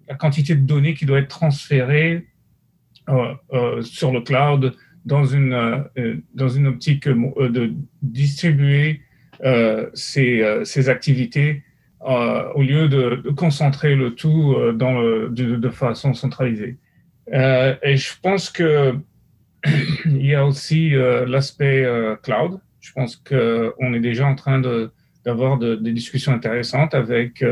la 0.09 0.14
quantité 0.16 0.55
de 0.55 0.66
données 0.66 0.95
qui 0.95 1.07
doit 1.07 1.18
être 1.18 1.28
transférée 1.28 2.26
sur 3.82 4.12
le 4.12 4.20
cloud 4.20 4.74
dans 5.05 5.24
une, 5.24 5.53
euh, 5.53 6.16
dans 6.34 6.49
une 6.49 6.66
optique 6.66 7.07
euh, 7.07 7.49
de 7.49 7.72
distribuer 8.03 8.91
euh, 8.91 9.05
ces, 9.95 10.61
ces 10.64 10.88
activités 10.88 11.62
au 12.01 12.62
lieu 12.62 12.88
de, 12.88 13.30
concentrer 13.36 13.95
le 13.95 14.14
tout 14.14 14.55
dans 14.74 15.01
le, 15.01 15.28
de, 15.30 15.68
façon 15.68 16.14
centralisée. 16.14 16.78
et 17.32 17.97
je 17.97 18.12
pense 18.22 18.51
que 18.51 18.95
il 20.07 20.26
y 20.26 20.34
a 20.34 20.47
aussi 20.47 20.91
l'aspect 21.26 21.86
cloud. 22.22 22.61
Je 22.80 22.93
pense 22.93 23.16
qu'on 23.16 23.93
est 23.93 24.01
déjà 24.01 24.26
en 24.26 24.34
train 24.34 24.59
de, 24.59 24.91
d'avoir 25.24 25.59
des 25.59 25.93
discussions 25.93 26.32
intéressantes 26.32 26.95
avec 26.95 27.45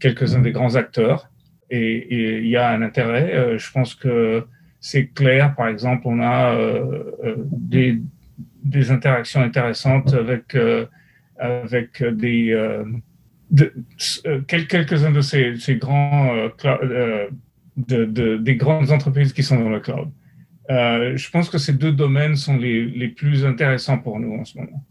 quelques-uns 0.00 0.40
des 0.40 0.52
grands 0.52 0.74
acteurs. 0.74 1.30
Et 1.70 2.40
il 2.42 2.46
y 2.46 2.56
a 2.56 2.70
un 2.70 2.82
intérêt. 2.82 3.58
je 3.58 3.70
pense 3.72 3.94
que 3.94 4.44
c'est 4.80 5.06
clair. 5.06 5.54
Par 5.56 5.68
exemple, 5.68 6.02
on 6.06 6.20
a 6.20 6.56
des, 7.50 8.00
des, 8.62 8.90
interactions 8.90 9.42
intéressantes 9.42 10.12
avec, 10.14 10.56
avec 11.38 12.02
de, 13.50 13.72
euh, 14.26 14.40
quelques-uns 14.46 15.12
de 15.12 15.20
ces, 15.20 15.76
grands 15.76 16.34
euh, 16.34 16.48
euh, 16.64 17.28
de, 17.76 18.04
de, 18.04 18.36
des 18.36 18.56
grandes 18.56 18.90
entreprises 18.90 19.32
qui 19.32 19.42
sont 19.42 19.58
dans 19.58 19.68
le 19.68 19.80
cloud. 19.80 20.08
je 20.68 21.30
pense 21.30 21.48
que 21.48 21.58
ces 21.58 21.72
deux 21.72 21.92
domaines 21.92 22.36
sont 22.36 22.56
les, 22.56 22.84
les, 22.84 23.08
plus 23.08 23.44
intéressants 23.44 23.98
pour 23.98 24.18
nous 24.18 24.34
en 24.34 24.44
ce 24.44 24.58
moment. 24.58 24.84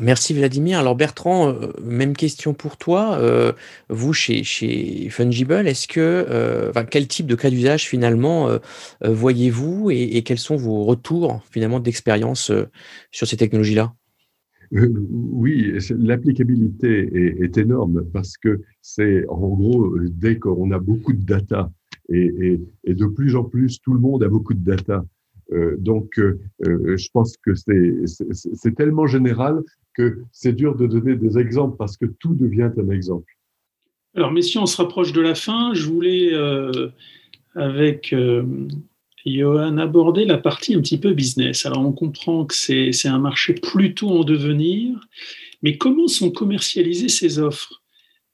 Merci 0.00 0.34
Vladimir. 0.34 0.78
Alors 0.78 0.94
Bertrand, 0.94 1.54
même 1.82 2.16
question 2.16 2.54
pour 2.54 2.76
toi. 2.76 3.18
vous, 3.88 4.12
chez, 4.12 4.44
chez 4.44 5.08
Fungible, 5.10 5.66
est-ce 5.66 5.88
que, 5.88 6.68
enfin, 6.70 6.84
quel 6.84 7.08
type 7.08 7.26
de 7.26 7.34
cas 7.34 7.50
d'usage 7.50 7.88
finalement 7.88 8.48
voyez-vous 9.02 9.90
et, 9.90 10.16
et, 10.16 10.22
quels 10.22 10.38
sont 10.38 10.56
vos 10.56 10.84
retours 10.84 11.42
finalement 11.50 11.80
d'expérience 11.80 12.52
sur 13.10 13.26
ces 13.26 13.36
technologies-là? 13.36 13.94
euh, 13.94 14.03
oui, 14.74 15.78
l'applicabilité 15.90 17.42
est, 17.42 17.58
énorme 17.58 18.04
parce 18.12 18.36
que 18.36 18.60
c'est 18.82 19.24
en 19.28 19.48
gros, 19.48 19.96
dès 20.00 20.38
qu'on 20.38 20.70
a 20.72 20.78
beaucoup 20.78 21.12
de 21.12 21.24
data 21.24 21.70
et, 22.08 22.60
de 22.86 23.06
plus 23.06 23.36
en 23.36 23.44
plus, 23.44 23.80
tout 23.80 23.94
le 23.94 24.00
monde 24.00 24.24
a 24.24 24.28
beaucoup 24.28 24.54
de 24.54 24.64
data. 24.64 25.04
Euh, 25.52 25.76
donc, 25.78 26.18
euh, 26.18 26.38
je 26.60 27.08
pense 27.12 27.36
que 27.36 27.54
c'est 27.54 28.74
tellement 28.74 29.06
général 29.06 29.62
que 29.94 30.22
c'est 30.32 30.52
dur 30.52 30.74
de 30.74 30.86
donner 30.86 31.14
des 31.14 31.38
exemples 31.38 31.76
parce 31.76 31.96
que 31.96 32.06
tout 32.06 32.34
devient 32.34 32.70
un 32.76 32.90
exemple. 32.90 33.32
Alors, 34.16 34.32
messieurs, 34.32 34.60
on 34.60 34.66
se 34.66 34.76
rapproche 34.76 35.12
de 35.12 35.20
la 35.20 35.34
fin. 35.34 35.72
Je 35.74 35.86
voulais, 35.88 36.32
avec 37.54 38.12
Johan, 39.26 39.78
aborder 39.78 40.24
la 40.24 40.38
partie 40.38 40.74
un 40.74 40.80
petit 40.80 40.98
peu 40.98 41.12
business. 41.12 41.64
Alors, 41.66 41.80
on 41.80 41.92
comprend 41.92 42.44
que 42.44 42.54
c'est 42.54 43.08
un 43.08 43.18
marché 43.18 43.54
plutôt 43.54 44.10
en 44.10 44.24
devenir, 44.24 44.98
mais 45.62 45.78
comment 45.78 46.08
sont 46.08 46.30
commercialisées 46.30 47.08
ces 47.08 47.38
offres? 47.38 47.82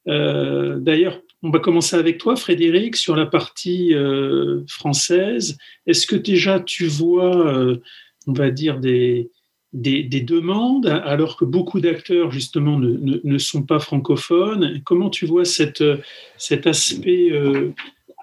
Euh, 0.07 0.79
D'ailleurs, 0.79 1.21
on 1.43 1.49
va 1.49 1.59
commencer 1.59 1.95
avec 1.95 2.17
toi, 2.17 2.35
Frédéric, 2.35 2.95
sur 2.95 3.15
la 3.15 3.25
partie 3.25 3.95
euh, 3.95 4.61
française. 4.67 5.57
Est-ce 5.87 6.05
que 6.05 6.15
déjà 6.15 6.59
tu 6.59 6.85
vois, 6.85 7.47
euh, 7.47 7.77
on 8.27 8.33
va 8.33 8.51
dire, 8.51 8.79
des, 8.79 9.31
des, 9.73 10.03
demandes, 10.03 10.87
alors 10.87 11.37
que 11.37 11.45
beaucoup 11.45 11.79
d'acteurs, 11.79 12.31
justement, 12.31 12.77
ne, 12.77 13.19
ne, 13.23 13.37
sont 13.37 13.63
pas 13.63 13.79
francophones? 13.79 14.81
Comment 14.83 15.09
tu 15.09 15.25
vois 15.25 15.45
cet 15.45 15.81
aspect 16.65 17.31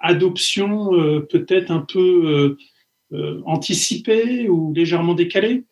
adoption 0.00 0.94
euh, 0.94 1.20
peut-être 1.20 1.70
un 1.70 1.80
peu 1.80 1.98
euh, 3.12 3.16
euh, 3.16 3.40
anticipée 3.46 4.48
ou 4.48 4.72
légèrement 4.74 5.14
décalée? 5.14 5.64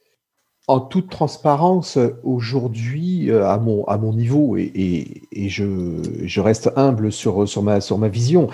En 0.69 0.81
toute 0.81 1.09
transparence, 1.11 1.97
aujourd'hui, 2.25 3.31
à 3.31 3.57
mon, 3.59 3.85
à 3.85 3.99
mon 3.99 4.13
niveau, 4.13 4.57
et, 4.57 5.23
je, 5.33 6.25
je, 6.25 6.41
reste 6.41 6.73
humble 6.75 7.13
sur, 7.13 7.49
sur, 7.49 7.63
ma, 7.63 7.81
sur 7.81 7.99
ma 7.99 8.09
vision, 8.09 8.49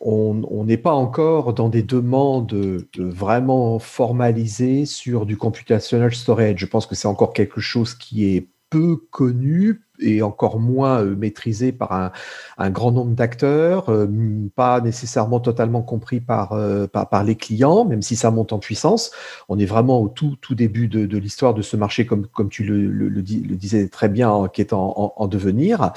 on 0.00 0.64
n'est 0.64 0.76
pas 0.76 0.92
encore 0.92 1.54
dans 1.54 1.68
des 1.68 1.82
demandes 1.82 2.86
vraiment 2.96 3.80
formalisées 3.80 4.86
sur 4.86 5.26
du 5.26 5.36
computational 5.36 6.14
storage. 6.14 6.60
Je 6.60 6.66
pense 6.66 6.86
que 6.86 6.94
c'est 6.94 7.08
encore 7.08 7.32
quelque 7.32 7.60
chose 7.60 7.92
qui 7.94 8.36
est 8.36 8.46
peu 8.70 8.96
connu 9.10 9.82
et 10.00 10.22
encore 10.22 10.60
moins 10.60 11.02
euh, 11.02 11.16
maîtrisé 11.16 11.72
par 11.72 12.12
un, 12.58 12.70
grand 12.70 12.92
nombre 12.92 13.14
d'acteurs, 13.14 13.90
euh, 13.90 14.06
pas 14.54 14.80
nécessairement 14.80 15.40
totalement 15.40 15.82
compris 15.82 16.22
euh, 16.52 16.86
par, 16.86 17.08
par, 17.08 17.24
les 17.24 17.34
clients, 17.34 17.84
même 17.84 18.02
si 18.02 18.16
ça 18.16 18.30
monte 18.30 18.52
en 18.52 18.58
puissance. 18.58 19.10
On 19.48 19.58
est 19.58 19.66
vraiment 19.66 20.00
au 20.00 20.08
tout, 20.08 20.36
tout 20.40 20.54
début 20.54 20.88
de, 20.88 21.18
l'histoire 21.18 21.54
de 21.54 21.62
ce 21.62 21.76
marché, 21.76 22.06
comme, 22.06 22.26
comme 22.26 22.48
tu 22.48 22.64
le, 22.64 23.22
disais 23.22 23.88
très 23.88 24.08
bien, 24.08 24.48
qui 24.52 24.60
est 24.60 24.72
en, 24.72 25.14
en 25.16 25.26
devenir. 25.26 25.92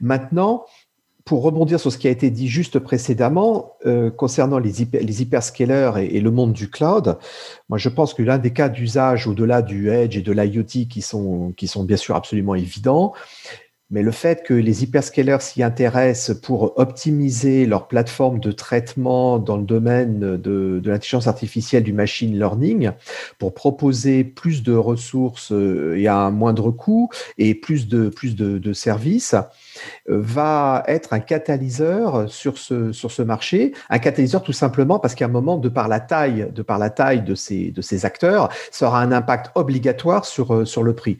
Maintenant, 0.00 0.64
pour 1.24 1.42
rebondir 1.42 1.78
sur 1.80 1.92
ce 1.92 1.98
qui 1.98 2.08
a 2.08 2.10
été 2.10 2.30
dit 2.30 2.48
juste 2.48 2.78
précédemment 2.78 3.76
euh, 3.86 4.10
concernant 4.10 4.58
les, 4.58 4.72
les 4.92 5.22
hyperscalers 5.22 5.92
et, 5.98 6.20
le 6.20 6.30
monde 6.30 6.52
du 6.52 6.70
cloud, 6.70 7.18
moi 7.68 7.78
je 7.78 7.88
pense 7.88 8.14
que 8.14 8.22
l'un 8.22 8.38
des 8.38 8.52
cas 8.52 8.68
d'usage 8.68 9.26
au-delà 9.26 9.62
du 9.62 9.90
edge 9.90 10.16
et 10.16 10.22
de 10.22 10.32
l'IoT 10.32 10.86
qui 10.88 11.02
sont, 11.02 11.52
qui 11.56 11.66
sont 11.66 11.84
bien 11.84 11.96
sûr 11.96 12.16
absolument 12.16 12.54
évidents, 12.54 13.12
mais 13.92 14.02
le 14.02 14.10
fait 14.10 14.42
que 14.42 14.54
les 14.54 14.82
hyperscalers 14.82 15.42
s'y 15.42 15.62
intéressent 15.62 16.40
pour 16.40 16.78
optimiser 16.78 17.66
leur 17.66 17.88
plateforme 17.88 18.40
de 18.40 18.50
traitement 18.50 19.38
dans 19.38 19.58
le 19.58 19.64
domaine 19.64 20.38
de, 20.38 20.80
l'intelligence 20.82 21.26
artificielle, 21.26 21.82
du 21.82 21.92
machine 21.92 22.36
learning, 22.36 22.90
pour 23.38 23.52
proposer 23.52 24.24
plus 24.24 24.62
de 24.62 24.72
ressources 24.72 25.52
euh, 25.52 25.94
et 25.98 26.06
à 26.06 26.16
un 26.16 26.30
moindre 26.30 26.70
coût 26.70 27.10
et 27.36 27.54
plus 27.54 27.86
de, 27.86 28.08
plus 28.08 28.34
de, 28.34 28.72
services, 28.72 29.34
va 30.06 30.82
être 30.86 31.12
un 31.12 31.20
catalyseur 31.20 32.30
sur 32.30 32.58
ce, 32.58 32.92
sur 32.92 33.10
ce 33.10 33.22
marché. 33.22 33.72
Un 33.90 33.98
catalyseur 33.98 34.42
tout 34.42 34.52
simplement 34.52 34.98
parce 34.98 35.14
qu'à 35.14 35.26
un 35.26 35.28
moment, 35.28 35.58
de 35.58 35.68
par 35.68 35.88
la 35.88 36.00
taille, 36.00 36.48
de 36.54 36.62
par 36.62 36.78
la 36.78 36.90
taille 36.90 37.22
de 37.22 37.34
ces, 37.34 37.70
de 37.70 37.82
ces 37.82 38.04
acteurs, 38.04 38.48
ça 38.70 38.86
aura 38.86 39.00
un 39.00 39.12
impact 39.12 39.50
obligatoire 39.54 40.24
sur, 40.24 40.54
euh, 40.54 40.64
sur 40.64 40.82
le 40.82 40.94
prix. 40.94 41.18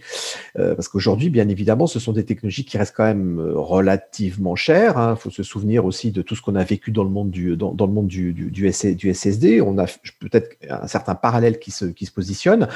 Euh, 0.58 0.74
parce 0.74 0.88
qu'aujourd'hui, 0.88 1.30
bien 1.30 1.48
évidemment, 1.48 1.86
ce 1.86 1.98
sont 1.98 2.12
des 2.12 2.24
technologies 2.24 2.64
qui 2.64 2.78
restent 2.78 2.96
quand 2.96 3.04
même 3.04 3.40
relativement 3.54 4.56
chères. 4.56 4.94
Il 4.96 5.00
hein. 5.00 5.16
faut 5.16 5.30
se 5.30 5.42
souvenir 5.42 5.84
aussi 5.84 6.10
de 6.10 6.22
tout 6.22 6.34
ce 6.34 6.42
qu'on 6.42 6.54
a 6.54 6.64
vécu 6.64 6.90
dans 6.90 7.04
le 7.04 7.10
monde 7.10 7.30
du, 7.30 7.56
dans, 7.56 7.74
le 7.78 7.92
monde 7.92 8.06
du, 8.06 8.32
du, 8.32 8.72
SSD. 8.72 9.60
On 9.60 9.78
a 9.78 9.86
peut-être 10.20 10.56
un 10.68 10.86
certain 10.86 11.14
parallèle 11.14 11.58
qui 11.58 11.70
se, 11.70 11.86
qui 11.86 12.06
se 12.06 12.12
positionne. 12.12 12.68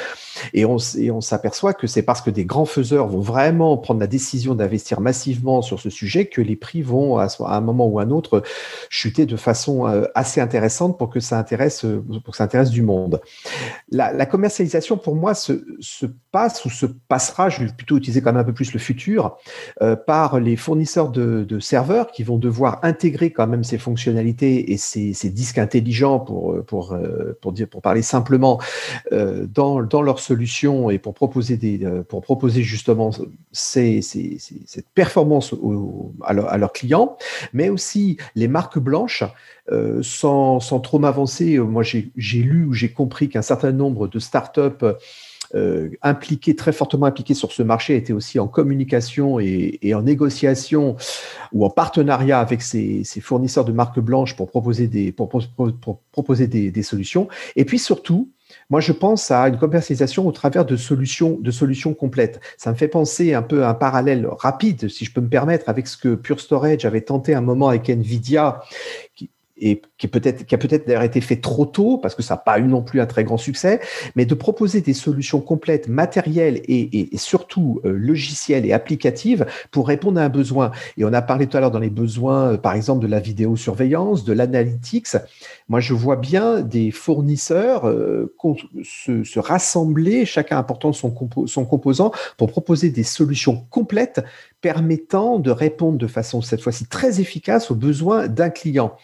Et 0.53 0.64
on, 0.64 0.77
et 0.99 1.11
on 1.11 1.20
s'aperçoit 1.20 1.74
que 1.74 1.87
c'est 1.87 2.03
parce 2.03 2.20
que 2.20 2.31
des 2.31 2.45
grands 2.45 2.64
faiseurs 2.64 3.09
vont 3.09 3.20
vraiment 3.20 3.77
prendre 3.77 4.01
la 4.01 4.07
décision 4.07 4.55
d'investir 4.55 5.01
massivement 5.01 5.62
sur 5.67 5.81
ce 5.81 5.91
sujet 5.91 6.27
que 6.27 6.41
les 6.41 6.57
prix 6.57 6.83
vont 6.83 7.19
à, 7.19 7.29
un 7.41 7.61
moment 7.61 7.87
ou 7.87 7.99
à 7.99 8.03
un 8.03 8.11
autre 8.11 8.43
chuter 8.89 9.27
de 9.27 9.37
façon 9.37 9.87
euh, 9.87 10.05
assez 10.14 10.41
intéressante 10.41 10.99
pour 10.99 11.11
que 11.11 11.21
ça 11.21 11.39
intéresse, 11.39 11.85
euh, 11.85 12.03
pour 12.25 12.33
que 12.33 12.37
ça 12.37 12.45
intéresse 12.45 12.71
du 12.71 12.83
monde. 12.83 13.21
La, 13.91 14.27
commercialisation, 14.27 14.97
pour 14.97 15.14
moi, 15.14 15.35
se, 15.35 15.53
passe 16.33 16.64
ou 16.64 16.71
se 16.71 16.87
passera, 16.87 17.49
je 17.49 17.64
vais 17.64 17.73
plutôt 17.73 17.97
utiliser 17.97 18.21
quand 18.21 18.33
même 18.33 18.43
un 18.43 18.45
peu 18.45 18.53
plus 18.53 18.73
le 18.73 18.79
futur, 18.79 19.37
euh, 19.83 19.97
par 19.97 20.41
les 20.41 20.57
fournisseurs 20.57 21.11
de, 21.11 21.47
serveurs 21.61 22.11
qui 22.11 22.23
vont 22.23 22.37
devoir 22.37 22.81
intégrer 22.83 23.31
quand 23.31 23.47
même 23.47 23.64
ces 23.64 23.79
fonctionnalités 23.79 24.73
et 24.73 24.77
ces, 24.77 25.12
disques 25.31 25.59
intelligents 25.59 26.21
pour, 26.21 26.62
pour, 26.64 26.97
pour, 27.41 27.53
dire, 27.53 27.69
pour 27.69 27.83
parler 27.83 28.03
simplement 28.03 28.61
dans, 29.11 29.83
dans 29.83 30.03
leurs 30.03 30.21
solutions 30.21 30.91
et 30.91 30.99
pour 30.99 31.14
proposer, 31.14 31.57
des, 31.57 31.79
pour 32.09 32.21
proposer 32.21 32.62
justement 32.62 33.11
cette 33.53 34.89
performance 34.95 35.55
à, 36.22 36.59
leurs 36.59 36.72
clients, 36.72 37.16
mais 37.52 37.68
aussi 37.68 38.16
les 38.34 38.48
marques 38.48 38.78
blanches. 38.78 39.24
Euh, 39.72 40.00
sans, 40.02 40.61
trop 40.61 40.98
m'avancer, 40.98 41.59
moi 41.59 41.82
j'ai 41.82 42.12
lu 42.38 42.66
ou 42.66 42.72
j'ai 42.72 42.90
compris 42.90 43.28
qu'un 43.28 43.42
certain 43.42 43.72
nombre 43.72 44.07
de 44.07 44.20
startups 44.20 44.84
euh, 45.54 45.90
impliquées, 46.02 46.57
très 46.57 46.72
fortement 46.72 47.07
impliquées 47.07 47.34
sur 47.34 47.52
ce 47.52 47.62
marché, 47.62 47.96
étaient 47.96 48.12
aussi 48.12 48.38
en 48.38 48.48
communication 48.48 49.38
et, 49.38 49.94
en 49.94 50.02
négociation 50.02 50.96
ou 51.52 51.64
en 51.64 51.70
partenariat 51.70 52.40
avec 52.40 52.62
ces, 52.62 53.04
fournisseurs 53.20 53.64
de 53.64 53.72
marques 53.72 54.00
blanches 54.00 54.34
pour 54.36 54.50
proposer 54.50 54.88
des, 54.88 55.12
pour, 55.12 55.28
proposer 56.11 56.46
des 56.48 56.82
solutions. 56.82 57.28
Et 57.54 57.64
puis 57.64 57.78
surtout, 57.78 58.30
moi, 58.71 58.81
je 58.81 58.93
pense 58.93 59.31
à 59.31 59.49
une 59.49 59.59
commercialisation 59.59 60.27
au 60.27 60.33
travers 60.33 60.64
de 60.64 60.77
solutions, 60.77 61.39
de 61.41 61.51
solutions 61.51 61.95
complètes. 61.95 62.41
Ça 62.57 62.71
me 62.71 62.77
fait 62.77 62.89
penser 62.89 63.35
un 63.35 63.43
peu 63.43 63.64
à 63.64 63.71
un 63.71 63.75
parallèle 63.75 64.29
rapide, 64.39 64.89
si 64.89 65.05
je 65.05 65.12
peux 65.12 65.21
me 65.21 65.29
permettre, 65.29 65.69
avec 65.69 65.87
ce 65.87 65.97
que 65.97 66.14
Pure 66.14 66.41
Storage 66.41 66.85
avait 66.85 67.03
tenté 67.03 67.35
un 67.35 67.41
moment 67.41 67.69
avec 67.69 67.89
Nvidia, 67.89 68.61
qui, 69.99 70.07
a 70.07 70.59
peut-être 70.59 70.86
d'ailleurs 70.86 71.03
été 71.03 71.20
fait 71.20 71.36
trop 71.36 71.64
tôt, 71.64 71.99
parce 71.99 72.14
que 72.14 72.22
ça 72.22 72.34
n'a 72.34 72.38
pas 72.38 72.59
eu 72.59 72.64
non 72.64 72.82
plus 72.82 73.01
un 73.01 73.07
très 73.07 73.24
grand 73.24 73.38
succès, 73.38 73.80
mais 74.14 74.26
de 74.26 74.34
proposer 74.34 74.82
des 74.82 74.92
solutions 74.92 75.40
complètes, 75.40 75.88
matérielles 75.88 76.61
et, 76.68 77.09
surtout 77.16 77.80
euh, 77.84 77.92
logicielles 77.92 78.66
et 78.66 78.72
applicatives 78.72 79.47
pour 79.70 79.88
répondre 79.88 80.20
à 80.20 80.24
un 80.24 80.28
besoin. 80.28 80.70
Et 80.99 81.05
on 81.05 81.12
a 81.12 81.22
parlé 81.22 81.47
tout 81.47 81.57
à 81.57 81.61
l'heure 81.61 81.70
dans 81.70 81.78
les 81.78 81.90
besoins, 81.90 82.53
euh, 82.53 82.57
par 82.59 82.74
exemple, 82.74 83.03
de 83.03 83.07
la 83.07 83.20
vidéosurveillance, 83.20 84.24
de 84.24 84.32
l'analytics. 84.32 85.16
Moi, 85.68 85.80
je 85.80 85.94
vois 85.94 86.16
bien 86.16 86.61
des 86.61 86.90
fournisseurs 86.90 87.88
euh, 87.88 88.34
se, 88.84 89.24
se, 89.24 89.38
rassembler, 89.38 90.26
chacun 90.26 90.59
apportant 90.59 90.92
son, 90.92 91.14
son 91.47 91.64
composant, 91.64 92.12
pour 92.36 92.51
proposer 92.51 92.90
des 92.90 93.03
solutions 93.03 93.66
complètes 93.70 94.22
permettant 94.61 95.38
de 95.38 95.51
répondre 95.51 95.97
de 95.97 96.07
façon 96.07 96.42
cette 96.42 96.61
fois-ci 96.61 96.86
très 96.86 97.20
efficace 97.20 97.70
aux 97.70 97.74
besoins 97.74 98.26
d'un 98.26 98.51
client. 98.51 98.97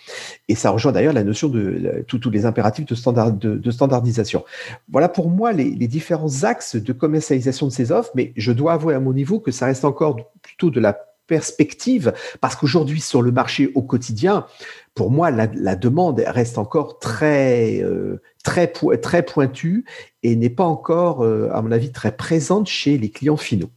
Et 0.48 0.54
ça 0.54 0.72
rejoint 0.82 0.92
d'ailleurs 0.92 1.12
la 1.12 1.24
notion 1.24 1.48
de 1.48 2.04
tous 2.08 2.30
les 2.30 2.44
impératifs 2.44 2.86
de, 2.86 2.94
standard, 2.94 3.32
de, 3.32 3.70
standardisation. 3.70 4.44
Voilà 4.90 5.08
pour 5.08 5.30
moi 5.30 5.52
les, 5.52 5.70
différents 5.86 6.42
axes 6.42 6.76
de 6.76 6.92
commercialisation 6.92 7.66
de 7.66 7.72
ces 7.72 7.92
offres, 7.92 8.10
mais 8.14 8.32
je 8.36 8.50
dois 8.50 8.72
avouer 8.72 8.94
à 8.94 9.00
mon 9.00 9.12
niveau 9.12 9.38
que 9.38 9.50
ça 9.50 9.66
reste 9.66 9.84
encore 9.84 10.16
plutôt 10.42 10.70
de 10.70 10.80
la 10.80 10.98
perspective, 11.28 12.12
parce 12.40 12.56
qu'aujourd'hui 12.56 13.00
sur 13.00 13.22
le 13.22 13.30
marché 13.30 13.70
au 13.74 13.82
quotidien, 13.82 14.46
pour 14.94 15.10
moi, 15.10 15.30
la, 15.30 15.76
demande 15.76 16.22
reste 16.26 16.58
encore 16.58 16.98
très, 16.98 17.80
euh, 17.82 18.20
très 18.42 19.22
pointue 19.22 19.84
et 20.22 20.34
n'est 20.36 20.50
pas 20.50 20.64
encore, 20.64 21.22
euh, 21.22 21.48
à 21.52 21.62
mon 21.62 21.70
avis, 21.70 21.92
très 21.92 22.14
présente 22.14 22.66
chez 22.66 22.98
les 22.98 23.08
clients 23.08 23.36
finaux. 23.36 23.70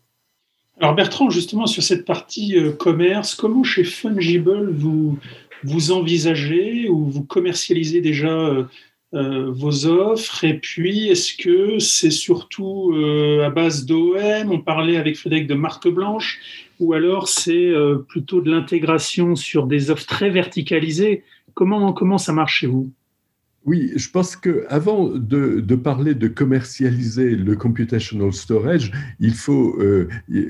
Alors 0.82 0.94
Bertrand, 0.94 1.30
justement, 1.30 1.68
sur 1.68 1.84
cette 1.84 2.04
partie 2.04 2.58
euh, 2.58 2.72
commerce, 2.72 3.34
comment 3.36 3.64
chez 3.64 3.86
Fungible 3.86 4.72
vous, 4.72 5.18
vous 5.66 5.92
envisagez 5.92 6.88
ou 6.90 7.06
vous 7.06 7.24
commercialisez 7.24 8.02
déjà 8.02 8.68
vos 9.14 9.86
offres 9.86 10.44
Et 10.44 10.56
puis, 10.56 11.08
est-ce 11.08 11.36
que 11.38 11.80
c'est 11.80 12.12
surtout 12.12 12.94
à 13.44 13.50
base 13.50 13.86
d'OM 13.86 14.52
On 14.52 14.60
parlait 14.60 14.98
avec 14.98 15.16
Frédéric 15.16 15.48
de 15.48 15.54
marque 15.54 15.88
blanche. 15.88 16.42
Ou 16.80 16.94
alors 16.94 17.28
c'est 17.28 17.68
euh, 17.68 17.98
plutôt 18.08 18.42
de 18.42 18.52
l'intégration 18.52 19.36
sur 19.36 19.68
des 19.68 19.92
offres 19.92 20.06
très 20.06 20.30
verticalisées. 20.30 21.24
Comment, 21.54 21.94
comment 21.94 22.18
ça 22.18 22.34
marche 22.34 22.60
chez 22.60 22.68
vous? 22.68 22.92
Oui, 23.66 23.92
je 23.96 24.10
pense 24.12 24.36
qu'avant 24.36 25.10
de, 25.10 25.60
de 25.60 25.76
parler 25.76 26.14
de 26.14 26.28
commercialiser 26.28 27.32
le 27.32 27.56
computational 27.56 28.32
storage, 28.32 28.92
il 29.20 29.34
faut 29.34 29.76
euh, 29.80 30.08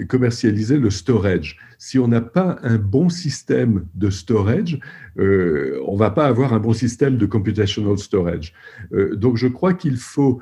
commercialiser 0.09 0.77
le 0.77 0.89
storage. 0.89 1.57
Si 1.77 1.97
on 1.97 2.09
n'a 2.09 2.19
pas 2.19 2.59
un 2.61 2.77
bon 2.77 3.07
système 3.07 3.85
de 3.95 4.09
storage, 4.09 4.79
euh, 5.17 5.79
on 5.87 5.95
va 5.95 6.11
pas 6.11 6.25
avoir 6.25 6.53
un 6.53 6.59
bon 6.59 6.73
système 6.73 7.15
de 7.15 7.25
computational 7.25 7.97
storage. 7.97 8.53
Euh, 8.91 9.15
donc, 9.15 9.37
je 9.37 9.47
crois 9.47 9.73
qu'il 9.73 9.95
faut 9.95 10.41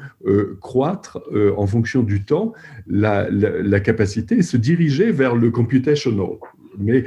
croître 0.59 1.21
en 1.57 1.67
fonction 1.67 2.01
du 2.01 2.23
temps 2.23 2.53
la, 2.87 3.79
capacité 3.81 4.37
et 4.37 4.41
se 4.41 4.57
diriger 4.57 5.11
vers 5.11 5.35
le 5.35 5.51
computational. 5.51 6.37
Mais 6.79 7.03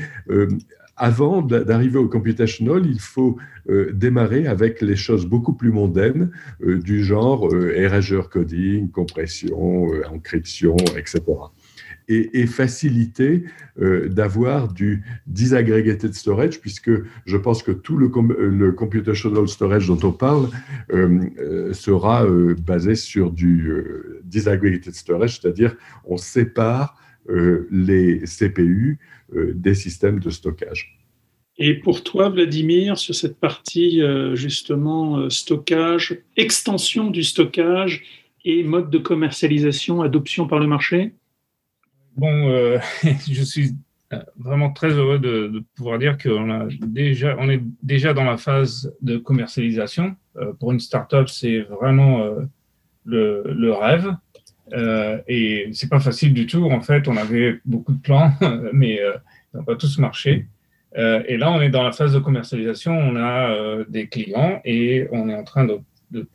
avant 0.97 1.42
d'arriver 1.42 1.99
au 1.99 2.09
computational, 2.09 2.86
il 2.86 3.01
faut 3.01 3.36
euh, 3.68 3.92
démarrer 3.92 4.47
avec 4.47 4.80
les 4.80 4.97
choses 4.97 5.26
beaucoup 5.26 5.53
plus 5.53 5.70
mondaines, 5.70 6.30
euh, 6.62 6.78
du 6.78 7.05
genre 7.05 7.53
euh, 7.53 7.74
erasure 7.76 8.30
coding, 8.30 8.90
compression, 8.90 9.88
encryption, 10.11 10.76
etc. 10.97 11.22
Et, 12.09 12.47
faciliter 12.47 13.42
d'avoir 13.76 14.72
du 14.72 15.03
disaggregated 15.26 16.14
storage, 16.14 16.61
puisque 16.61 16.92
je 17.26 17.36
pense 17.36 17.64
que 17.64 17.72
tout 17.72 17.97
le 17.97 18.70
computational 18.70 19.49
storage 19.49 19.88
dont 19.88 19.99
on 20.05 20.12
parle 20.12 20.49
sera 21.72 22.24
basé 22.64 22.94
sur 22.94 23.32
du 23.32 23.72
disaggregated 24.22 24.94
storage, 24.94 25.40
c'est-à-dire 25.40 25.74
on 26.05 26.16
sépare 26.16 26.97
les 27.28 28.20
CPU 28.20 28.98
euh, 29.34 29.52
des 29.56 29.74
systèmes 29.74 30.20
de 30.20 30.30
stockage. 30.30 30.96
Et 31.58 31.74
pour 31.74 32.04
toi, 32.04 32.28
Vladimir, 32.28 32.96
sur 32.96 33.12
cette 33.12 33.40
partie 33.40 34.00
euh, 34.00 34.36
justement 34.36 35.18
euh, 35.18 35.30
stockage, 35.30 36.18
extension 36.36 37.10
du 37.10 37.24
stockage 37.24 38.04
et 38.44 38.62
mode 38.62 38.88
de 38.88 38.98
commercialisation, 38.98 40.00
adoption 40.02 40.46
par 40.46 40.60
le 40.60 40.68
marché? 40.68 41.12
Bon, 42.16 42.78
je 43.02 43.42
suis 43.42 43.70
vraiment 44.38 44.70
très 44.70 44.90
heureux 44.90 45.18
de, 45.18 45.64
pouvoir 45.74 45.98
dire 45.98 46.16
qu'on 46.18 46.48
a 46.52 46.68
déjà, 46.82 47.34
on 47.40 47.50
est 47.50 47.60
déjà 47.82 48.14
dans 48.14 48.22
la 48.22 48.36
phase 48.36 48.94
de 49.02 49.16
commercialisation. 49.16 50.14
pour 50.60 50.70
une 50.70 50.78
startup, 50.78 51.28
c'est 51.28 51.62
vraiment 51.62 52.24
le, 53.04 53.42
le, 53.44 53.72
rêve. 53.72 54.14
Euh, 54.72 55.18
et 55.28 55.70
c'est 55.72 55.88
pas 55.88 56.00
facile 56.00 56.34
du 56.34 56.46
tout. 56.46 56.64
En 56.64 56.80
fait, 56.80 57.08
on 57.08 57.16
avait 57.16 57.60
beaucoup 57.64 57.92
de 57.92 58.00
plans, 58.00 58.32
mais 58.72 59.00
euh, 59.00 59.12
ils 59.52 59.58
n'ont 59.58 59.64
pas 59.64 59.76
tous 59.76 59.98
marché. 59.98 60.46
Euh, 60.96 61.22
et 61.26 61.36
là, 61.36 61.52
on 61.52 61.60
est 61.60 61.68
dans 61.68 61.82
la 61.82 61.92
phase 61.92 62.14
de 62.14 62.18
commercialisation. 62.18 62.92
On 62.96 63.16
a 63.16 63.50
euh, 63.50 63.84
des 63.88 64.08
clients 64.08 64.60
et 64.64 65.08
on 65.12 65.28
est 65.28 65.34
en 65.34 65.44
train 65.44 65.64
de, 65.64 65.78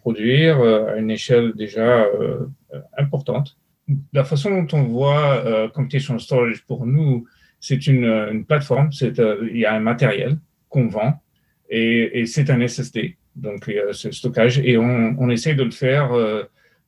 produire 0.02 0.62
à 0.62 0.98
une 0.98 1.10
échelle 1.10 1.54
déjà 1.56 2.06
importante. 3.00 3.58
La 4.14 4.24
façon 4.24 4.52
dont 4.52 4.78
on 4.78 4.84
voit 4.84 5.70
Computation 5.74 6.20
Storage 6.20 6.64
pour 6.68 6.86
nous, 6.86 7.26
c'est 7.60 7.88
une, 7.88 8.06
une, 8.06 8.46
plateforme. 8.46 8.92
Il 9.02 9.58
y 9.58 9.66
a 9.66 9.74
un 9.74 9.80
matériel 9.80 10.38
qu'on 10.70 10.88
vend 10.88 11.20
et, 11.70 12.26
c'est 12.28 12.52
un 12.52 12.68
SSD, 12.68 13.18
donc 13.36 13.72
ce 13.92 14.12
stockage, 14.12 14.60
et 14.60 14.78
on, 14.78 15.16
on 15.18 15.30
essaie 15.32 15.56
de 15.56 15.64
le 15.64 15.72
faire 15.72 16.12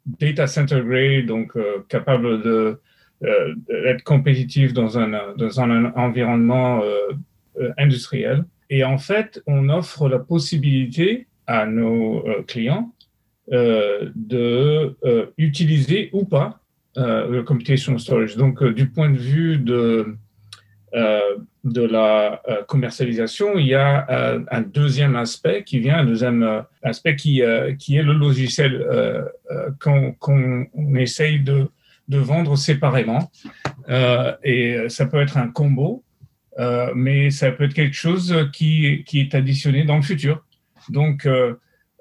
data 0.06 0.48
center 0.48 0.82
grade, 0.86 1.26
donc 1.26 1.56
euh, 1.56 1.84
capable 1.90 2.26
euh, 2.26 2.76
d'être 3.68 4.04
compétitif 4.04 4.74
dans 4.74 4.98
un, 4.98 5.34
dans 5.36 5.62
un 5.62 5.94
environnement 5.96 6.82
euh, 6.84 7.72
industriel. 7.78 8.46
Et 8.70 8.84
en 8.84 8.98
fait, 8.98 9.42
on 9.48 9.70
offre 9.70 10.10
la 10.10 10.20
possibilité 10.20 11.28
à 11.46 11.66
nos 11.66 12.26
clients 12.48 12.94
de 13.52 14.96
utiliser 15.38 16.10
ou 16.14 16.26
pas 16.26 16.62
le 16.96 17.42
computation 17.42 17.98
storage. 17.98 18.38
Donc, 18.38 18.64
du 18.64 18.90
point 18.90 19.10
de 19.10 19.18
vue 19.18 19.58
de 19.58 20.16
de 21.64 21.82
la 21.82 22.42
euh, 22.50 22.64
commercialisation, 22.66 23.58
il 23.58 23.68
y 23.68 23.74
a 23.74 24.06
euh, 24.10 24.40
un 24.52 24.62
deuxième 24.62 25.16
aspect 25.16 25.64
qui 25.64 25.80
vient, 25.80 26.00
un 26.00 26.06
deuxième 26.06 26.64
aspect 26.82 27.16
qui, 27.16 27.42
qui 27.80 27.98
est 27.98 28.04
le 28.04 28.14
logiciel 28.14 28.86
qu'on 29.80 30.96
essaye 30.96 31.40
de, 31.40 31.70
de, 32.08 32.18
vendre 32.18 32.58
séparément. 32.58 33.32
et 34.44 34.78
ça 34.90 35.06
peut 35.06 35.22
être 35.22 35.38
un 35.38 35.48
combo, 35.48 36.04
mais 36.96 37.30
ça 37.30 37.52
peut 37.52 37.64
être 37.64 37.74
quelque 37.74 37.96
chose 37.96 38.50
qui, 38.52 39.04
qui 39.06 39.22
est 39.22 39.34
additionné 39.34 39.84
dans 39.84 39.96
le 39.96 40.02
futur. 40.02 40.44
Donc, 40.90 41.26
euh, 41.26 41.56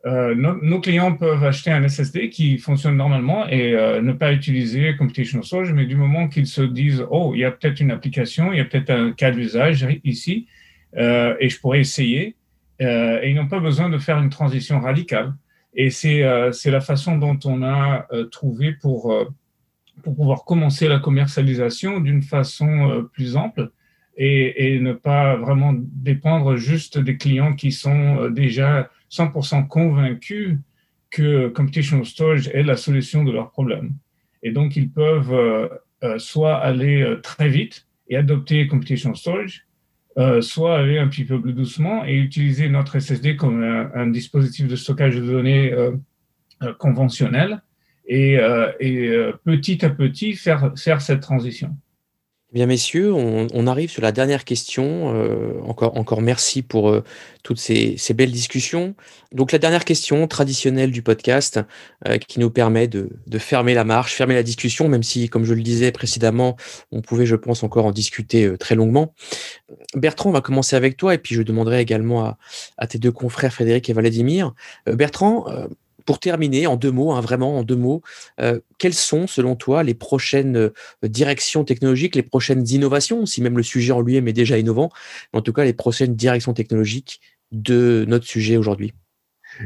nos, 0.05 0.81
clients 0.81 1.15
peuvent 1.15 1.45
acheter 1.45 1.71
un 1.71 1.87
SSD 1.87 2.29
qui 2.29 2.59
fonctionne 2.59 2.97
normalement 2.97 3.49
et 3.49 3.75
euh, 3.75 4.03
ne 4.03 4.13
pas 4.13 4.33
utiliser 4.33 4.97
Computational 4.97 5.45
Storage, 5.45 5.73
mais 5.73 5.87
du 5.87 5.95
moment 5.95 6.29
qu'ils 6.29 6.49
se 6.49 6.63
disent, 6.63 7.07
oh, 7.11 7.33
il 7.35 7.41
y 7.41 7.45
a 7.45 7.53
peut-être 7.53 7.81
une 7.81 7.93
application, 7.93 8.53
il 8.53 8.59
y 8.59 8.61
a 8.61 8.65
peut-être 8.65 8.91
un 8.91 9.13
cas 9.13 9.31
d'usage 9.31 9.87
ici, 10.03 10.49
euh, 10.97 11.35
et 11.41 11.49
je 11.49 11.61
pourrais 11.61 11.81
essayer, 11.81 12.37
euh, 12.81 13.21
et 13.23 13.31
ils 13.31 13.37
n'ont 13.37 13.49
pas 13.49 13.61
besoin 13.61 13.89
de 13.89 13.99
faire 13.99 14.19
une 14.19 14.31
transition 14.31 14.81
radicale. 14.81 15.35
Et 15.75 15.91
c'est 15.91 16.23
euh, 16.23 16.51
la 16.67 16.81
façon 16.81 17.17
dont 17.17 17.39
on 17.45 17.63
a 17.63 18.07
trouvé 18.31 18.73
pour, 18.73 19.15
pour 20.03 20.17
pouvoir 20.17 20.45
commencer 20.45 20.89
la 20.89 20.99
commercialisation 20.99 22.01
d'une 22.01 22.23
façon 22.23 23.09
plus 23.13 23.37
ample 23.37 23.71
et, 24.17 24.79
ne 24.81 24.93
pas 24.93 25.37
vraiment 25.37 25.73
dépendre 25.75 26.57
juste 26.57 26.99
des 26.99 27.17
clients 27.17 27.55
qui 27.55 27.73
sont 27.73 28.29
déjà 28.29 28.91
100% 29.13 29.69
convaincus 29.69 30.59
que 31.11 31.49
computational 31.49 32.07
storage 32.07 32.49
est 32.49 32.63
la 32.63 32.77
solution 32.77 33.23
de 33.23 33.31
leurs 33.31 33.51
problèmes. 33.51 33.93
Et 34.43 34.51
donc, 34.51 34.77
ils 34.77 34.91
peuvent 34.91 35.33
euh, 35.33 35.69
euh, 36.03 36.19
soit 36.19 36.57
aller 36.57 37.03
euh, 37.03 37.21
très 37.21 37.49
vite 37.49 37.87
et 38.09 38.17
adopter 38.17 38.67
computational 38.67 39.17
storage, 39.17 39.67
soit 40.41 40.77
aller 40.77 40.99
un 40.99 41.09
petit 41.09 41.25
peu 41.25 41.41
plus 41.41 41.55
doucement 41.55 42.05
et 42.05 42.17
utiliser 42.17 42.69
notre 42.69 42.99
SSD 43.01 43.37
comme 43.37 43.63
un, 43.63 44.07
dispositif 44.09 44.69
de 44.69 44.77
stockage 44.77 45.17
de 45.17 45.23
données 45.23 45.75
conventionnel 46.77 47.63
et, 48.07 48.35
et 48.81 49.31
petit 49.45 49.83
à 49.87 49.89
petit 49.89 50.35
faire 50.35 51.01
cette 51.01 51.21
transition. 51.21 51.75
Eh 52.53 52.57
bien, 52.57 52.67
messieurs, 52.67 53.15
on, 53.15 53.47
on, 53.55 53.67
arrive 53.67 53.91
sur 53.91 54.03
la 54.03 54.13
dernière 54.13 54.45
question. 54.45 55.15
Euh, 55.15 55.59
encore, 55.65 55.97
encore 55.97 56.21
merci 56.21 56.61
pour 56.61 56.91
euh, 56.91 57.03
toutes 57.43 57.59
ces, 57.59 57.97
ces, 57.97 58.13
belles 58.13 58.31
discussions. 58.31 58.95
Donc, 59.33 59.53
la 59.53 59.59
dernière 59.59 59.87
question 59.87 60.27
traditionnelle 60.27 60.91
du 60.91 61.01
podcast 61.01 61.61
euh, 62.07 62.19
qui 62.19 62.41
nous 62.41 62.51
permet 62.51 62.89
de, 62.89 63.09
de, 63.27 63.39
fermer 63.39 63.73
la 63.73 63.85
marche, 63.85 64.13
fermer 64.15 64.35
la 64.35 64.43
discussion, 64.43 64.87
même 64.89 65.03
si, 65.03 65.31
comme 65.31 65.47
je 65.47 65.55
le 65.55 65.63
disais 65.63 65.93
précédemment, 65.93 66.59
on 66.91 67.01
pouvait, 67.01 67.25
je 67.25 67.37
pense, 67.37 67.63
encore 67.63 67.87
en 67.87 67.91
discuter 67.91 68.45
euh, 68.45 68.59
très 68.59 68.75
longuement. 68.75 69.15
Bertrand, 69.95 70.29
on 70.29 70.35
va 70.35 70.43
commencer 70.43 70.77
avec 70.77 70.99
toi 70.99 71.15
et 71.15 71.19
puis 71.19 71.35
je 71.35 71.41
demanderai 71.41 71.81
également 71.81 72.23
à, 72.23 72.39
à 72.77 72.87
tes 72.87 72.99
deux 72.99 73.13
confrères 73.13 73.55
Frédéric 73.55 73.89
et 73.89 73.95
Vladimir. 73.95 74.53
Euh, 74.91 74.95
Bertrand, 74.95 75.47
pour 76.05 76.19
terminer, 76.19 76.67
en 76.67 76.77
deux 76.77 76.91
mots, 76.91 77.13
hein, 77.13 77.21
vraiment 77.21 77.59
en 77.59 77.63
deux 77.63 77.77
mots, 77.77 78.03
euh, 78.41 78.61
quelles 78.79 78.95
sont, 78.95 79.27
selon 79.27 79.57
toi, 79.57 79.83
les 79.83 79.95
prochaines 79.95 80.57
euh, 80.57 80.71
directions 81.03 81.65
technologiques, 81.65 82.17
les 82.17 82.23
prochaines 82.23 82.67
innovations, 82.69 83.27
si 83.27 83.43
même 83.43 83.57
le 83.57 83.63
sujet 83.63 83.93
en 83.93 84.01
lui-même 84.01 84.29
est 84.29 84.33
déjà 84.33 84.59
innovant, 84.59 84.91
en 85.33 85.43
tout 85.43 85.53
cas 85.53 85.65
les 85.65 85.73
prochaines 85.73 86.15
directions 86.15 86.55
technologiques 86.55 87.21
de 87.53 88.05
notre 88.09 88.27
sujet 88.27 88.57
aujourd'hui? 88.57 88.93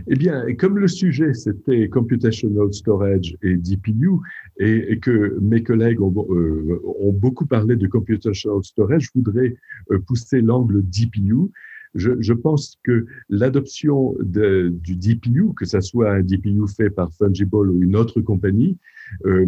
Eh 0.09 0.17
bien, 0.17 0.45
comme 0.57 0.79
le 0.79 0.89
sujet 0.89 1.33
c'était 1.33 1.89
computational 1.89 2.75
storage 2.75 3.37
et 3.43 3.55
DPU, 3.55 4.11
et, 4.59 4.99
que 4.99 5.39
mes 5.41 5.63
collègues 5.63 6.01
ont, 6.03 6.13
euh, 6.31 6.83
ont, 6.85 7.13
beaucoup 7.13 7.47
parlé 7.47 7.77
de 7.77 7.87
computational 7.87 8.65
storage, 8.65 9.05
je 9.05 9.11
voudrais 9.15 9.55
pousser 10.07 10.41
l'angle 10.41 10.83
DPU 10.83 11.53
je, 11.97 12.33
pense 12.33 12.79
que 12.85 13.07
l'adoption 13.29 14.15
du 14.21 14.97
DPU, 14.97 15.55
que 15.57 15.65
ce 15.65 15.81
soit 15.81 16.13
un 16.13 16.23
DPU 16.23 16.67
fait 16.69 16.91
par 16.91 17.13
Fungible 17.13 17.71
ou 17.71 17.83
une 17.83 17.97
autre 17.97 18.21
compagnie, 18.21 18.79
euh, 19.25 19.47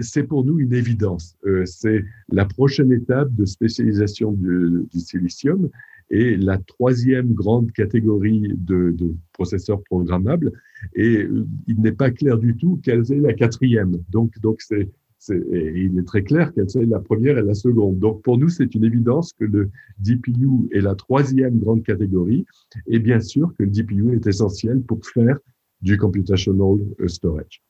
c'est 0.00 0.24
pour 0.24 0.44
nous 0.44 0.58
une 0.58 0.72
évidence. 0.72 1.36
Euh, 1.46 1.64
c'est 1.66 2.04
la 2.30 2.44
prochaine 2.44 2.92
étape 2.92 3.34
de 3.34 3.44
spécialisation 3.44 4.32
du, 4.32 4.86
silicium 4.98 5.68
et 6.10 6.36
la 6.36 6.58
troisième 6.58 7.32
grande 7.32 7.72
catégorie 7.72 8.52
de, 8.56 8.90
de 8.90 9.14
processeurs 9.32 9.82
programmables. 9.84 10.52
Et 10.94 11.22
euh, 11.22 11.46
il 11.66 11.80
n'est 11.80 11.92
pas 11.92 12.10
clair 12.10 12.38
du 12.38 12.56
tout 12.56 12.80
quelle 12.82 13.00
est 13.10 13.20
la 13.20 13.32
quatrième. 13.32 13.96
Donc, 14.10 14.38
donc 14.40 14.60
c'est 14.60 14.88
il 15.28 15.98
est 15.98 16.06
très 16.06 16.22
clair 16.22 16.52
quelle 16.54 16.66
est 16.82 16.86
la 16.86 17.00
première 17.00 17.38
et 17.38 17.42
la 17.42 17.54
seconde. 17.54 17.98
Donc 17.98 18.22
pour 18.22 18.38
nous, 18.38 18.48
c'est 18.48 18.74
une 18.74 18.84
évidence 18.84 19.32
que 19.32 19.44
le 19.44 19.70
DPU 19.98 20.68
est 20.72 20.80
la 20.80 20.94
troisième 20.94 21.58
grande 21.58 21.82
catégorie 21.82 22.46
et 22.86 22.98
bien 22.98 23.20
sûr 23.20 23.52
que 23.58 23.64
le 23.64 23.70
DPU 23.70 24.14
est 24.14 24.26
essentiel 24.26 24.80
pour 24.80 25.00
faire 25.06 25.38
du 25.82 25.96
computational 25.96 26.78
storage. 27.06 27.62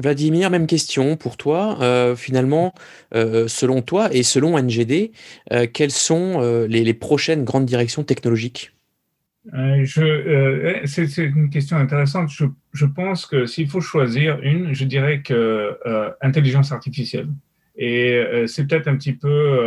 Vladimir, 0.00 0.48
même 0.48 0.68
question 0.68 1.16
pour 1.16 1.36
toi. 1.36 1.76
Euh, 1.80 2.14
finalement, 2.14 2.72
euh, 3.16 3.48
selon 3.48 3.82
toi 3.82 4.14
et 4.14 4.22
selon 4.22 4.56
NGD, 4.56 5.10
euh, 5.52 5.66
quelles 5.72 5.90
sont 5.90 6.40
les, 6.68 6.94
prochaines 6.94 7.44
grandes 7.44 7.66
directions 7.66 8.04
technologiques? 8.04 8.72
C'est 9.46 11.16
une 11.16 11.50
question 11.50 11.76
intéressante. 11.76 12.30
Je, 12.30 12.86
pense 12.86 13.26
que 13.26 13.46
s'il 13.46 13.68
faut 13.68 13.80
choisir 13.80 14.40
une, 14.42 14.74
je 14.74 14.84
dirais 14.84 15.22
que 15.22 15.78
intelligence 16.20 16.72
artificielle. 16.72 17.28
Et 17.80 18.20
c'est 18.46 18.66
peut-être 18.66 18.88
un 18.88 18.96
petit 18.96 19.12
peu 19.12 19.62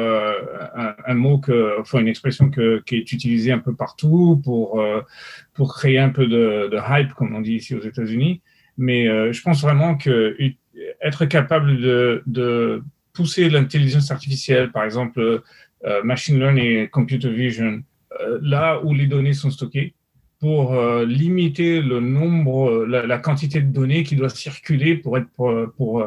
un, 0.75 1.13
mot, 1.13 1.41
enfin 1.79 1.99
une 1.99 2.09
expression 2.09 2.51
qui 2.51 2.95
est 2.95 3.11
utilisée 3.11 3.53
un 3.53 3.59
peu 3.59 3.73
partout 3.73 4.41
pour, 4.43 4.83
créer 5.69 5.99
un 5.99 6.09
peu 6.09 6.27
de, 6.27 6.69
hype, 6.89 7.13
comme 7.13 7.33
on 7.35 7.41
dit 7.41 7.55
ici 7.55 7.73
aux 7.73 7.81
États-Unis. 7.81 8.41
Mais 8.77 9.07
euh, 9.07 9.31
je 9.31 9.41
pense 9.41 9.61
vraiment 9.61 9.95
que 9.95 10.35
être 11.01 11.25
capable 11.25 11.79
de, 11.79 12.23
de 12.25 12.83
pousser 13.13 13.49
l'intelligence 13.49 14.11
artificielle, 14.11 14.71
par 14.71 14.83
exemple 14.83 15.41
euh, 15.85 16.03
machine 16.03 16.39
learning 16.39 16.65
et 16.65 16.87
computer 16.87 17.29
vision, 17.29 17.73
euh, 17.73 17.81
là 18.41 18.81
où 18.83 18.93
les 18.93 19.07
données 19.07 19.33
sont 19.33 19.49
stockées, 19.49 19.93
pour 20.39 20.75
limiter 21.05 21.81
le 21.81 21.99
nombre, 21.99 22.85
la, 22.85 23.17
quantité 23.19 23.61
de 23.61 23.71
données 23.71 24.03
qui 24.03 24.15
doit 24.15 24.29
circuler 24.29 24.95
pour 24.95 25.17
être, 25.17 25.29
pour, 25.35 25.53
pour, 25.77 26.03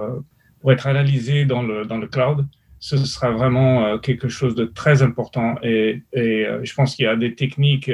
pour 0.60 0.72
être 0.72 0.86
analysées 0.88 1.44
dans 1.44 1.62
le, 1.62 1.84
dans 1.84 1.98
le 1.98 2.08
cloud, 2.08 2.44
ce 2.80 2.96
sera 2.96 3.30
vraiment 3.30 3.96
quelque 3.98 4.28
chose 4.28 4.56
de 4.56 4.64
très 4.64 5.02
important. 5.02 5.54
Et, 5.62 6.02
je 6.14 6.74
pense 6.74 6.96
qu'il 6.96 7.04
y 7.04 7.08
a 7.08 7.14
des 7.14 7.36
techniques 7.36 7.90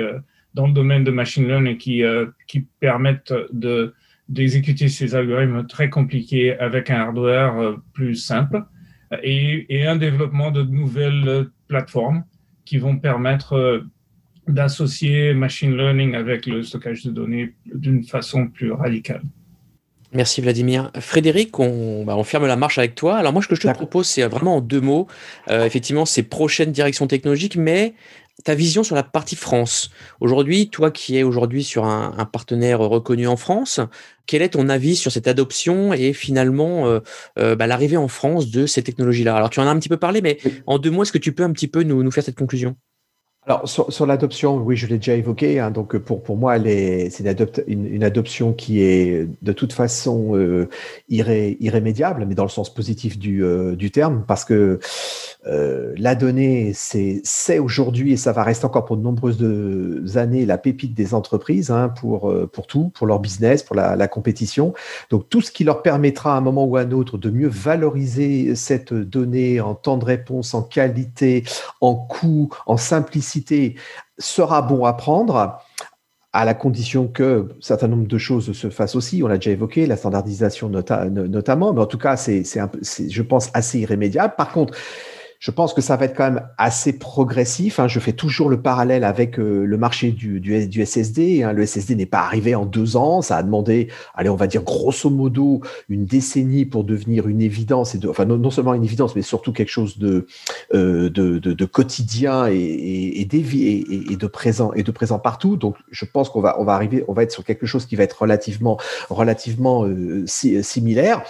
dans 0.54 0.66
le 0.66 0.72
domaine 0.72 1.04
de 1.04 1.10
machine 1.10 1.46
learning 1.46 1.76
qui, 1.76 2.02
qui 2.48 2.60
permettent 2.80 3.34
de 3.52 3.94
d'exécuter 4.30 4.88
ces 4.88 5.14
algorithmes 5.14 5.66
très 5.66 5.90
compliqués 5.90 6.56
avec 6.58 6.88
un 6.88 7.00
hardware 7.00 7.58
euh, 7.58 7.76
plus 7.92 8.14
simple 8.14 8.64
et, 9.24 9.84
un 9.86 9.96
développement 9.96 10.52
de 10.52 10.62
nouvelles 10.62 11.48
plateformes 11.66 12.24
qui 12.64 12.78
vont 12.78 12.96
permettre 12.96 13.54
euh, 13.54 13.80
d'associer 14.52 15.34
machine 15.34 15.76
learning 15.76 16.14
avec 16.14 16.46
le 16.46 16.62
stockage 16.62 17.04
de 17.04 17.10
données 17.10 17.54
d'une 17.66 18.02
façon 18.04 18.48
plus 18.48 18.72
radicale. 18.72 19.22
Merci 20.12 20.40
Vladimir. 20.40 20.90
Frédéric, 20.98 21.56
on, 21.60 22.04
bah, 22.04 22.16
on, 22.16 22.24
ferme 22.24 22.46
la 22.46 22.56
marche 22.56 22.78
avec 22.78 22.96
toi. 22.96 23.16
Alors 23.16 23.32
moi, 23.32 23.42
ce 23.42 23.48
que 23.48 23.54
je 23.54 23.60
te 23.60 23.68
propose, 23.68 24.08
c'est 24.08 24.22
vraiment 24.24 24.56
en 24.56 24.60
deux 24.60 24.80
mots, 24.80 25.06
euh, 25.48 25.64
effectivement, 25.64 26.04
ces 26.04 26.24
prochaines 26.24 26.72
directions 26.72 27.06
technologiques, 27.06 27.56
mais 27.56 27.94
ta 28.42 28.56
vision 28.56 28.82
sur 28.82 28.96
la 28.96 29.04
partie 29.04 29.36
France. 29.36 29.90
Aujourd'hui, 30.20 30.68
toi 30.68 30.90
qui 30.90 31.16
es 31.16 31.22
aujourd'hui 31.22 31.62
sur 31.62 31.84
un, 31.84 32.24
partenaire 32.24 32.80
reconnu 32.80 33.28
en 33.28 33.36
France, 33.36 33.80
quel 34.26 34.42
est 34.42 34.50
ton 34.50 34.68
avis 34.68 34.96
sur 34.96 35.12
cette 35.12 35.28
adoption 35.28 35.92
et 35.92 36.12
finalement 36.12 36.88
euh, 36.88 37.00
euh, 37.38 37.54
bah, 37.54 37.68
l'arrivée 37.68 37.96
en 37.96 38.08
France 38.08 38.50
de 38.50 38.66
ces 38.66 38.82
technologies-là? 38.82 39.36
Alors, 39.36 39.50
tu 39.50 39.60
en 39.60 39.66
as 39.66 39.70
un 39.70 39.78
petit 39.78 39.88
peu 39.88 39.96
parlé, 39.96 40.22
mais 40.22 40.38
en 40.66 40.78
deux 40.78 40.90
mots, 40.90 41.04
est-ce 41.04 41.12
que 41.12 41.18
tu 41.18 41.32
peux 41.32 41.44
un 41.44 41.52
petit 41.52 41.68
peu 41.68 41.84
nous, 41.84 42.02
nous 42.02 42.10
faire 42.10 42.24
cette 42.24 42.38
conclusion? 42.38 42.74
Alors, 43.50 43.68
sur, 43.68 44.06
l'adoption, 44.06 44.58
oui, 44.58 44.76
je 44.76 44.86
l'ai 44.86 44.98
déjà 44.98 45.16
évoqué. 45.16 45.58
Hein, 45.58 45.72
donc, 45.72 45.98
pour, 45.98 46.22
pour 46.22 46.36
moi, 46.36 46.54
c'est 46.62 47.64
une, 47.66 48.04
adoption 48.04 48.52
qui 48.52 48.80
est 48.80 49.26
de 49.42 49.52
toute 49.52 49.72
façon 49.72 50.36
euh, 50.36 50.68
irré, 51.08 51.56
irrémédiable, 51.58 52.26
mais 52.28 52.36
dans 52.36 52.44
le 52.44 52.48
sens 52.48 52.72
positif 52.72 53.18
du, 53.18 53.42
euh, 53.42 53.74
terme, 53.92 54.22
parce 54.24 54.44
que 54.44 54.78
euh, 55.48 55.92
la 55.96 56.14
donnée, 56.14 56.70
c'est 56.74 57.58
aujourd'hui, 57.58 58.12
et 58.12 58.16
ça 58.16 58.30
va 58.30 58.44
rester 58.44 58.66
encore 58.66 58.84
pour 58.84 58.96
de 58.96 59.02
nombreuses 59.02 60.16
années, 60.16 60.46
la 60.46 60.56
pépite 60.56 60.94
des 60.94 61.12
entreprises 61.12 61.72
hein, 61.72 61.88
pour, 61.88 62.32
pour 62.52 62.68
tout, 62.68 62.92
pour 62.94 63.08
leur 63.08 63.18
business, 63.18 63.64
pour 63.64 63.74
la, 63.74 64.06
compétition. 64.06 64.74
Donc, 65.10 65.28
tout 65.28 65.40
ce 65.40 65.50
qui 65.50 65.64
leur 65.64 65.82
permettra 65.82 66.34
à 66.34 66.38
un 66.38 66.40
moment 66.40 66.66
ou 66.66 66.76
à 66.76 66.82
un 66.82 66.92
autre 66.92 67.18
de 67.18 67.30
mieux 67.30 67.48
valoriser 67.48 68.54
cette 68.54 68.94
donnée 68.94 69.60
en 69.60 69.74
temps 69.74 69.96
de 69.96 70.04
réponse, 70.04 70.54
en 70.54 70.62
qualité, 70.62 71.42
en 71.80 71.96
coût, 71.96 72.50
en 72.66 72.76
simplicité, 72.76 73.39
sera 74.18 74.62
bon 74.62 74.84
à 74.84 74.92
prendre 74.92 75.58
à 76.32 76.44
la 76.44 76.54
condition 76.54 77.08
que 77.08 77.48
un 77.50 77.60
certain 77.60 77.88
nombre 77.88 78.06
de 78.06 78.18
choses 78.18 78.52
se 78.52 78.70
fassent 78.70 78.94
aussi. 78.94 79.22
On 79.22 79.26
l'a 79.26 79.36
déjà 79.36 79.50
évoqué, 79.50 79.86
la 79.86 79.96
standardisation 79.96 80.68
notamment, 80.68 81.72
mais 81.72 81.80
en 81.80 81.86
tout 81.86 81.98
cas, 81.98 82.16
c'est, 82.16 82.44
je 82.44 83.22
pense, 83.22 83.50
assez 83.52 83.80
irrémédiable. 83.80 84.34
Par 84.36 84.52
contre, 84.52 84.78
je 85.40 85.50
pense 85.50 85.72
que 85.72 85.80
ça 85.80 85.96
va 85.96 86.04
être 86.04 86.14
quand 86.14 86.30
même 86.30 86.46
assez 86.58 86.92
progressif. 86.92 87.80
Hein. 87.80 87.88
Je 87.88 87.98
fais 87.98 88.12
toujours 88.12 88.50
le 88.50 88.60
parallèle 88.60 89.04
avec 89.04 89.38
euh, 89.38 89.64
le 89.64 89.78
marché 89.78 90.10
du, 90.10 90.84
SSD. 90.84 91.42
Hein. 91.42 91.54
Le 91.54 91.64
SSD 91.64 91.96
n'est 91.96 92.04
pas 92.04 92.20
arrivé 92.20 92.54
en 92.54 92.66
deux 92.66 92.98
ans. 92.98 93.22
Ça 93.22 93.38
a 93.38 93.42
demandé, 93.42 93.88
allez, 94.14 94.28
on 94.28 94.36
va 94.36 94.46
dire 94.46 94.62
grosso 94.62 95.08
modo, 95.08 95.62
une 95.88 96.04
décennie 96.04 96.66
pour 96.66 96.84
devenir 96.84 97.26
une 97.26 97.40
évidence, 97.40 97.96
enfin 98.06 98.26
non, 98.26 98.50
seulement 98.50 98.74
une 98.74 98.84
évidence, 98.84 99.16
mais 99.16 99.22
surtout 99.22 99.54
quelque 99.54 99.70
chose 99.70 99.96
de, 99.96 100.26
euh, 100.74 101.08
de, 101.08 101.64
quotidien 101.64 102.46
et, 102.46 103.24
de 103.24 104.26
présent 104.26 104.72
et 104.74 104.82
de 104.82 104.90
présent 104.90 105.18
partout. 105.18 105.56
Donc, 105.56 105.76
je 105.90 106.04
pense 106.04 106.28
qu'on 106.28 106.42
va, 106.42 106.60
on 106.60 106.64
va 106.64 106.74
arriver, 106.74 107.02
on 107.08 107.14
va 107.14 107.22
être 107.22 107.32
sur 107.32 107.44
quelque 107.44 107.64
chose 107.64 107.86
qui 107.86 107.96
va 107.96 108.04
être 108.04 108.20
relativement, 108.20 108.76
relativement 109.08 109.86
euh, 109.86 110.26
similaire, 110.26 111.22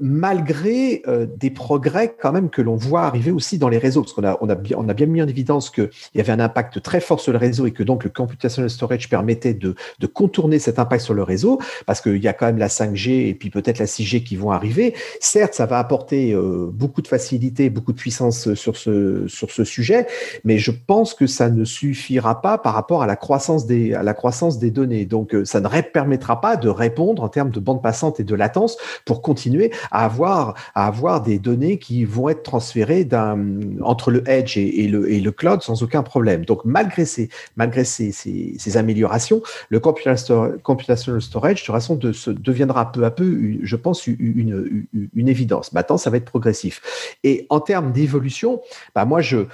malgré 0.00 1.02
des 1.38 1.50
progrès 1.50 2.14
quand 2.20 2.32
même 2.32 2.50
que 2.50 2.60
l'on 2.60 2.76
voit 2.76 3.04
arriver 3.04 3.21
aussi 3.30 3.58
dans 3.58 3.68
les 3.68 3.78
réseaux, 3.78 4.02
parce 4.02 4.12
qu'on 4.12 4.24
a, 4.24 4.38
on 4.40 4.48
a, 4.48 4.54
bien, 4.54 5.06
mis 5.06 5.22
en 5.22 5.28
évidence 5.28 5.70
qu'il 5.70 5.90
y 6.14 6.20
avait 6.20 6.32
un 6.32 6.40
impact 6.40 6.82
très 6.82 7.00
fort 7.00 7.20
sur 7.20 7.32
le 7.32 7.38
réseau 7.38 7.66
et 7.66 7.72
que 7.72 7.82
donc 7.82 8.04
le 8.04 8.10
computational 8.10 8.70
storage 8.70 9.08
permettait 9.08 9.54
de, 9.54 9.74
contourner 10.12 10.58
cet 10.58 10.78
impact 10.78 11.02
sur 11.02 11.14
le 11.14 11.22
réseau, 11.22 11.58
parce 11.86 12.00
qu'il 12.00 12.22
y 12.22 12.28
a 12.28 12.32
quand 12.32 12.46
même 12.46 12.58
la 12.58 12.68
5G 12.68 13.28
et 13.28 13.34
puis 13.34 13.50
peut-être 13.50 13.78
la 13.78 13.86
6G 13.86 14.22
qui 14.22 14.36
vont 14.36 14.50
arriver. 14.50 14.94
Certes, 15.20 15.54
ça 15.54 15.66
va 15.66 15.78
apporter 15.78 16.32
euh, 16.32 16.68
beaucoup 16.72 17.00
de 17.02 17.08
facilité, 17.08 17.70
beaucoup 17.70 17.92
de 17.92 17.98
puissance 17.98 18.52
sur 18.54 18.76
ce, 18.76 19.26
sur 19.26 19.50
ce 19.50 19.64
sujet, 19.64 20.06
mais 20.44 20.58
je 20.58 20.70
pense 20.70 21.14
que 21.14 21.26
ça 21.26 21.48
ne 21.48 21.64
suffira 21.64 22.42
pas 22.42 22.58
par 22.58 22.74
rapport 22.74 23.02
à 23.02 23.06
la 23.06 23.16
croissance 23.16 23.66
des, 23.66 23.94
à 23.94 24.02
la 24.02 24.14
croissance 24.14 24.58
des 24.58 24.70
données. 24.70 25.06
Donc, 25.06 25.34
euh, 25.34 25.44
ça 25.44 25.60
ne 25.60 25.68
permettra 25.80 26.40
pas 26.40 26.56
de 26.56 26.68
répondre 26.68 27.22
en 27.22 27.28
termes 27.28 27.50
de 27.50 27.60
bande 27.60 27.82
passante 27.82 28.20
et 28.20 28.24
de 28.24 28.34
latence 28.34 28.76
pour 29.04 29.22
continuer 29.22 29.72
à 29.90 30.04
avoir, 30.04 30.54
à 30.74 30.86
avoir 30.86 31.22
des 31.22 31.38
données 31.38 31.78
qui 31.78 32.04
vont 32.04 32.28
être 32.28 32.42
transférées 32.42 33.04
entre 33.12 34.10
le 34.10 34.28
edge 34.28 34.56
et, 34.56 34.88
le, 34.88 35.30
cloud 35.30 35.62
sans 35.62 35.82
aucun 35.82 36.02
problème. 36.02 36.44
Donc 36.44 36.64
malgré 36.64 37.04
ces, 37.04 37.28
malgré 37.56 37.84
ces, 37.84 38.12
ces, 38.12 38.76
améliorations, 38.76 39.42
le 39.68 39.80
computational 39.80 41.22
storage 41.22 41.62
de 41.66 41.72
façon 41.72 41.96
de, 41.96 42.12
se, 42.12 42.30
deviendra 42.30 42.92
peu 42.92 43.04
à 43.04 43.10
peu, 43.10 43.58
je 43.62 43.76
pense, 43.76 44.06
une, 44.06 44.86
une, 45.14 45.28
évidence. 45.28 45.72
Maintenant, 45.72 45.96
ça 45.96 46.10
va 46.10 46.16
être 46.16 46.24
progressif. 46.24 47.16
Et 47.24 47.46
en 47.48 47.60
termes 47.60 47.92
d'évolution, 47.92 48.60
bah 48.94 49.04
moi 49.04 49.20
je 49.20 49.46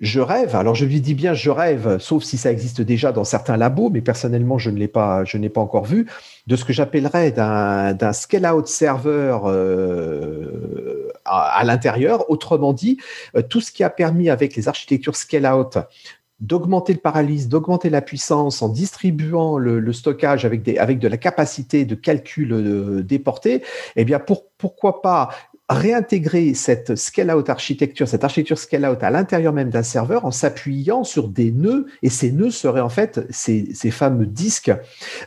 je 0.00 0.20
rêve, 0.20 0.54
alors 0.54 0.74
je 0.74 0.84
lui 0.84 1.00
dis 1.00 1.14
bien 1.14 1.34
je 1.34 1.50
rêve, 1.50 1.98
sauf 1.98 2.22
si 2.22 2.38
ça 2.38 2.52
existe 2.52 2.80
déjà 2.80 3.10
dans 3.10 3.24
certains 3.24 3.56
labos, 3.56 3.90
mais 3.90 4.00
personnellement 4.00 4.58
je 4.58 4.70
ne 4.70 4.78
l'ai 4.78 4.86
pas, 4.86 5.24
je 5.24 5.38
n'ai 5.38 5.48
pas 5.48 5.60
encore 5.60 5.86
vu, 5.86 6.06
de 6.46 6.56
ce 6.56 6.64
que 6.64 6.72
j'appellerais 6.72 7.32
d'un 7.32 8.12
scale-out 8.12 8.68
serveur 8.68 9.44
euh, 9.46 10.97
à, 11.28 11.62
l'intérieur. 11.64 12.30
Autrement 12.30 12.72
dit, 12.72 12.98
euh, 13.36 13.42
tout 13.42 13.60
ce 13.60 13.72
qui 13.72 13.84
a 13.84 13.90
permis 13.90 14.30
avec 14.30 14.56
les 14.56 14.68
architectures 14.68 15.16
scale-out 15.16 15.78
d'augmenter 16.40 16.92
le 16.92 17.00
paralyse, 17.00 17.48
d'augmenter 17.48 17.90
la 17.90 18.00
puissance 18.00 18.62
en 18.62 18.68
distribuant 18.68 19.58
le, 19.58 19.92
stockage 19.92 20.44
avec, 20.44 20.62
de 20.62 21.08
la 21.08 21.16
capacité 21.16 21.84
de 21.84 21.96
calcul 21.96 22.52
euh, 22.52 23.02
déporté, 23.02 23.64
eh 23.96 24.04
bien 24.04 24.20
pour, 24.20 24.44
pourquoi 24.56 25.02
pas 25.02 25.30
réintégrer 25.68 26.54
cette 26.54 26.96
scale-out 26.96 27.50
architecture, 27.50 28.08
cette 28.08 28.24
architecture 28.24 28.58
scale-out 28.58 29.02
à 29.02 29.10
l'intérieur 29.10 29.52
même 29.52 29.68
d'un 29.68 29.82
serveur 29.82 30.24
en 30.24 30.30
s'appuyant 30.30 31.04
sur 31.04 31.28
des 31.28 31.52
nœuds, 31.52 31.86
et 32.02 32.08
ces 32.08 32.32
nœuds 32.32 32.50
seraient 32.50 32.80
en 32.80 32.88
fait 32.88 33.26
ces, 33.30 33.74
fameux 33.90 34.26
disques 34.26 34.72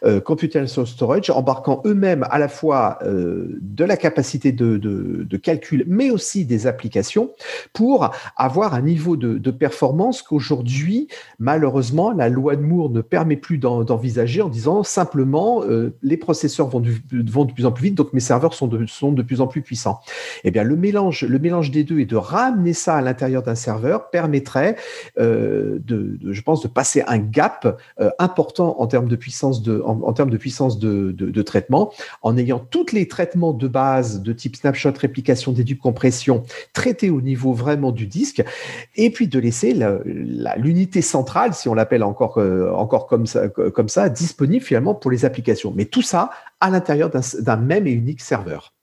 euh, 0.04 0.20
computational 0.20 0.88
storage, 0.88 1.30
embarquant 1.30 1.82
eux-mêmes 1.86 2.26
à 2.32 2.40
la 2.40 2.48
fois 2.48 2.98
euh, 3.04 3.60
de 3.62 3.84
la 3.84 3.98
capacité 3.98 4.52
de, 4.52 5.38
calcul, 5.38 5.84
mais 5.88 6.10
aussi 6.10 6.46
des 6.46 6.68
applications, 6.68 7.32
pour 7.74 8.12
avoir 8.36 8.74
un 8.74 8.82
niveau 8.82 9.18
de, 9.18 9.52
performance 9.52 10.22
qu'aujourd'hui, 10.22 11.08
malheureusement, 11.38 12.12
la 12.12 12.30
loi 12.30 12.56
de 12.56 12.62
Moore 12.62 12.90
ne 12.90 13.02
permet 13.02 13.36
plus 13.36 13.58
d'envisager 13.58 14.42
en 14.42 14.50
disant 14.50 14.82
simplement 14.82 15.64
euh, 15.64 15.94
les 16.02 16.18
processeurs 16.18 16.68
vont, 16.68 16.82
vont 17.12 17.46
de 17.46 17.52
plus 17.52 17.66
en 17.66 17.72
plus 17.72 17.84
vite, 17.84 17.96
donc 17.96 18.14
mes 18.14 18.20
serveurs 18.22 18.54
sont 18.54 18.68
de, 18.68 18.86
sont 18.88 19.12
de 19.12 19.22
plus 19.22 19.42
en 19.42 19.48
plus 19.48 19.62
puissants. 19.62 20.00
Eh 20.44 20.52
bien, 20.52 20.64
le 20.64 20.76
mélange, 20.76 21.24
le 21.24 21.40
mélange 21.40 21.72
des 21.72 21.84
deux 21.84 22.00
et 22.00 22.06
de 22.06 22.16
ramener 22.16 22.74
ça 22.74 22.96
à 22.96 23.02
l'intérieur 23.02 23.44
d'un 23.44 23.56
serveur 23.56 24.10
permettrait, 24.10 24.76
euh, 25.20 25.80
de, 25.86 26.18
je 26.30 26.42
pense, 26.42 26.62
de 26.62 26.68
passer 26.68 27.04
un 27.08 27.18
gap 27.18 27.80
euh, 28.00 28.10
important 28.20 28.80
en 28.80 28.88
termes 28.88 29.08
de 29.08 29.16
puissance 29.16 29.62
de, 29.62 31.42
traitement, 31.42 31.92
en 32.22 32.38
ayant 32.38 32.60
tous 32.60 32.92
les 32.92 33.08
traitements 33.08 33.54
de 33.54 33.68
base 33.68 34.22
de 34.22 34.34
type 34.34 34.56
snapshot, 34.56 34.94
réplication, 34.98 35.52
dédupe, 35.52 35.80
compression 35.80 36.44
traités 36.74 37.10
au 37.10 37.22
niveau 37.22 37.54
vraiment 37.54 37.92
du 37.92 38.08
disque, 38.08 38.44
et 38.96 39.10
puis 39.10 39.28
de 39.28 39.40
laisser 39.40 39.78
l'unité 40.58 41.02
centrale, 41.02 41.54
si 41.54 41.68
on 41.70 41.74
l'appelle 41.74 42.04
encore, 42.04 42.38
euh, 42.38 42.72
comme 42.86 43.90
ça, 43.90 44.10
disponible 44.10 44.64
finalement 44.64 44.94
pour 44.94 45.12
les 45.12 45.26
applications. 45.26 45.74
Mais 45.76 45.86
tout 45.86 46.02
ça 46.02 46.32
à 46.60 46.70
l'intérieur 46.70 47.10
d'un 47.10 47.58
même 47.58 47.88
et 47.88 47.92
unique 47.92 48.22
serveur. 48.22 48.74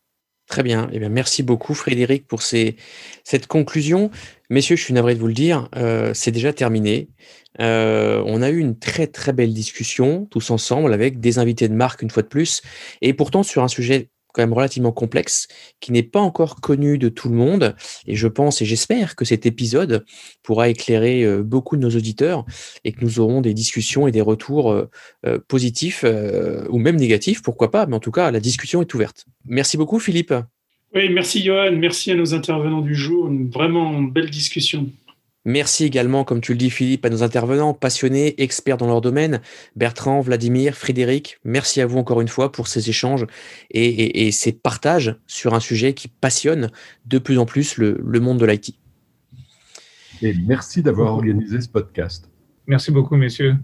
Très 0.48 0.62
bien. 0.62 0.88
Eh 0.92 0.98
bien, 0.98 1.10
merci 1.10 1.42
beaucoup, 1.42 1.74
Frédéric, 1.74 2.26
pour 2.26 2.42
cette 2.42 3.46
conclusion. 3.48 4.10
Messieurs, 4.48 4.76
je 4.76 4.82
suis 4.82 4.94
navré 4.94 5.14
de 5.14 5.20
vous 5.20 5.26
le 5.26 5.34
dire, 5.34 5.68
euh, 5.76 6.14
c'est 6.14 6.30
déjà 6.30 6.54
terminé. 6.54 7.10
Euh, 7.60 8.22
on 8.24 8.40
a 8.40 8.48
eu 8.48 8.58
une 8.58 8.78
très 8.78 9.06
très 9.06 9.34
belle 9.34 9.52
discussion 9.52 10.26
tous 10.30 10.50
ensemble 10.50 10.94
avec 10.94 11.20
des 11.20 11.38
invités 11.38 11.68
de 11.68 11.74
marque 11.74 12.00
une 12.00 12.08
fois 12.08 12.22
de 12.22 12.28
plus, 12.28 12.62
et 13.02 13.12
pourtant 13.12 13.42
sur 13.42 13.62
un 13.62 13.68
sujet 13.68 14.08
quand 14.32 14.42
même 14.42 14.52
relativement 14.52 14.92
complexe, 14.92 15.48
qui 15.80 15.92
n'est 15.92 16.02
pas 16.02 16.20
encore 16.20 16.56
connu 16.60 16.98
de 16.98 17.08
tout 17.08 17.28
le 17.28 17.34
monde. 17.34 17.74
Et 18.06 18.14
je 18.14 18.28
pense 18.28 18.62
et 18.62 18.64
j'espère 18.64 19.16
que 19.16 19.24
cet 19.24 19.46
épisode 19.46 20.04
pourra 20.42 20.68
éclairer 20.68 21.24
euh, 21.24 21.42
beaucoup 21.42 21.76
de 21.76 21.82
nos 21.82 21.90
auditeurs 21.90 22.44
et 22.84 22.92
que 22.92 23.04
nous 23.04 23.20
aurons 23.20 23.40
des 23.40 23.54
discussions 23.54 24.06
et 24.06 24.12
des 24.12 24.20
retours 24.20 24.70
euh, 24.70 24.88
euh, 25.26 25.38
positifs 25.48 26.04
ou 26.68 26.78
même 26.78 26.96
négatifs, 26.96 27.42
pourquoi 27.42 27.70
pas. 27.70 27.86
Mais 27.86 27.96
en 27.96 28.00
tout 28.00 28.10
cas, 28.10 28.30
la 28.30 28.40
discussion 28.40 28.82
est 28.82 28.94
ouverte. 28.94 29.26
Merci 29.44 29.76
beaucoup, 29.76 29.98
Philippe. 29.98 30.34
Oui, 30.94 31.10
merci 31.10 31.42
Johan, 31.42 31.72
merci 31.72 32.10
à 32.10 32.14
nos 32.14 32.34
intervenants 32.34 32.80
du 32.80 32.94
jour. 32.94 33.28
Une 33.28 33.50
vraiment 33.50 34.02
belle 34.02 34.30
discussion. 34.30 34.88
Merci 35.48 35.84
également, 35.84 36.24
comme 36.24 36.42
tu 36.42 36.52
le 36.52 36.58
dis 36.58 36.68
Philippe, 36.68 37.06
à 37.06 37.08
nos 37.08 37.22
intervenants 37.22 37.72
passionnés, 37.72 38.34
experts 38.36 38.76
dans 38.76 38.86
leur 38.86 39.00
domaine, 39.00 39.40
Bertrand, 39.76 40.20
Vladimir, 40.20 40.74
Frédéric. 40.74 41.38
Merci 41.42 41.80
à 41.80 41.86
vous 41.86 41.96
encore 41.96 42.20
une 42.20 42.28
fois 42.28 42.52
pour 42.52 42.68
ces 42.68 42.90
échanges 42.90 43.26
et, 43.70 43.86
et, 43.86 44.26
et 44.26 44.30
ces 44.30 44.52
partages 44.52 45.16
sur 45.26 45.54
un 45.54 45.60
sujet 45.60 45.94
qui 45.94 46.08
passionne 46.08 46.70
de 47.06 47.16
plus 47.16 47.38
en 47.38 47.46
plus 47.46 47.78
le, 47.78 47.98
le 48.04 48.20
monde 48.20 48.38
de 48.38 48.44
l'IT. 48.44 48.78
Et 50.20 50.34
merci 50.46 50.82
d'avoir 50.82 51.14
organisé 51.14 51.62
ce 51.62 51.68
podcast. 51.70 52.28
Merci 52.66 52.90
beaucoup, 52.90 53.16
messieurs. 53.16 53.56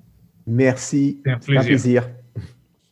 Merci. 0.46 1.20
C'est 1.22 1.32
un 1.32 1.38
plaisir. 1.38 1.60
Un 1.60 1.64
plaisir. 1.66 2.10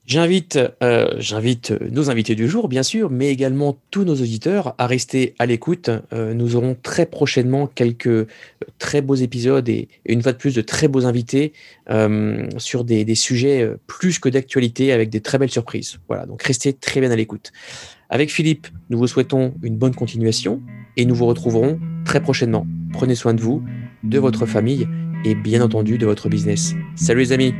J'invite, 0.04 0.58
euh, 0.82 1.14
j'invite 1.18 1.72
nos 1.92 2.10
invités 2.10 2.34
du 2.34 2.48
jour, 2.48 2.68
bien 2.68 2.82
sûr, 2.82 3.08
mais 3.08 3.28
également 3.28 3.78
tous 3.92 4.04
nos 4.04 4.14
auditeurs 4.14 4.74
à 4.78 4.88
rester 4.88 5.34
à 5.38 5.46
l'écoute. 5.46 5.90
Euh, 6.12 6.34
nous 6.34 6.56
aurons 6.56 6.76
très 6.80 7.06
prochainement 7.06 7.68
quelques 7.68 8.26
très 8.78 9.00
beaux 9.00 9.14
épisodes 9.14 9.68
et, 9.68 9.88
une 10.04 10.20
fois 10.20 10.32
de 10.32 10.38
plus 10.38 10.56
de 10.56 10.60
très 10.60 10.88
beaux 10.88 11.06
invités 11.06 11.52
euh, 11.88 12.48
sur 12.58 12.82
des, 12.82 13.04
des, 13.04 13.14
sujets 13.14 13.70
plus 13.86 14.18
que 14.18 14.28
d'actualité 14.28 14.92
avec 14.92 15.08
des 15.08 15.20
très 15.20 15.38
belles 15.38 15.52
surprises. 15.52 16.00
Voilà, 16.08 16.26
donc 16.26 16.42
restez 16.42 16.72
très 16.72 17.00
bien 17.00 17.12
à 17.12 17.16
l'écoute. 17.16 17.52
Avec 18.10 18.30
Philippe, 18.30 18.66
nous 18.90 18.98
vous 18.98 19.06
souhaitons 19.06 19.54
une 19.62 19.76
bonne 19.76 19.94
continuation 19.94 20.60
et 20.96 21.04
nous 21.04 21.14
vous 21.14 21.26
retrouverons 21.26 21.78
très 22.04 22.20
prochainement. 22.20 22.66
Prenez 22.92 23.14
soin 23.14 23.34
de 23.34 23.40
vous, 23.40 23.62
de 24.02 24.18
votre 24.18 24.46
famille 24.46 24.88
et 25.24 25.36
bien 25.36 25.62
entendu 25.62 25.96
de 25.96 26.06
votre 26.06 26.28
business. 26.28 26.74
Salut 26.96 27.20
les 27.20 27.32
amis! 27.32 27.54